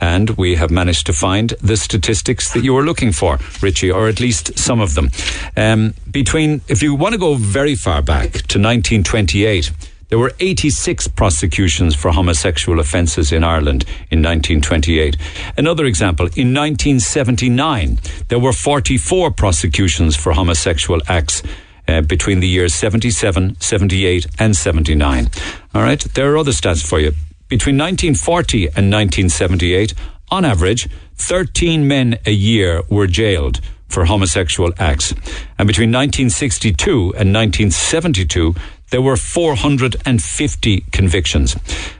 [0.00, 4.08] And we have managed to find the statistics that you were looking for, Richie, or
[4.08, 5.10] at least some of them.
[5.56, 9.72] Um, between, if you want to go very far back to 1928,
[10.08, 15.16] there were 86 prosecutions for homosexual offences in Ireland in 1928.
[15.56, 17.98] Another example, in 1979,
[18.28, 21.42] there were 44 prosecutions for homosexual acts
[21.86, 25.28] uh, between the years 77, 78, and 79.
[25.74, 27.12] All right, there are other stats for you.
[27.48, 29.94] Between 1940 and 1978,
[30.30, 35.12] on average, 13 men a year were jailed for homosexual acts.
[35.58, 38.54] And between 1962 and 1972,
[38.90, 41.56] there were 450 convictions.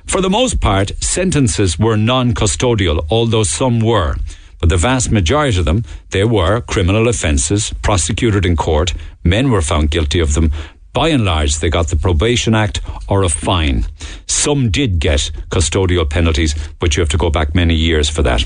[0.07, 4.17] For the most part, sentences were non-custodial, although some were.
[4.61, 8.95] But the vast majority of them, they were criminal offences prosecuted in court.
[9.23, 10.51] Men were found guilty of them.
[10.93, 13.87] By and large, they got the Probation Act or a fine.
[14.27, 18.45] Some did get custodial penalties, but you have to go back many years for that.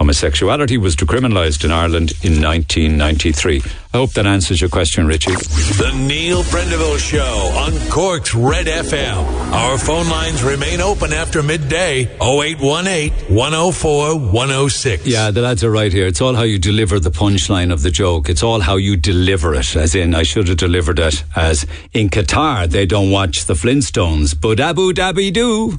[0.00, 3.62] Homosexuality was decriminalised in Ireland in 1993.
[3.92, 5.32] I hope that answers your question, Richie.
[5.32, 9.52] The Neil Prendeville Show on Cork's Red FM.
[9.52, 15.06] Our phone lines remain open after midday 0818 104 106.
[15.06, 16.06] Yeah, the lads are right here.
[16.06, 18.30] It's all how you deliver the punchline of the joke.
[18.30, 19.76] It's all how you deliver it.
[19.76, 24.34] As in, I should have delivered it as in Qatar, they don't watch the Flintstones,
[24.40, 25.78] but Abu Dhabi do.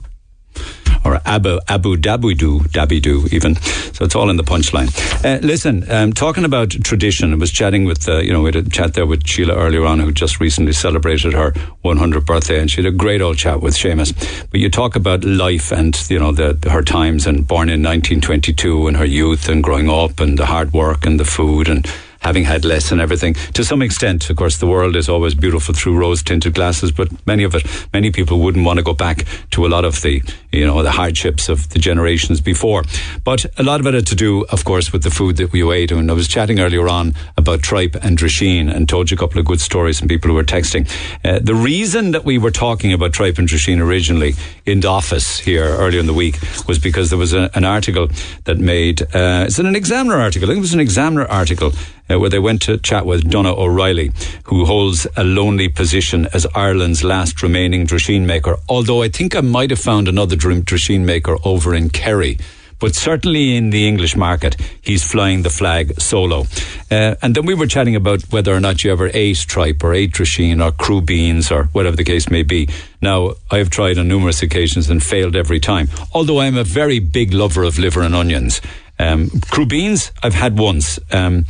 [1.04, 3.56] Or Abu Abu Dabidu Dabidu even.
[3.94, 4.90] So it's all in the punchline.
[5.24, 8.56] Uh, listen, um, talking about tradition, I was chatting with uh, you know we had
[8.56, 11.52] a chat there with Sheila earlier on, who just recently celebrated her
[11.84, 14.14] 100th birthday, and she had a great old chat with Seamus.
[14.50, 18.88] But you talk about life and you know the, her times and born in 1922
[18.88, 21.88] and her youth and growing up and the hard work and the food and
[22.22, 23.34] having had less and everything.
[23.54, 27.10] To some extent, of course, the world is always beautiful through rose tinted glasses, but
[27.28, 30.22] many of it, many people wouldn't want to go back to a lot of the,
[30.52, 32.84] you know, the hardships of the generations before.
[33.24, 35.70] But a lot of it had to do, of course, with the food that we
[35.72, 35.92] ate.
[35.92, 39.40] And I was chatting earlier on about tripe and drisheen and told you a couple
[39.40, 40.90] of good stories from people who were texting.
[41.26, 44.34] Uh, the reason that we were talking about tripe and drisheen originally
[44.66, 48.10] in the office here earlier in the week was because there was a, an article
[48.44, 50.48] that made, uh, it's an examiner article.
[50.48, 51.72] I think it was an examiner article
[52.12, 54.12] uh, where they went to chat with Donna O'Reilly,
[54.44, 58.58] who holds a lonely position as Ireland's last remaining drisheen maker.
[58.68, 62.38] Although I think I might have found another drisheen maker over in Kerry.
[62.82, 66.48] But certainly in the English market, he's flying the flag solo.
[66.90, 69.94] Uh, and then we were chatting about whether or not you ever ate tripe or
[69.94, 72.68] ate drisheen or crubeens or whatever the case may be.
[73.00, 75.90] Now, I have tried on numerous occasions and failed every time.
[76.12, 78.62] Although I'm a very big lover of liver and onions.
[78.98, 81.00] Um, crubeens, I've had once.
[81.12, 81.46] Um,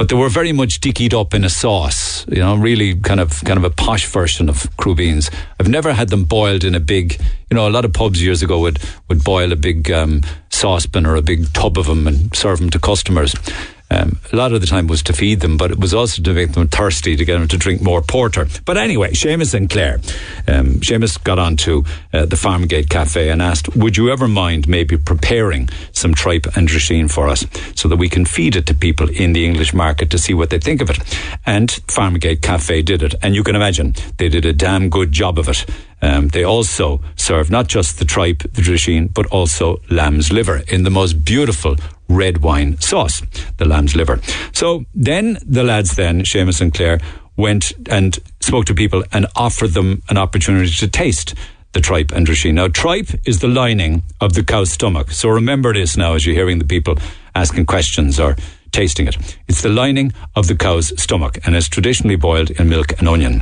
[0.00, 2.26] but they were very much dickied up in a sauce.
[2.26, 5.30] You know, really kind of kind of a posh version of crubeens.
[5.60, 7.20] I've never had them boiled in a big.
[7.50, 8.78] You know, a lot of pubs years ago would
[9.08, 12.70] would boil a big um, saucepan or a big tub of them and serve them
[12.70, 13.34] to customers.
[13.90, 16.32] Um, a lot of the time was to feed them, but it was also to
[16.32, 18.46] make them thirsty to get them to drink more porter.
[18.64, 20.00] But anyway, Seamus and Claire,
[20.46, 24.68] um, Seamus got on to uh, the Farmgate Cafe and asked, "Would you ever mind
[24.68, 27.44] maybe preparing some tripe and drisheen for us,
[27.74, 30.50] so that we can feed it to people in the English market to see what
[30.50, 30.98] they think of it?"
[31.44, 35.38] And Farmgate Cafe did it, and you can imagine they did a damn good job
[35.38, 35.66] of it.
[36.02, 40.84] Um, they also serve not just the tripe, the drisheen, but also lamb's liver in
[40.84, 41.76] the most beautiful
[42.10, 43.22] red wine sauce,
[43.56, 44.20] the lamb's liver.
[44.52, 47.00] So then the lads, then Seamus and Claire,
[47.36, 51.34] went and spoke to people and offered them an opportunity to taste
[51.72, 52.54] the tripe and drisheen.
[52.54, 55.12] Now, tripe is the lining of the cow's stomach.
[55.12, 56.96] So remember this now as you're hearing the people
[57.34, 58.36] asking questions or
[58.72, 59.16] tasting it.
[59.48, 63.40] It's the lining of the cow's stomach and is traditionally boiled in milk and onion.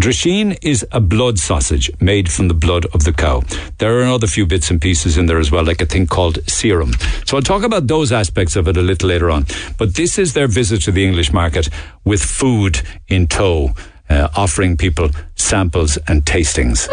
[0.00, 3.42] Drisheen is a blood sausage made from the blood of the cow.
[3.78, 6.38] There are another few bits and pieces in there as well, like a thing called
[6.48, 6.92] serum.
[7.26, 9.46] So I'll talk about those aspects of it a little later on.
[9.78, 11.68] But this is their visit to the English market
[12.04, 13.74] with food in tow,
[14.08, 16.88] uh, offering people samples and tastings.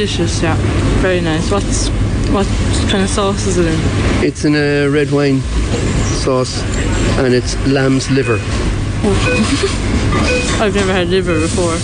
[0.00, 0.56] Delicious, yeah.
[1.02, 1.50] Very nice.
[1.50, 1.88] What's
[2.32, 2.46] what
[2.88, 3.78] kind of sauce is it in?
[4.24, 5.42] It's in a red wine
[6.22, 6.62] sauce
[7.18, 8.36] and it's lamb's liver.
[10.58, 11.76] I've never had liver before.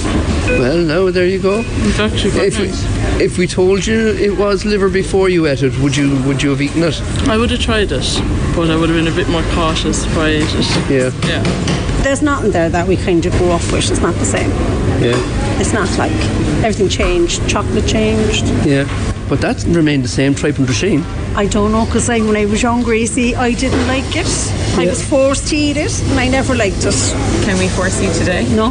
[0.58, 1.62] Well, no, there you go.
[1.66, 2.68] It's actually quite If we,
[3.22, 6.48] if we told you it was liver before you ate it, would you would you
[6.48, 6.98] have eaten it?
[7.28, 8.22] I would have tried it,
[8.56, 10.90] but I would have been a bit more cautious if I ate it.
[10.90, 11.10] Yeah.
[11.28, 11.42] Yeah.
[12.02, 13.90] There's nothing there that we kind of grew up with.
[13.90, 14.85] It's not the same.
[15.00, 15.60] Yeah.
[15.60, 16.12] It's not like
[16.64, 17.46] everything changed.
[17.48, 18.44] Chocolate changed.
[18.66, 18.86] Yeah.
[19.28, 21.02] But that remained the same, tripe and drisheen.
[21.34, 24.26] I don't know because I, when I was younger, you see, I didn't like it.
[24.78, 26.94] I was forced to eat it, and I never liked it.
[27.44, 28.46] Can we force you today?
[28.54, 28.68] No,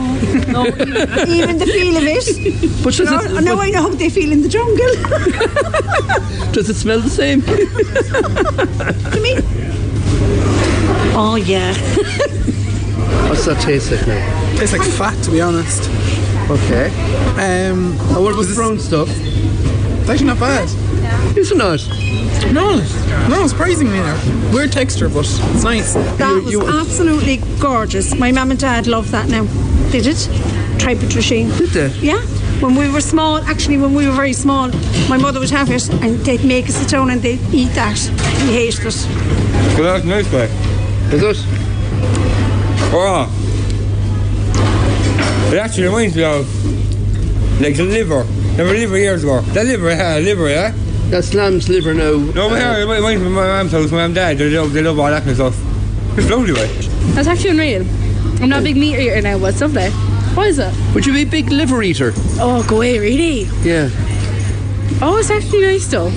[0.48, 0.66] no.
[1.28, 2.84] Even the feel of it.
[2.84, 4.94] But You does know, it- now I know how they feel in the jungle.
[6.54, 7.42] Does it smell the same?
[9.12, 9.36] to me.
[11.18, 11.74] Oh yeah.
[13.30, 14.58] What's that taste like now?
[14.58, 15.90] Tastes like fat, to be honest.
[16.50, 16.88] Okay.
[17.36, 19.10] Um, and what about the brown stuff?
[19.10, 20.70] It's actually not bad.
[21.38, 21.80] Is it not?
[22.54, 22.78] No,
[23.28, 24.52] no, surprisingly now.
[24.54, 25.94] Weird texture, but it's nice.
[25.94, 28.14] That was absolutely gorgeous.
[28.16, 29.44] My mum and dad love that now.
[29.92, 30.18] They did.
[30.80, 31.58] Tripe and drisheen.
[31.58, 31.88] Did they?
[32.00, 32.22] Yeah.
[32.62, 34.70] When we were small, actually, when we were very small,
[35.10, 38.00] my mother would have it and they'd make us sit down and they'd eat that.
[38.48, 39.08] We hated it.
[39.78, 40.46] Well, that's nice, guy.
[41.12, 41.65] Is it?
[42.98, 43.28] Oh.
[45.52, 46.48] It actually reminds me of
[47.62, 48.24] like the liver.
[48.56, 49.42] Never liver years ago.
[49.42, 50.74] That liver, yeah, liver, yeah.
[51.10, 52.12] That's lamb's liver now.
[52.12, 54.38] No, but yeah, it reminds me of my mom's house, my mum and dad.
[54.38, 56.18] They love, they love all that kind of stuff.
[56.18, 56.68] It's lovely, way.
[57.14, 57.82] That's actually unreal.
[58.42, 59.90] I'm not a big meat eater now, but it's lovely.
[59.90, 60.74] Why is it?
[60.94, 62.14] Would you be a big liver eater?
[62.40, 63.44] Oh, go away, really?
[63.62, 63.90] Yeah.
[65.02, 66.12] Oh, it's actually nice though.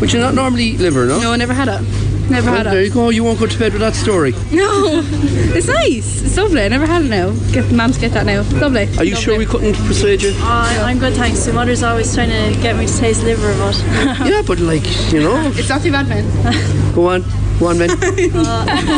[0.00, 1.20] Would you not normally eat liver, no?
[1.20, 2.03] No, I never had it.
[2.30, 2.86] Never Well, had there it.
[2.86, 3.10] you go.
[3.10, 4.32] You won't go to bed with that story.
[4.50, 5.02] No,
[5.54, 6.22] it's nice.
[6.22, 6.62] It's lovely.
[6.62, 7.30] I never had it now.
[7.52, 8.42] Get the mum to get that now.
[8.60, 8.88] Lovely.
[8.98, 10.32] Are you sure we couldn't persuade you?
[10.38, 11.46] Uh, I'm good, thanks.
[11.48, 13.76] My mother's always trying to get me to taste liver, but
[14.26, 16.24] yeah, but like you know, It's not too bad, man.
[16.94, 17.24] go on.
[17.60, 17.88] Go on, man.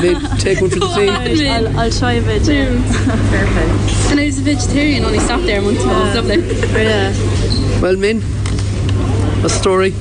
[0.00, 1.50] Babe, take one for the team.
[1.50, 2.42] I'll, I'll try a bit.
[2.48, 2.70] Yeah.
[3.04, 4.10] Perfect.
[4.12, 5.90] And I was a vegetarian, only stopped there a month ago.
[5.90, 6.82] It was lovely.
[6.82, 7.80] Yeah.
[7.82, 8.22] Well, Min,
[9.44, 9.92] a story.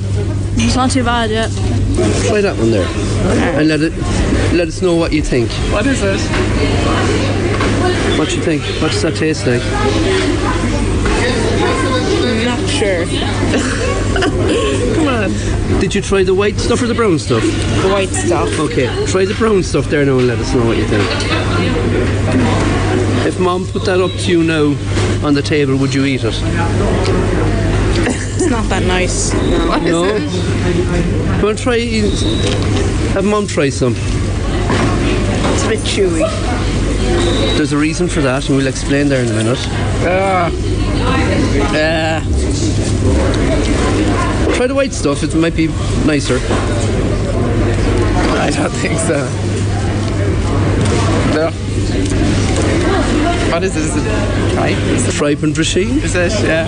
[0.57, 1.49] It's not too bad, yeah.
[1.95, 2.87] Try that one there,
[3.57, 3.93] and let it
[4.53, 5.49] let us know what you think.
[5.71, 6.19] What is it?
[8.19, 8.63] What you think?
[8.81, 9.61] What does that taste like?
[12.43, 13.05] Not sure.
[14.95, 15.79] Come on.
[15.79, 17.43] Did you try the white stuff or the brown stuff?
[17.43, 18.59] The white stuff.
[18.59, 21.03] Okay, try the brown stuff there now and let us know what you think.
[23.25, 24.75] If Mom put that up to you now
[25.25, 27.54] on the table, would you eat it?
[28.45, 29.33] It's not that nice.
[29.67, 30.03] What is no.
[30.03, 31.41] it?
[31.41, 31.79] Go and try.
[33.15, 33.95] Have Mom try some.
[33.97, 36.21] It's a bit chewy.
[37.57, 39.57] There's a reason for that, and we'll explain there in a minute.
[40.03, 40.51] Ah.
[41.73, 42.21] Uh,
[44.53, 45.65] try the white stuff, it might be
[46.05, 46.37] nicer.
[48.37, 49.54] I don't think so.
[53.55, 53.95] What is this?
[53.95, 54.77] Is it tripe?
[54.77, 56.03] Is Tripe and Drisheen.
[56.03, 56.33] Is it?
[56.43, 56.67] Yeah.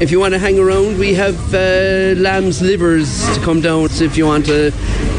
[0.00, 3.90] If you want to hang around, we have uh, lamb's livers to come down.
[3.90, 4.68] So if you want to,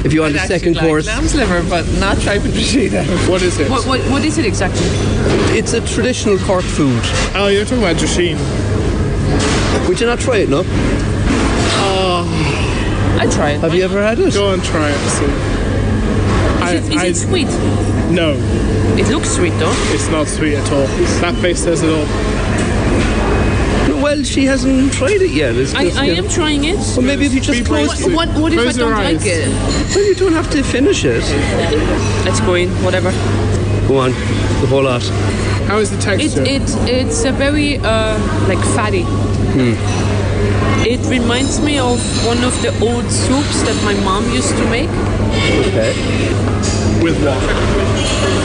[0.03, 2.52] if you want I'd a second actually course, Like lamb's liver, but not tripe and
[2.52, 3.06] prosciutto.
[3.30, 3.69] What is it?
[3.69, 4.82] What, what, what is it exactly?
[5.56, 6.99] it's a traditional Cork food.
[7.36, 8.40] Oh, you're talking about Drisheen.
[9.88, 10.49] Would you not try it?
[10.49, 10.64] No.
[11.86, 12.26] Oh,
[13.22, 13.60] I'd try it.
[13.60, 14.34] Have you ever had it?
[14.34, 14.98] go and try it.
[15.10, 15.55] See.
[16.76, 17.47] Is, it, is it sweet?
[18.11, 18.34] No,
[18.97, 19.73] It looks sweet though.
[19.93, 20.88] it's not sweet at all.
[21.22, 22.06] That face says it all.
[24.02, 25.56] Well, she hasn't tried it yet.
[25.56, 26.76] It's I, I am trying it.
[26.77, 28.02] Well, maybe if you just close.
[28.03, 28.14] brave.
[28.15, 29.26] What, what if I don't your like eyes.
[29.26, 29.47] it?
[29.95, 31.23] Well, you don't have to finish it.
[32.26, 33.11] Let's go in, whatever.
[33.88, 35.02] Go on, the whole lot.
[35.68, 36.43] How is the texture?
[36.43, 39.03] it, it's a very, uh, like, fatty.
[40.88, 44.90] It reminds me of one of the old soups that my mom used to make.
[45.66, 45.94] Okay.
[47.02, 47.41] With what?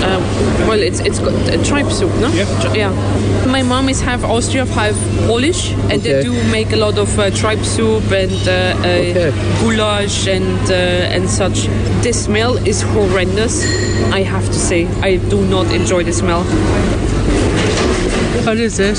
[0.02, 0.22] Um,
[0.66, 2.28] well, it's it's got a tripe soup, no?
[2.32, 2.72] Yeah.
[2.72, 3.46] Yeah.
[3.46, 4.96] My mom is half Austrian, half
[5.26, 9.30] Polish, and they do make a lot of uh, tripe soup and uh, uh,
[9.60, 11.68] goulash and uh, and such.
[12.02, 13.64] The smell is horrendous.
[14.12, 16.44] I have to say, I do not enjoy the smell.
[18.44, 18.96] What is it?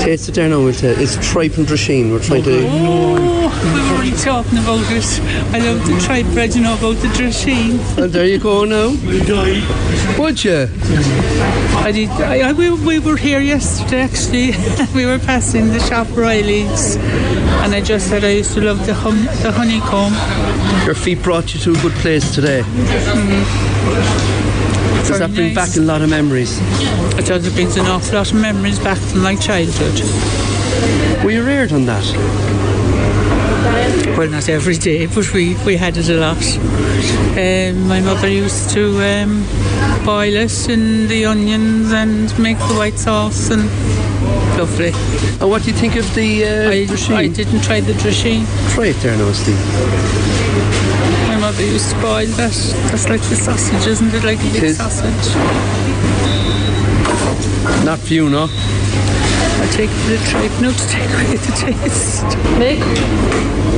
[0.00, 0.62] Taste it now.
[0.62, 0.98] We'll tell.
[0.98, 2.12] It's tripe and drisheen.
[2.12, 2.66] We're trying to.
[2.68, 5.20] Oh, we were already talking about it.
[5.52, 7.80] I love the tripe bread, you know, about the dressing.
[8.02, 8.90] And there you go now.
[10.18, 10.68] Would you?
[11.82, 12.10] I did.
[12.10, 14.52] I, I, we, we were here yesterday, actually.
[14.94, 18.94] we were passing the shop Riley's, and I just said I used to love the
[18.94, 20.14] hum, the honeycomb.
[20.86, 22.62] Your feet brought you to a good place today.
[22.62, 24.49] Mm-hmm.
[25.06, 26.58] Does that bring back a lot of memories?
[27.18, 27.46] It does.
[27.46, 30.00] It brings an awful lot of memories back from my childhood.
[31.24, 32.04] Were you reared on that?
[34.16, 36.36] Well, not every day, but we, we had it a lot.
[37.36, 39.44] Um, my mother used to um,
[40.04, 43.62] boil it in the onions and make the white sauce and
[44.58, 44.92] lovely.
[45.40, 47.14] And what do you think of the uh, I.
[47.16, 48.44] I didn't try the drisheen.
[48.74, 50.89] Try it there now, Steve.
[51.60, 51.94] My mother used
[52.36, 52.90] that.
[52.90, 54.24] That's like the sausage, isn't it?
[54.24, 55.36] Like a big sausage.
[57.84, 58.48] Not for you, no?
[58.48, 62.24] I take the tripe now to take away the taste.
[62.56, 62.80] Mick,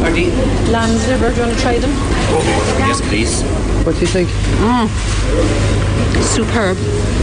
[0.05, 0.31] are the
[0.71, 1.31] lamb's liver?
[1.31, 1.91] Do you want to try them?
[2.87, 3.43] Yes, please.
[3.85, 4.29] What do you think?
[4.63, 4.89] Mm.
[6.23, 6.77] Superb,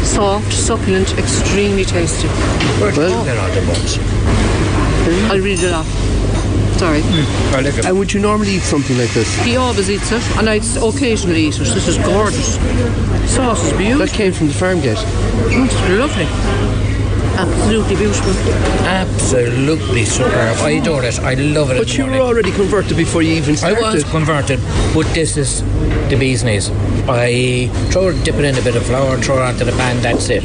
[0.04, 2.28] soft, succulent, extremely tasty.
[2.82, 3.98] Where do you get all the bones?
[5.32, 6.09] I'll read it off.
[6.80, 7.02] Sorry.
[7.04, 7.86] I like it.
[7.86, 9.36] And would you normally eat something like this?
[9.44, 11.68] He always eats it, and I occasionally eat it.
[11.76, 12.56] This is gorgeous.
[13.30, 14.06] Sauce is beautiful.
[14.06, 14.96] That came from the farm gate.
[14.96, 16.24] Mm, it's lovely.
[17.38, 18.32] Absolutely beautiful.
[18.88, 20.58] Absolutely superb.
[20.60, 21.20] I adore it.
[21.20, 21.80] I love it.
[21.80, 23.84] But you were already converted before you even started.
[23.84, 24.62] I was converted,
[24.94, 25.62] but this is
[26.10, 26.72] the bee's knees.
[27.10, 30.02] I throw dip it in a bit of flour and throw it onto the pan.
[30.02, 30.44] That's it.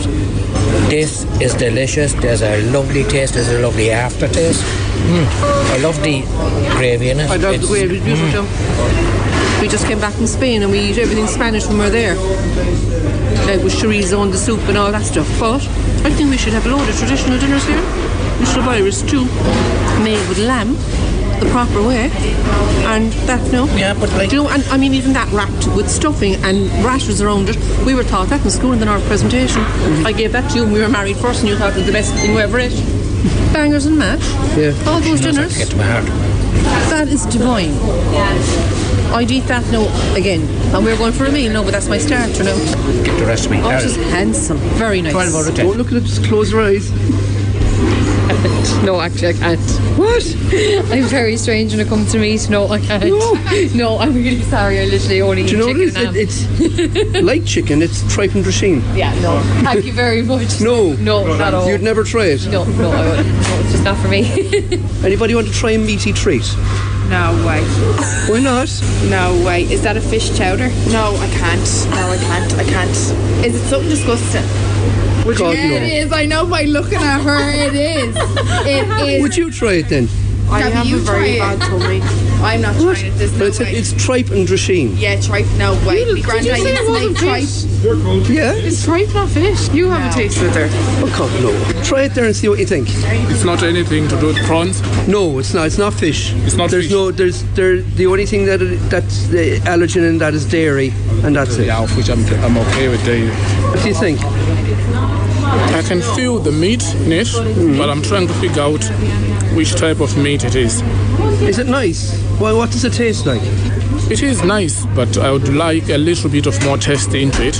[0.91, 2.13] This is delicious.
[2.15, 3.35] There's a lovely taste.
[3.35, 4.65] There's a lovely aftertaste.
[5.05, 5.27] Mm.
[5.75, 6.23] I love the
[6.77, 7.31] gravy in it.
[7.31, 8.45] I love the gravy, it's beautiful.
[9.61, 12.15] We just came back from Spain and we eat everything Spanish when we're there.
[13.47, 15.29] Like with chorizo and the soup and all that stuff.
[15.39, 15.63] But
[16.05, 17.81] I think we should have a load of traditional dinners here.
[18.41, 19.25] We should have Irish stew
[20.03, 20.75] made with lamb
[21.41, 22.11] the proper way.
[22.87, 23.67] And that, no?
[23.77, 24.31] Yeah, but like.
[24.31, 27.57] Do you know, and I mean, even that wrapped with stuffing and rashers around it.
[27.85, 29.63] We were taught that in school in the North presentation.
[30.07, 31.87] I gave that to you when we were married first and you thought it was
[31.87, 32.94] the best thing we ever ate.
[33.55, 34.21] Bangers and mash.
[34.59, 34.75] Yeah.
[34.91, 35.57] All those She knows how dinners.
[35.57, 36.05] get to my heart.
[36.91, 37.71] That is divine.
[39.15, 39.87] I'd eat that now
[40.17, 40.43] again.
[40.75, 42.57] And we're going for a meal now, but that's my starter now.
[43.05, 43.61] Get the rest of me.
[43.63, 44.59] Oh, she's handsome.
[44.77, 45.13] Very nice.
[45.13, 45.67] 12 out of 10.
[45.67, 46.91] Don't look at it, just close your eyes.
[48.85, 49.61] no, actually, I can't.
[49.97, 50.25] What?
[50.93, 52.49] I'm very strange when it comes to meat.
[52.51, 53.75] No, I can't.
[53.75, 54.81] No, I'm really sorry.
[54.81, 56.47] I literally only Do you know eat what it is?
[56.49, 57.81] chicken It- it's like chicken.
[57.83, 58.83] It's tripe and drisheen.
[58.97, 59.41] Yeah, no.
[59.63, 60.61] Thank you very much.
[60.61, 61.69] No, No, not at all.
[61.69, 62.45] You'd never try it.
[62.49, 63.29] No, no, I wouldn't.
[63.29, 64.25] No, it's just not for me.
[65.05, 66.45] Anybody want to try a meaty treat?
[67.09, 67.61] No way.
[68.29, 68.69] Why not?
[69.11, 69.63] No way.
[69.65, 70.69] Is that a fish chowder?
[70.91, 71.87] No, I can't.
[71.91, 72.55] No, I can't.
[72.55, 72.91] I can't.
[73.47, 74.43] Is it something disgusting?
[75.27, 76.13] Would yeah, you- it is.
[76.13, 78.17] I know by looking at her, it is.
[78.67, 79.23] It is.
[79.23, 80.09] Would you try it then?
[80.51, 82.01] I Have have you a very tried bad tummy.
[82.45, 83.11] I'm not trying it.
[83.17, 83.73] There's no it's, way.
[83.73, 84.93] it's tripe and drisheen.
[85.01, 85.47] yeah, tripe.
[85.57, 86.05] No way.
[86.05, 87.43] My Did granddad you say it wasn't make tripe.
[87.43, 88.29] fish?
[88.29, 88.53] Yeah.
[88.53, 89.71] It's tripe, not fish.
[89.71, 90.69] You have a taste of it there.
[90.71, 91.83] Oh, come no.
[91.83, 92.89] Try it there and see what you think.
[93.33, 94.83] It's not anything to do with prawns.
[95.09, 95.67] No, it's not.
[95.67, 96.35] It's not fish.
[96.45, 96.93] It's not There's fish.
[96.93, 97.11] no.
[97.11, 97.81] There's there.
[97.81, 100.93] The only thing that it, that's the allergen in that is dairy,
[101.25, 101.67] and that's it.
[101.69, 103.31] Yeah, which I'm, I'm okay with dairy.
[103.73, 104.21] What do you think?
[105.75, 107.29] I can feel the meat in it,
[107.79, 108.85] but I'm trying to figure out
[109.55, 110.83] which type of meat it is.
[111.43, 112.21] Is it nice?
[112.41, 113.43] Well, what does it taste like?
[114.11, 117.55] It is nice, but I would like a little bit of more taste into it.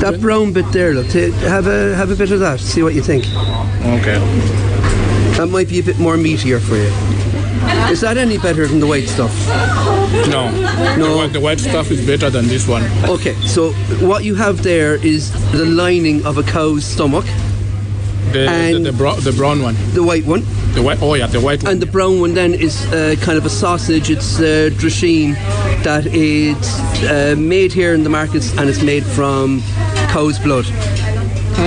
[0.00, 1.06] That brown bit there, look.
[1.06, 2.60] Have a have a bit of that.
[2.60, 3.24] See what you think.
[3.98, 4.18] Okay.
[5.36, 7.19] That might be a bit more meatier for you.
[7.90, 9.32] Is that any better than the white stuff?
[10.28, 10.50] No.
[10.96, 11.26] No.
[11.28, 12.82] The, white- the stuff is better than this one.
[13.08, 13.72] Okay, so
[14.06, 17.24] what you have there is the lining of a cow's stomach,
[18.32, 19.74] The, the, And- the, bro- the brown one.
[19.92, 20.42] the white one,
[20.74, 21.02] The white.
[21.02, 21.72] Oh yeah, the white one.
[21.72, 24.08] and the brown one then is uh, kind of a sausage.
[24.10, 24.70] It's uh,
[25.82, 26.56] that is
[27.10, 29.62] uh, made here in the markets, and it's made from
[30.12, 30.66] cow's blood.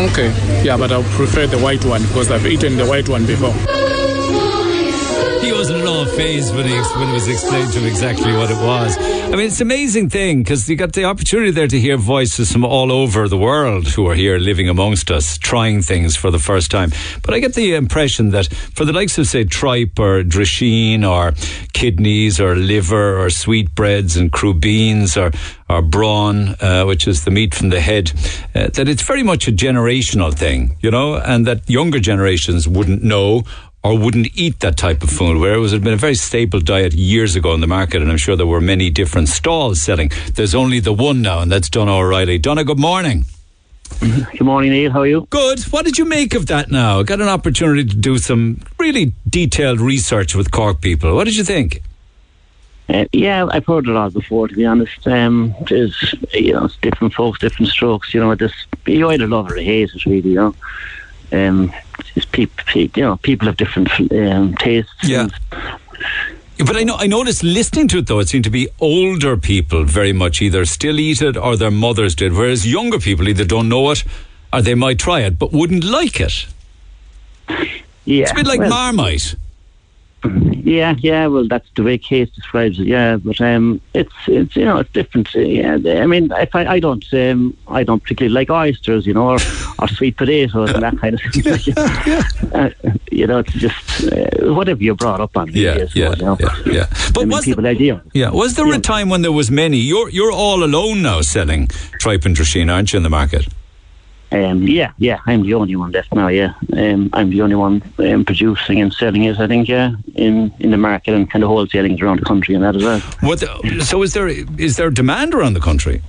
[0.09, 0.31] Okay.
[0.63, 3.53] Yeah, but I prefer the white one because I've eaten the white one before.
[6.15, 8.95] Phased when, he, when it was explained to him exactly what it was.
[8.99, 12.51] I mean, it's an amazing thing because you got the opportunity there to hear voices
[12.51, 16.37] from all over the world who are here living amongst us, trying things for the
[16.37, 16.91] first time.
[17.23, 18.45] But I get the impression that
[18.75, 21.33] for the likes of, say, tripe or drisheen or
[21.73, 25.31] kidneys or liver or sweetbreads and crubeens or
[25.69, 28.11] or brawn, uh, which is the meat from the head,
[28.53, 33.01] uh, that it's very much a generational thing, you know, and that younger generations wouldn't
[33.01, 33.43] know
[33.83, 36.59] or wouldn't eat that type of food, where it was had been a very staple
[36.59, 40.09] diet years ago in the market, and I'm sure there were many different stalls selling.
[40.33, 42.37] There's only the one now, and that's Donna O'Reilly.
[42.37, 43.25] Donna, good morning.
[43.99, 44.91] Good morning, Neil.
[44.91, 45.27] How are you?
[45.29, 45.61] Good.
[45.63, 46.99] What did you make of that now?
[46.99, 51.15] I got an opportunity to do some really detailed research with Cork people.
[51.15, 51.81] What did you think?
[52.89, 54.47] Uh, yeah, I've heard a lot before.
[54.47, 58.13] To be honest, um, there's you know different folks, different strokes.
[58.13, 58.55] You know, just
[58.85, 60.05] you either love or hate it.
[60.05, 60.55] Really, you know.
[61.31, 61.73] Um,
[62.15, 64.91] it's people, you know, people have different um, tastes.
[65.03, 65.27] Yeah.
[66.59, 69.83] But I know I noticed listening to it though, it seemed to be older people
[69.83, 73.67] very much either still eat it or their mothers did, whereas younger people either don't
[73.67, 74.03] know it
[74.51, 76.45] or they might try it but wouldn't like it.
[78.05, 79.35] Yeah, It's a bit like well, Marmite.
[80.23, 81.27] Yeah, yeah.
[81.27, 82.87] Well, that's the way Case describes it.
[82.87, 85.33] Yeah, but um, it's it's you know it's different.
[85.35, 89.31] Yeah, I mean, if I, I don't um, I don't particularly like oysters, you know,
[89.31, 89.37] or,
[89.79, 92.53] or sweet potatoes and that kind of thing.
[92.53, 92.69] uh,
[93.11, 95.51] you know, it's just uh, whatever you're brought up on.
[95.51, 96.37] Yeah, yeah, you know.
[96.39, 96.85] yeah, yeah.
[97.13, 98.01] But I mean, was people idea.
[98.13, 99.77] Yeah, was there a time when there was many?
[99.77, 101.67] You're you're all alone now selling
[101.99, 103.47] tripe and drisheen, aren't you, in the market?
[104.33, 106.27] Um, yeah, yeah, I'm the only one left now.
[106.27, 109.39] Yeah, um, I'm the only one um, producing and selling it.
[109.39, 112.63] I think, yeah, in in the market and kind of wholesaling around the country and
[112.63, 112.99] that as well.
[113.21, 113.41] What?
[113.41, 116.01] The, so is there is there demand around the country?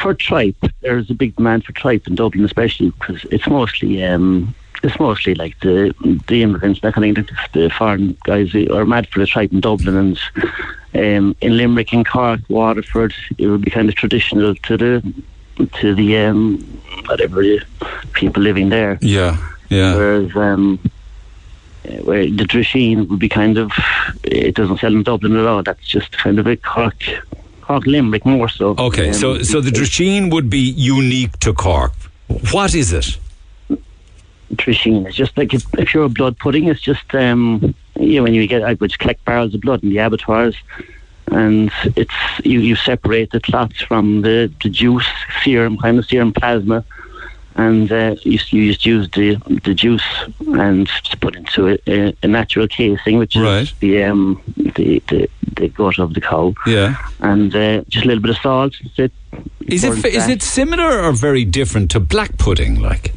[0.00, 4.54] For tripe, there's a big demand for tripe in Dublin, especially because it's mostly um,
[4.82, 5.94] it's mostly like the
[6.28, 6.96] the immigrants back.
[6.96, 10.18] I think the, the foreign guys are mad for the tripe in Dublin and.
[10.92, 15.14] Um, in Limerick and Cork, Waterford, it would be kind of traditional to the
[15.68, 16.58] to the um,
[17.06, 17.42] whatever
[18.12, 18.98] people living there.
[19.00, 19.36] Yeah,
[19.68, 19.94] yeah.
[19.94, 20.78] Whereas um,
[22.02, 23.72] where the Drisheen would be kind of
[24.24, 25.62] it doesn't sell in Dublin at all.
[25.62, 27.02] That's just kind of a Cork,
[27.62, 28.74] Cork Limerick more so.
[28.78, 31.92] Okay, Um, so so the drisheen would be unique to Cork.
[32.52, 33.18] What is it?
[34.54, 35.08] Drisheen.
[35.08, 36.64] is just like a, a pure blood pudding.
[36.68, 39.90] It's just um, you know when you get I would collect barrels of blood in
[39.90, 40.56] the abattoirs,
[41.30, 45.06] and it's you, you separate the clots from the, the juice
[45.42, 46.84] serum kind of serum plasma,
[47.56, 50.02] and uh, you, you just use the the juice
[50.46, 50.88] and
[51.20, 55.98] put into a, a, a natural casing, which is the um the, the the gut
[55.98, 56.96] of the cow, Yeah.
[57.20, 58.74] and uh, just a little bit of salt.
[58.96, 59.12] It.
[59.66, 62.80] Is Pour is it similar or very different to black pudding?
[62.80, 63.12] Like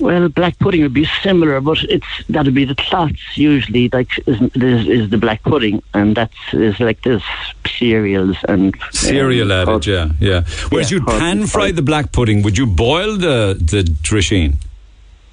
[0.00, 3.88] Well, black pudding would be similar, but it's that'd be the clots usually.
[3.88, 7.22] Like is, is, is the black pudding, and that's is like this
[7.66, 10.44] cereals and cereal um, added, yeah, yeah.
[10.68, 12.42] Whereas Yeah, you'd pan fry the black pudding.
[12.42, 14.56] Would you boil the the drisheen?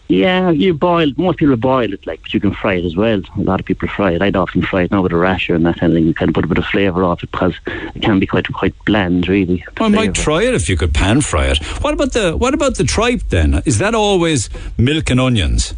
[0.08, 1.12] Yeah, you boil.
[1.18, 3.22] Most people boil it, like, but you can fry it as well.
[3.38, 4.22] A lot of people fry it.
[4.22, 6.06] I'd often fry it now with a rasher and that kind of thing.
[6.06, 8.76] You of put a bit of flavour off it because it can be quite quite
[8.86, 9.66] bland, really.
[9.78, 11.58] I might try it if you could pan fry it.
[11.82, 13.64] What about the what about the tripe then?
[13.66, 15.74] Is that always milk and onions?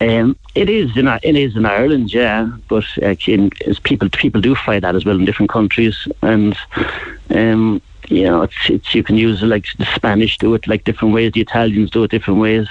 [0.00, 4.40] Um, it is in it is in Ireland, yeah, but uh, in, as people people
[4.40, 6.56] do fry that as well in different countries, and
[7.30, 11.14] um, you know it's it's you can use like the Spanish do it like different
[11.14, 12.68] ways, the Italians do it different ways,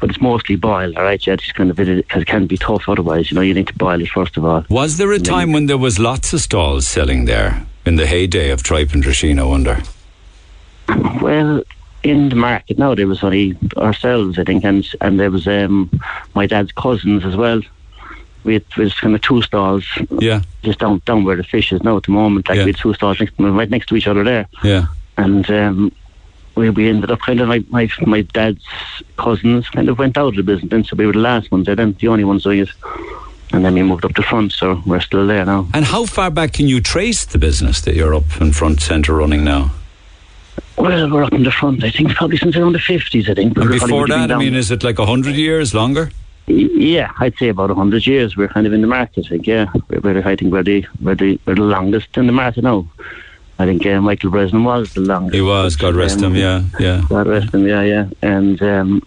[0.00, 0.96] but it's mostly boiled.
[0.96, 3.30] All right, yeah, it's kind of because it can be tough otherwise.
[3.30, 4.64] You know, you need to boil it first of all.
[4.68, 8.50] Was there a time when there was lots of stalls selling there in the heyday
[8.50, 9.38] of tripe and drisheen?
[9.38, 9.82] I wonder.
[11.20, 11.62] Well,
[12.02, 15.90] in the market now there was only ourselves, I think, and and there was um,
[16.34, 17.60] my dad's cousins as well.
[18.44, 19.84] We had, we had kind of two stalls.
[20.20, 20.42] Yeah.
[20.62, 22.48] Just down down where the fish is now at the moment.
[22.48, 24.46] Like we had two stalls next, right next to each other there.
[24.62, 24.86] Yeah.
[25.16, 25.92] And um,
[26.56, 28.64] we we ended up kind of like my my dad's
[29.18, 31.66] cousins kind of went out of the business, then so we were the last ones.
[31.66, 32.70] They're then the only ones doing it.
[33.52, 35.68] And then we moved up to front, so we're still there now.
[35.72, 39.14] And how far back can you trace the business that you're up in front centre
[39.14, 39.70] running now?
[40.76, 41.84] Well, we're up in the front.
[41.84, 43.30] I think probably since around the fifties.
[43.30, 43.56] I think.
[43.56, 46.10] And before that, I mean, is it like a hundred years longer?
[46.46, 48.36] Yeah, I'd say about a hundred years.
[48.36, 49.26] We're kind of in the market.
[49.26, 49.46] I think.
[49.46, 52.64] Yeah, we're, we're, I think we're the we're the we're the longest in the market
[52.64, 52.88] now.
[53.58, 55.34] I think uh, Michael Bresnan was the longest.
[55.34, 57.02] He was, God rest him, yeah, yeah.
[57.08, 58.06] God rest him, yeah, yeah.
[58.20, 59.02] And um,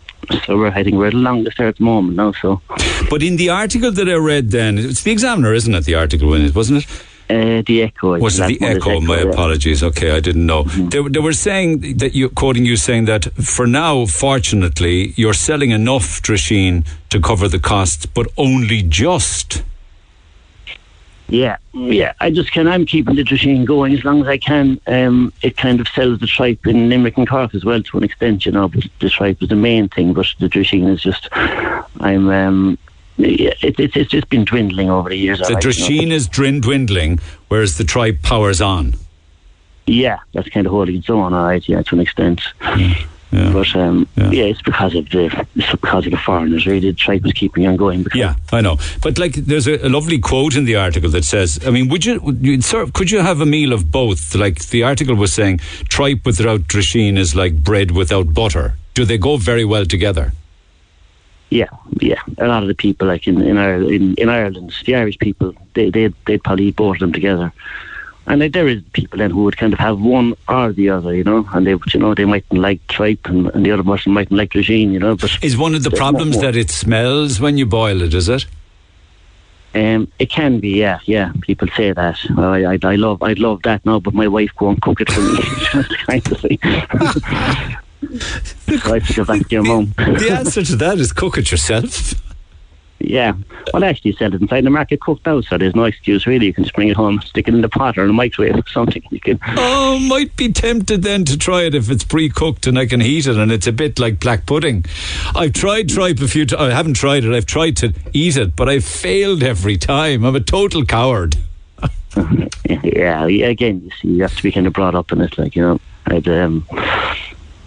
[0.46, 2.32] so we're, I think we're the longest there at the moment now.
[2.34, 2.62] So
[3.10, 5.86] But in the article that I read, then it's the Examiner, isn't it?
[5.86, 7.04] The article, wasn't it?
[7.30, 8.18] Uh, the Echo.
[8.18, 9.00] Was it the one Echo?
[9.02, 9.22] My yeah.
[9.22, 9.32] Mm-hmm.
[9.32, 9.84] apologies.
[9.84, 10.64] Okay, I didn't know.
[10.64, 15.70] They, they were saying that you, quoting you, saying that for now, fortunately, you're selling
[15.70, 19.64] enough Drisheen to cover the costs, but only just.
[21.30, 22.14] Yeah, yeah.
[22.20, 22.68] I just can.
[22.68, 24.80] I'm keeping the machine going as long as I can.
[24.88, 28.04] Um, it kind of sells the tripe in Limerick and Cork as well to an
[28.04, 28.68] extent, you know.
[28.68, 31.30] But the tripe is the main thing, but the machine is just.
[31.32, 32.30] I'm.
[32.30, 32.78] Um,
[33.18, 35.40] yeah, it, it, it's just been dwindling over the years.
[35.40, 36.16] The alright, you know.
[36.16, 37.20] Is drin- dwindling,
[37.50, 38.96] whereas the tripe powers on.
[39.86, 41.68] Yeah, that's kind of holding its own, all right.
[41.68, 42.42] Yeah, to an extent.
[43.32, 44.44] But um, yeah.
[44.44, 45.26] it's because of the
[45.56, 46.66] it's because of the foreigners.
[46.66, 48.04] Really, the tripe is keeping on going.
[48.04, 48.78] Because Yeah, I know.
[49.02, 52.06] But like, there's a, a lovely quote in the article that says, I mean, would
[52.06, 54.34] you, would you serve, could you have a meal of both?
[54.34, 58.74] Like the article was saying, tripe without drisheen is like bread without butter.
[58.96, 60.34] Do they go very well together?
[61.50, 61.70] Yeah,
[62.00, 62.22] yeah.
[62.38, 65.56] A lot of the people, like in in, Ireland, in, in Ireland, the Irish people,
[65.74, 67.52] they they they'd probably eat both of them together.
[68.30, 71.16] And like, there is people then who would kind of have one or the other,
[71.16, 74.14] you know, and they you know, they mightn't like tripe and, and the other person
[74.14, 75.16] mightn't like regine, you know.
[75.16, 78.46] But Is one of the problems that it smells when you boil it, is it?
[79.74, 81.34] Um, it can be, yeah, yeah.
[81.42, 82.20] People say that.
[82.36, 85.12] Well, I, I, I love, I'd love that now, but my wife won't cook it
[85.12, 85.38] for me.
[86.06, 86.60] Kind of thing.
[88.80, 89.94] so I have to go back to your mum.
[89.98, 92.14] The answer to that is cook it yourself.
[93.00, 93.34] Yeah.
[93.74, 96.48] Well, actually sell it inside the market cooked out, so there's no excuse really.
[96.48, 98.56] You can just bring it home, stick it in the pot or in the microwave
[98.56, 99.04] or something.
[99.10, 99.40] You can.
[99.82, 103.26] Oh, might be tempted then to try it if it's pre-cooked and I can heat
[103.28, 104.86] it and it's a bit like black pudding.
[105.36, 106.62] I've tried tripe a few times.
[106.62, 107.34] I haven't tried it.
[107.34, 110.24] I've tried to eat it, but I've failed every time.
[110.24, 111.38] I'm a total coward.
[112.66, 113.48] yeah, yeah.
[113.48, 115.62] Again, you see, you have to be kind of brought up in it, like you
[115.62, 115.80] know.
[116.06, 116.66] I'd, um,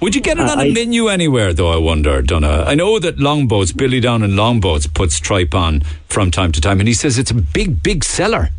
[0.02, 1.70] Would you get it on a menu anywhere, though?
[1.70, 2.64] I wonder, Donna.
[2.66, 6.80] I know that Longboats, Billy Down in Longboats, puts tripe on from time to time,
[6.80, 8.50] and he says it's a big, big seller.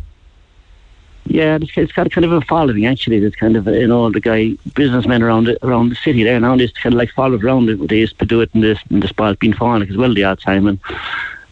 [1.26, 3.20] Yeah, it's, got kind of a following actually.
[3.20, 6.56] There's kind of you know the guy businessmen around the, around the city there now.
[6.56, 7.88] They kind of like follow around it.
[7.88, 10.24] They used to do it in this in the spot being Fánic as well the
[10.24, 10.78] odd time and.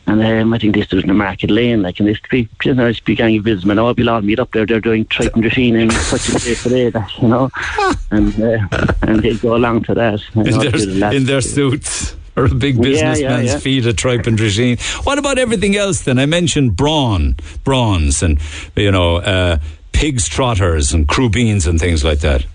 [0.06, 2.74] And um, I think this was in the market lane, like, and this be, you
[2.74, 5.44] know, speak gang of businessmen, all be allowed meet up there, they're doing tripe and
[5.44, 7.50] drisheen and such a day for day, that, you know,
[8.10, 10.20] and, uh, and they go along to that.
[10.34, 12.16] In their, in their suits.
[12.34, 13.58] Or a big Yeah, yeah, businessman's yeah.
[13.58, 14.80] feet of tripe and drisheen.
[15.04, 16.18] What about everything else then?
[16.18, 18.40] I mentioned brawn, bronze, and
[18.74, 19.58] you know, uh,
[19.92, 22.46] pigs trotters and crubeens and things like that.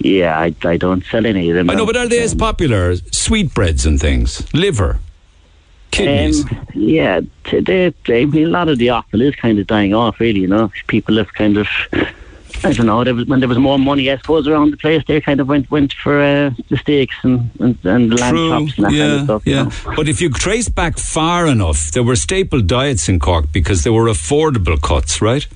[0.00, 1.68] Yeah, I, I don't sell any of them.
[1.68, 2.96] I know, but are they as popular?
[2.96, 5.00] Sweetbreads and things, liver,
[5.96, 6.44] kidneys.
[6.50, 9.66] Um, yeah, t- they, they, I mean, a lot of the offal is kind of
[9.66, 10.40] dying off, really.
[10.40, 11.68] You know, people have kind of,
[12.64, 15.02] I don't know, there was, when there was more money, I suppose, around the place,
[15.06, 18.76] they kind of went went for uh, the steaks and and, and the lamb chops
[18.76, 19.46] and that yeah, kind of stuff.
[19.46, 19.62] you yeah.
[19.64, 19.96] know.
[19.96, 23.90] But if you trace back far enough, there were staple diets in Cork because they
[23.90, 25.46] were affordable cuts, right?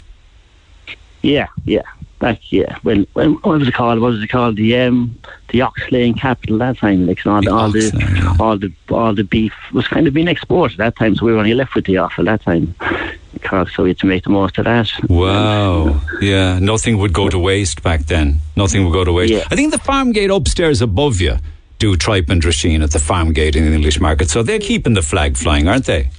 [1.23, 1.83] Yeah, yeah.
[2.19, 2.77] Back, yeah.
[2.83, 4.01] When, when what was it called?
[4.01, 4.57] What was it called?
[4.57, 5.19] The um,
[5.51, 7.07] the ox-laying capital that time.
[7.07, 10.79] Like all, the, all the all the all the beef was kind of being exported
[10.79, 12.75] that time, so we were only left with the offal that time.
[13.43, 14.91] Cork, so we had to make the most of that.
[15.09, 16.01] Wow.
[16.21, 18.41] Yeah, nothing would go to waste back then.
[18.57, 19.33] Nothing would go to waste.
[19.33, 19.45] Yeah.
[19.51, 21.37] I think the farm gate upstairs above you
[21.79, 24.29] do tripe and drisheen at the farm gate in the English market.
[24.29, 26.11] So they're keeping the flag flying, aren't they?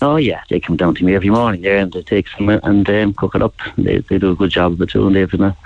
[0.00, 2.88] Oh yeah, they come down to me every morning there and they take some and
[2.88, 3.54] um, cook it up.
[3.76, 5.56] They, they do a good job of it too, and they've a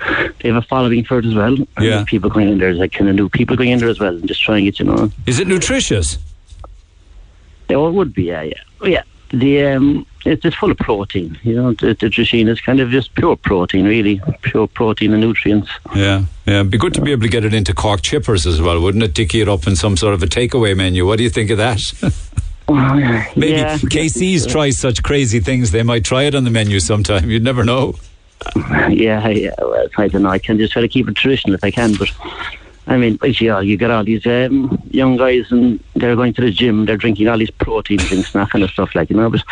[0.40, 1.56] they have a following for it as well.
[1.78, 2.04] Yeah.
[2.04, 4.14] people going in there, there's like kind of new people going in there as well,
[4.14, 5.10] and just trying it, you know.
[5.26, 6.18] Is it nutritious?
[7.68, 9.02] They all would be, yeah, yeah, yeah.
[9.30, 11.38] The um, it's full of protein.
[11.42, 15.70] You know, the, the is kind of just pure protein, really, pure protein and nutrients.
[15.94, 16.60] Yeah, yeah.
[16.60, 19.04] It'd be good to be able to get it into Cork chippers as well, wouldn't
[19.04, 19.14] it?
[19.14, 21.06] Dicky it up in some sort of a takeaway menu.
[21.06, 21.80] What do you think of that?
[23.36, 23.76] Maybe yeah.
[23.76, 25.70] KC's try such crazy things.
[25.70, 27.30] They might try it on the menu sometime.
[27.30, 27.94] You'd never know.
[28.56, 29.54] yeah, yeah.
[29.58, 30.30] Well, I don't know.
[30.30, 32.10] I can just try to keep it traditional if I can, but
[32.86, 36.50] I mean, yeah, you get all these um, young guys and they're going to the
[36.50, 39.30] gym, they're drinking all these protein drinks and that kind of stuff, like you know.
[39.30, 39.42] But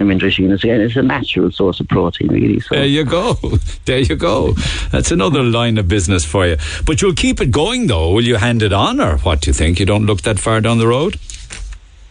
[0.00, 2.58] I mean, drisheen is again, it's a natural source of protein, really.
[2.60, 3.36] So There you go.
[3.84, 4.52] There you go.
[4.92, 6.56] That's another line of business for you.
[6.86, 8.12] But you'll keep it going, though.
[8.12, 9.78] Will you hand it on, or what do you think?
[9.78, 11.16] You don't look that far down the road?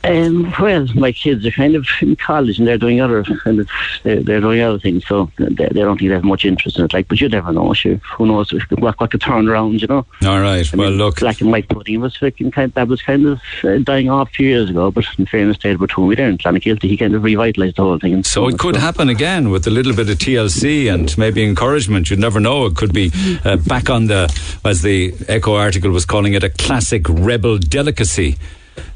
[0.04, 3.70] Um, well, my kids are kind of in college and they're doing other kind of
[4.04, 6.86] they're, they're doing other things, so they, they don't think they have much interest in
[6.86, 6.94] it.
[6.94, 7.74] Like, but you never know.
[7.74, 9.82] Sure, who knows what, what could turn around?
[9.82, 10.06] You know.
[10.26, 10.74] All right.
[10.74, 11.20] I well, mean, look.
[11.20, 12.74] black and white pudding was kind.
[12.74, 14.90] That was kind of uh, dying off a few years ago.
[14.90, 18.00] But in fairness, to Edward Twomey there in Clonakilty, he kind of revitalised the whole
[18.00, 18.14] thing.
[18.14, 22.10] And So it could happen again with a little bit of TLC and maybe encouragement.
[22.10, 22.66] You'd never know.
[22.66, 23.12] It could be
[23.44, 28.38] uh, back on the, as the Echo article was calling it, a classic rebel delicacy.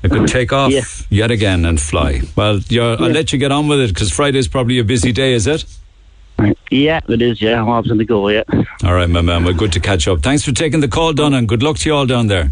[0.03, 0.83] It could take off Yeah.
[1.09, 2.21] yet again and fly.
[2.35, 5.33] Well, you're, I'll let you get on with it because Friday's probably a busy day,
[5.33, 5.65] is it?
[6.71, 7.41] Yeah, it is.
[7.41, 8.27] Yeah, I'm on the go.
[8.29, 8.43] Yeah.
[8.83, 9.43] All right, my man.
[9.43, 10.21] We're well, good to catch up.
[10.21, 12.51] Thanks for taking the call, Don, and good luck to you all down there.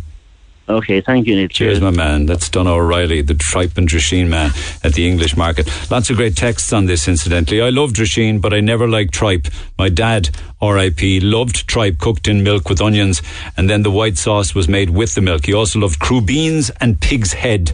[0.72, 1.49] Okay, thank you, Neil.
[1.49, 2.26] Cheers, my man.
[2.27, 4.52] That's Donna O'Reilly, the tripe and drisheen man
[4.85, 5.68] at the English market.
[5.91, 7.61] Lots of great texts on this, incidentally.
[7.61, 9.48] I love drisheen, but I never liked tripe.
[9.77, 10.30] My dad,
[10.61, 13.22] R.I.P., loved tripe cooked in milk with onions,
[13.57, 15.45] and then the white sauce was made with the milk.
[15.45, 17.73] He also loved crubeens and pig's head.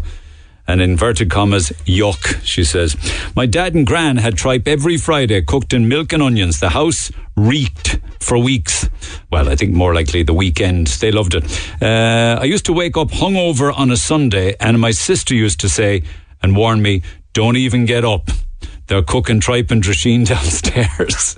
[0.68, 2.98] And inverted commas, yuck, she says.
[3.36, 6.60] My dad and gran had tripe every Friday, cooked in milk and onions.
[6.60, 8.90] The house reeked for weeks.
[9.32, 10.88] Well, I think more likely the weekend.
[10.88, 11.46] They loved it.
[11.82, 15.70] Uh, I used to wake up hungover on a Sunday, and my sister used to
[15.70, 16.04] say
[16.42, 17.02] and warn me,
[17.34, 18.30] don't even get up.
[18.88, 21.36] They're cooking tripe and drisheen downstairs.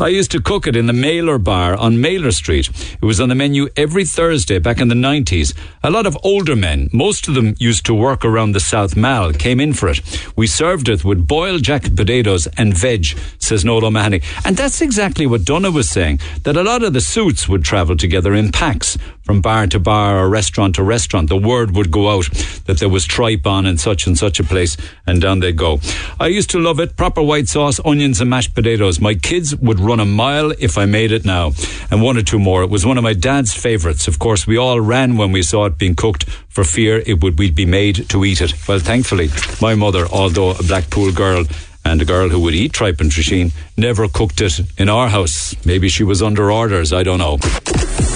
[0.00, 2.68] I used to cook it in the Maylor Bar on Maylor Street.
[3.00, 5.54] It was on the menu every Thursday back in the 90s.
[5.82, 9.32] A lot of older men, most of them used to work around the South Mall,
[9.32, 10.00] came in for it.
[10.36, 13.06] We served it with boiled jacket potatoes and veg,
[13.38, 14.22] says Noel O'Mahony.
[14.44, 17.96] And that's exactly what Donna was saying, that a lot of the suits would travel
[17.96, 18.98] together in packs
[19.30, 21.28] from bar to bar or restaurant to restaurant.
[21.28, 22.28] The word would go out
[22.64, 24.76] that there was tripe on in such and such a place,
[25.06, 25.78] and down they go.
[26.18, 26.96] I used to love it.
[26.96, 29.00] Proper white sauce, onions, and mashed potatoes.
[29.00, 31.52] My kids would run a mile if I made it now.
[31.92, 32.64] And one or two more.
[32.64, 34.08] It was one of my dad's favourites.
[34.08, 37.38] Of course, we all ran when we saw it being cooked for fear it would
[37.38, 38.52] we'd be made to eat it.
[38.66, 39.28] Well, thankfully,
[39.62, 41.44] my mother, although a Blackpool girl,
[41.90, 45.54] and a girl who would eat tripe and drisheen never cooked it in our house.
[45.66, 47.38] Maybe she was under orders, I don't know.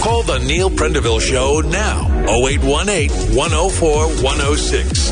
[0.01, 2.07] Call the Neil Prendeville Show now.
[2.29, 5.11] 0818 104 106.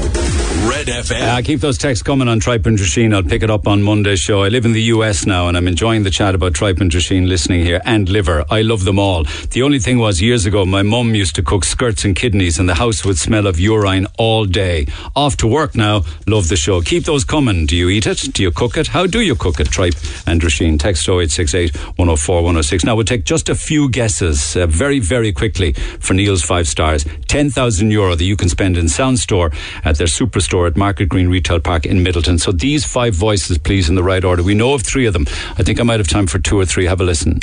[0.68, 1.38] Red FM.
[1.38, 3.12] Uh, keep those texts coming on tripe and drisheen.
[3.14, 4.42] I'll pick it up on Monday's show.
[4.42, 7.26] I live in the US now and I'm enjoying the chat about tripe and drisheen
[7.26, 8.44] listening here and liver.
[8.48, 9.24] I love them all.
[9.50, 12.68] The only thing was years ago, my mum used to cook skirts and kidneys and
[12.68, 14.86] the house would smell of urine all day.
[15.16, 16.04] Off to work now.
[16.28, 16.80] Love the show.
[16.80, 17.66] Keep those coming.
[17.66, 18.18] Do you eat it?
[18.32, 18.88] Do you cook it?
[18.88, 19.68] How do you cook it?
[19.68, 19.94] Tripe
[20.26, 20.78] and drisheen.
[20.78, 22.84] Text 0868 104 106.
[22.84, 27.04] Now we'll take just a few guesses uh, very, very quickly for Neil's five stars.
[27.28, 29.50] 10,000 euro that you can spend in Sound Store
[29.84, 32.40] at their superstore at Market Green Retail Park in Midleton.
[32.40, 34.42] So these five voices, please, in the right order.
[34.42, 35.26] We know of three of them.
[35.58, 36.86] I think I might have time for two or three.
[36.86, 37.40] Have a listen.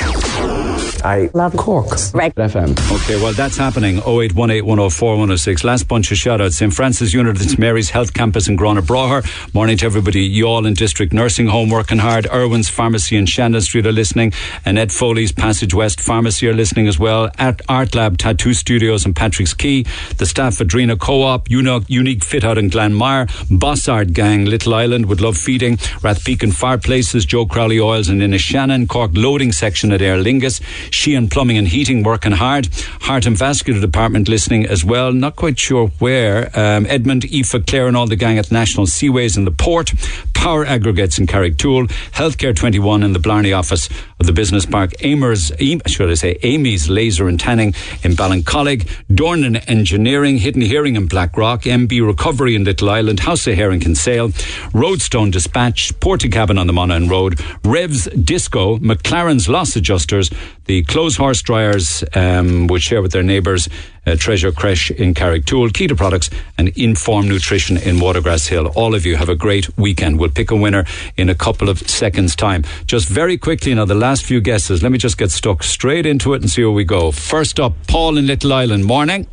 [1.04, 1.88] I love Cork.
[2.12, 2.34] Right.
[2.34, 2.70] FM.
[3.02, 3.98] Okay, well, that's happening.
[3.98, 5.64] 0818 104 106.
[5.64, 6.56] Last bunch of shout outs.
[6.56, 6.72] St.
[6.72, 9.54] Francis Unit, it's Mary's Health Campus in Gurranabraher.
[9.54, 10.28] Morning to everybody.
[10.28, 12.26] Youghal in District Nursing Home working hard.
[12.32, 14.32] Irwin's Pharmacy in Shandon Street are listening.
[14.64, 17.30] Annette Foley's Passage West Pharmacy are listening as well.
[17.38, 19.84] At Art Lab Tattoo Studios in Patrick's Quay.
[20.18, 23.26] The staff at Drinagh Co op, Unique Fit Out in Glanmire.
[23.48, 25.76] Bossard Gang, Little Island would love feeding.
[25.76, 28.88] Rathpeacon Fireplaces, Joe Crowley Oils and Inishannon.
[28.88, 30.60] Cork Loading Section at Aer Lingus.
[30.92, 32.68] Sheehan Plumbing and Heating working hard.
[33.00, 35.12] Heart and Vascular Department listening as well.
[35.12, 36.50] Not quite sure where.
[36.58, 39.92] Um, Edmund, Aoife, Clare and all the gang at National Seaways in the port.
[40.34, 41.88] Power Aggregates in Carrigtwohill.
[42.12, 43.88] Healthcare 21 in the Blarney office
[44.18, 44.92] of the Business Park.
[45.04, 45.52] Amers,
[45.86, 48.88] should I say, Amy's Laser and Tanning in Ballincollig.
[49.10, 51.62] Dornan Engineering, Hidden Hearing in Blackrock.
[51.62, 53.20] MB Recovery in Little Island.
[53.20, 54.32] House of in Kinsale.
[54.72, 55.92] Roadstone Dispatch.
[56.00, 57.40] Portakabin on the Monaghan Road.
[57.64, 58.78] Revs Disco.
[58.78, 60.30] McLaren's Loss Adjusters.
[60.64, 63.68] The the Clothes Horse Dryers um, would share with their neighbours
[64.06, 68.68] uh, Treasure Creche in Carrigtwohill, Keto Products, and Inform Nutrition in Watergrass Hill.
[68.68, 70.18] All of you have a great weekend.
[70.18, 70.86] We'll pick a winner
[71.18, 72.64] in a couple of seconds' time.
[72.86, 74.82] Just very quickly now, the last few guesses.
[74.82, 77.10] Let me just get stuck straight into it and see where we go.
[77.12, 78.86] First up, Paul in Little Island.
[78.86, 79.26] Morning.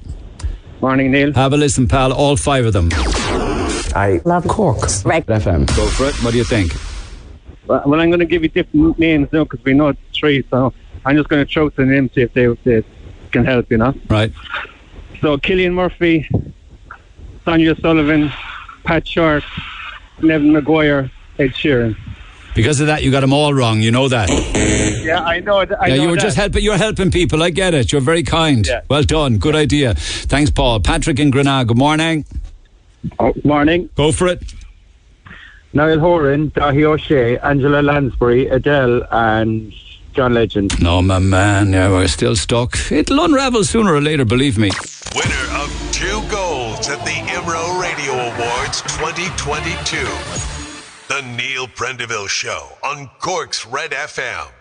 [0.82, 1.32] Morning, Neil.
[1.32, 2.12] Have a listen, pal.
[2.12, 2.90] All five of them.
[3.96, 5.66] I love Cork's Red FM.
[5.78, 6.24] Go for it.
[6.26, 6.74] What do you think?
[7.68, 10.46] Well, well, I'm going to give you different names now because we know it's three,
[10.50, 10.74] so
[11.06, 12.84] I'm just going to throw the names see if they, they
[13.32, 13.94] can help, you know.
[14.10, 14.32] Right.
[15.22, 16.30] So Cillian Murphy,
[17.46, 18.32] Sonia Sullivan,
[18.84, 19.44] Pat Short,
[20.20, 21.96] Neven Maguire, Ed Sheeran.
[22.56, 23.82] Because of that, you got them all wrong.
[23.82, 24.30] You know that.
[25.04, 25.64] Yeah, I know.
[25.64, 26.22] th- I yeah, know you were that.
[26.22, 26.64] just helping.
[26.64, 27.44] You're helping people.
[27.44, 27.92] I get it.
[27.92, 28.66] You're very kind.
[28.66, 28.82] Yeah.
[28.90, 29.38] Well done.
[29.38, 29.94] Good idea.
[29.94, 30.80] Thanks, Paul.
[30.80, 31.68] Patrick in Grenagh.
[31.68, 32.26] Good morning.
[33.20, 33.90] Oh, morning.
[33.96, 34.42] Go for it.
[35.74, 39.72] Niall Horan, Dáithí Ó Sé, Angela Lansbury, Adele, and
[40.18, 40.82] John Legend.
[40.82, 41.74] No, my man.
[41.74, 42.76] Yeah, we're still stuck.
[42.92, 44.26] It'll unravel sooner or later.
[44.26, 44.72] Believe me.
[45.14, 49.98] Winner of two golds at the IMRO Radio Awards 2022.
[51.08, 54.57] The Neil Prendeville Show on Cork's Red FM.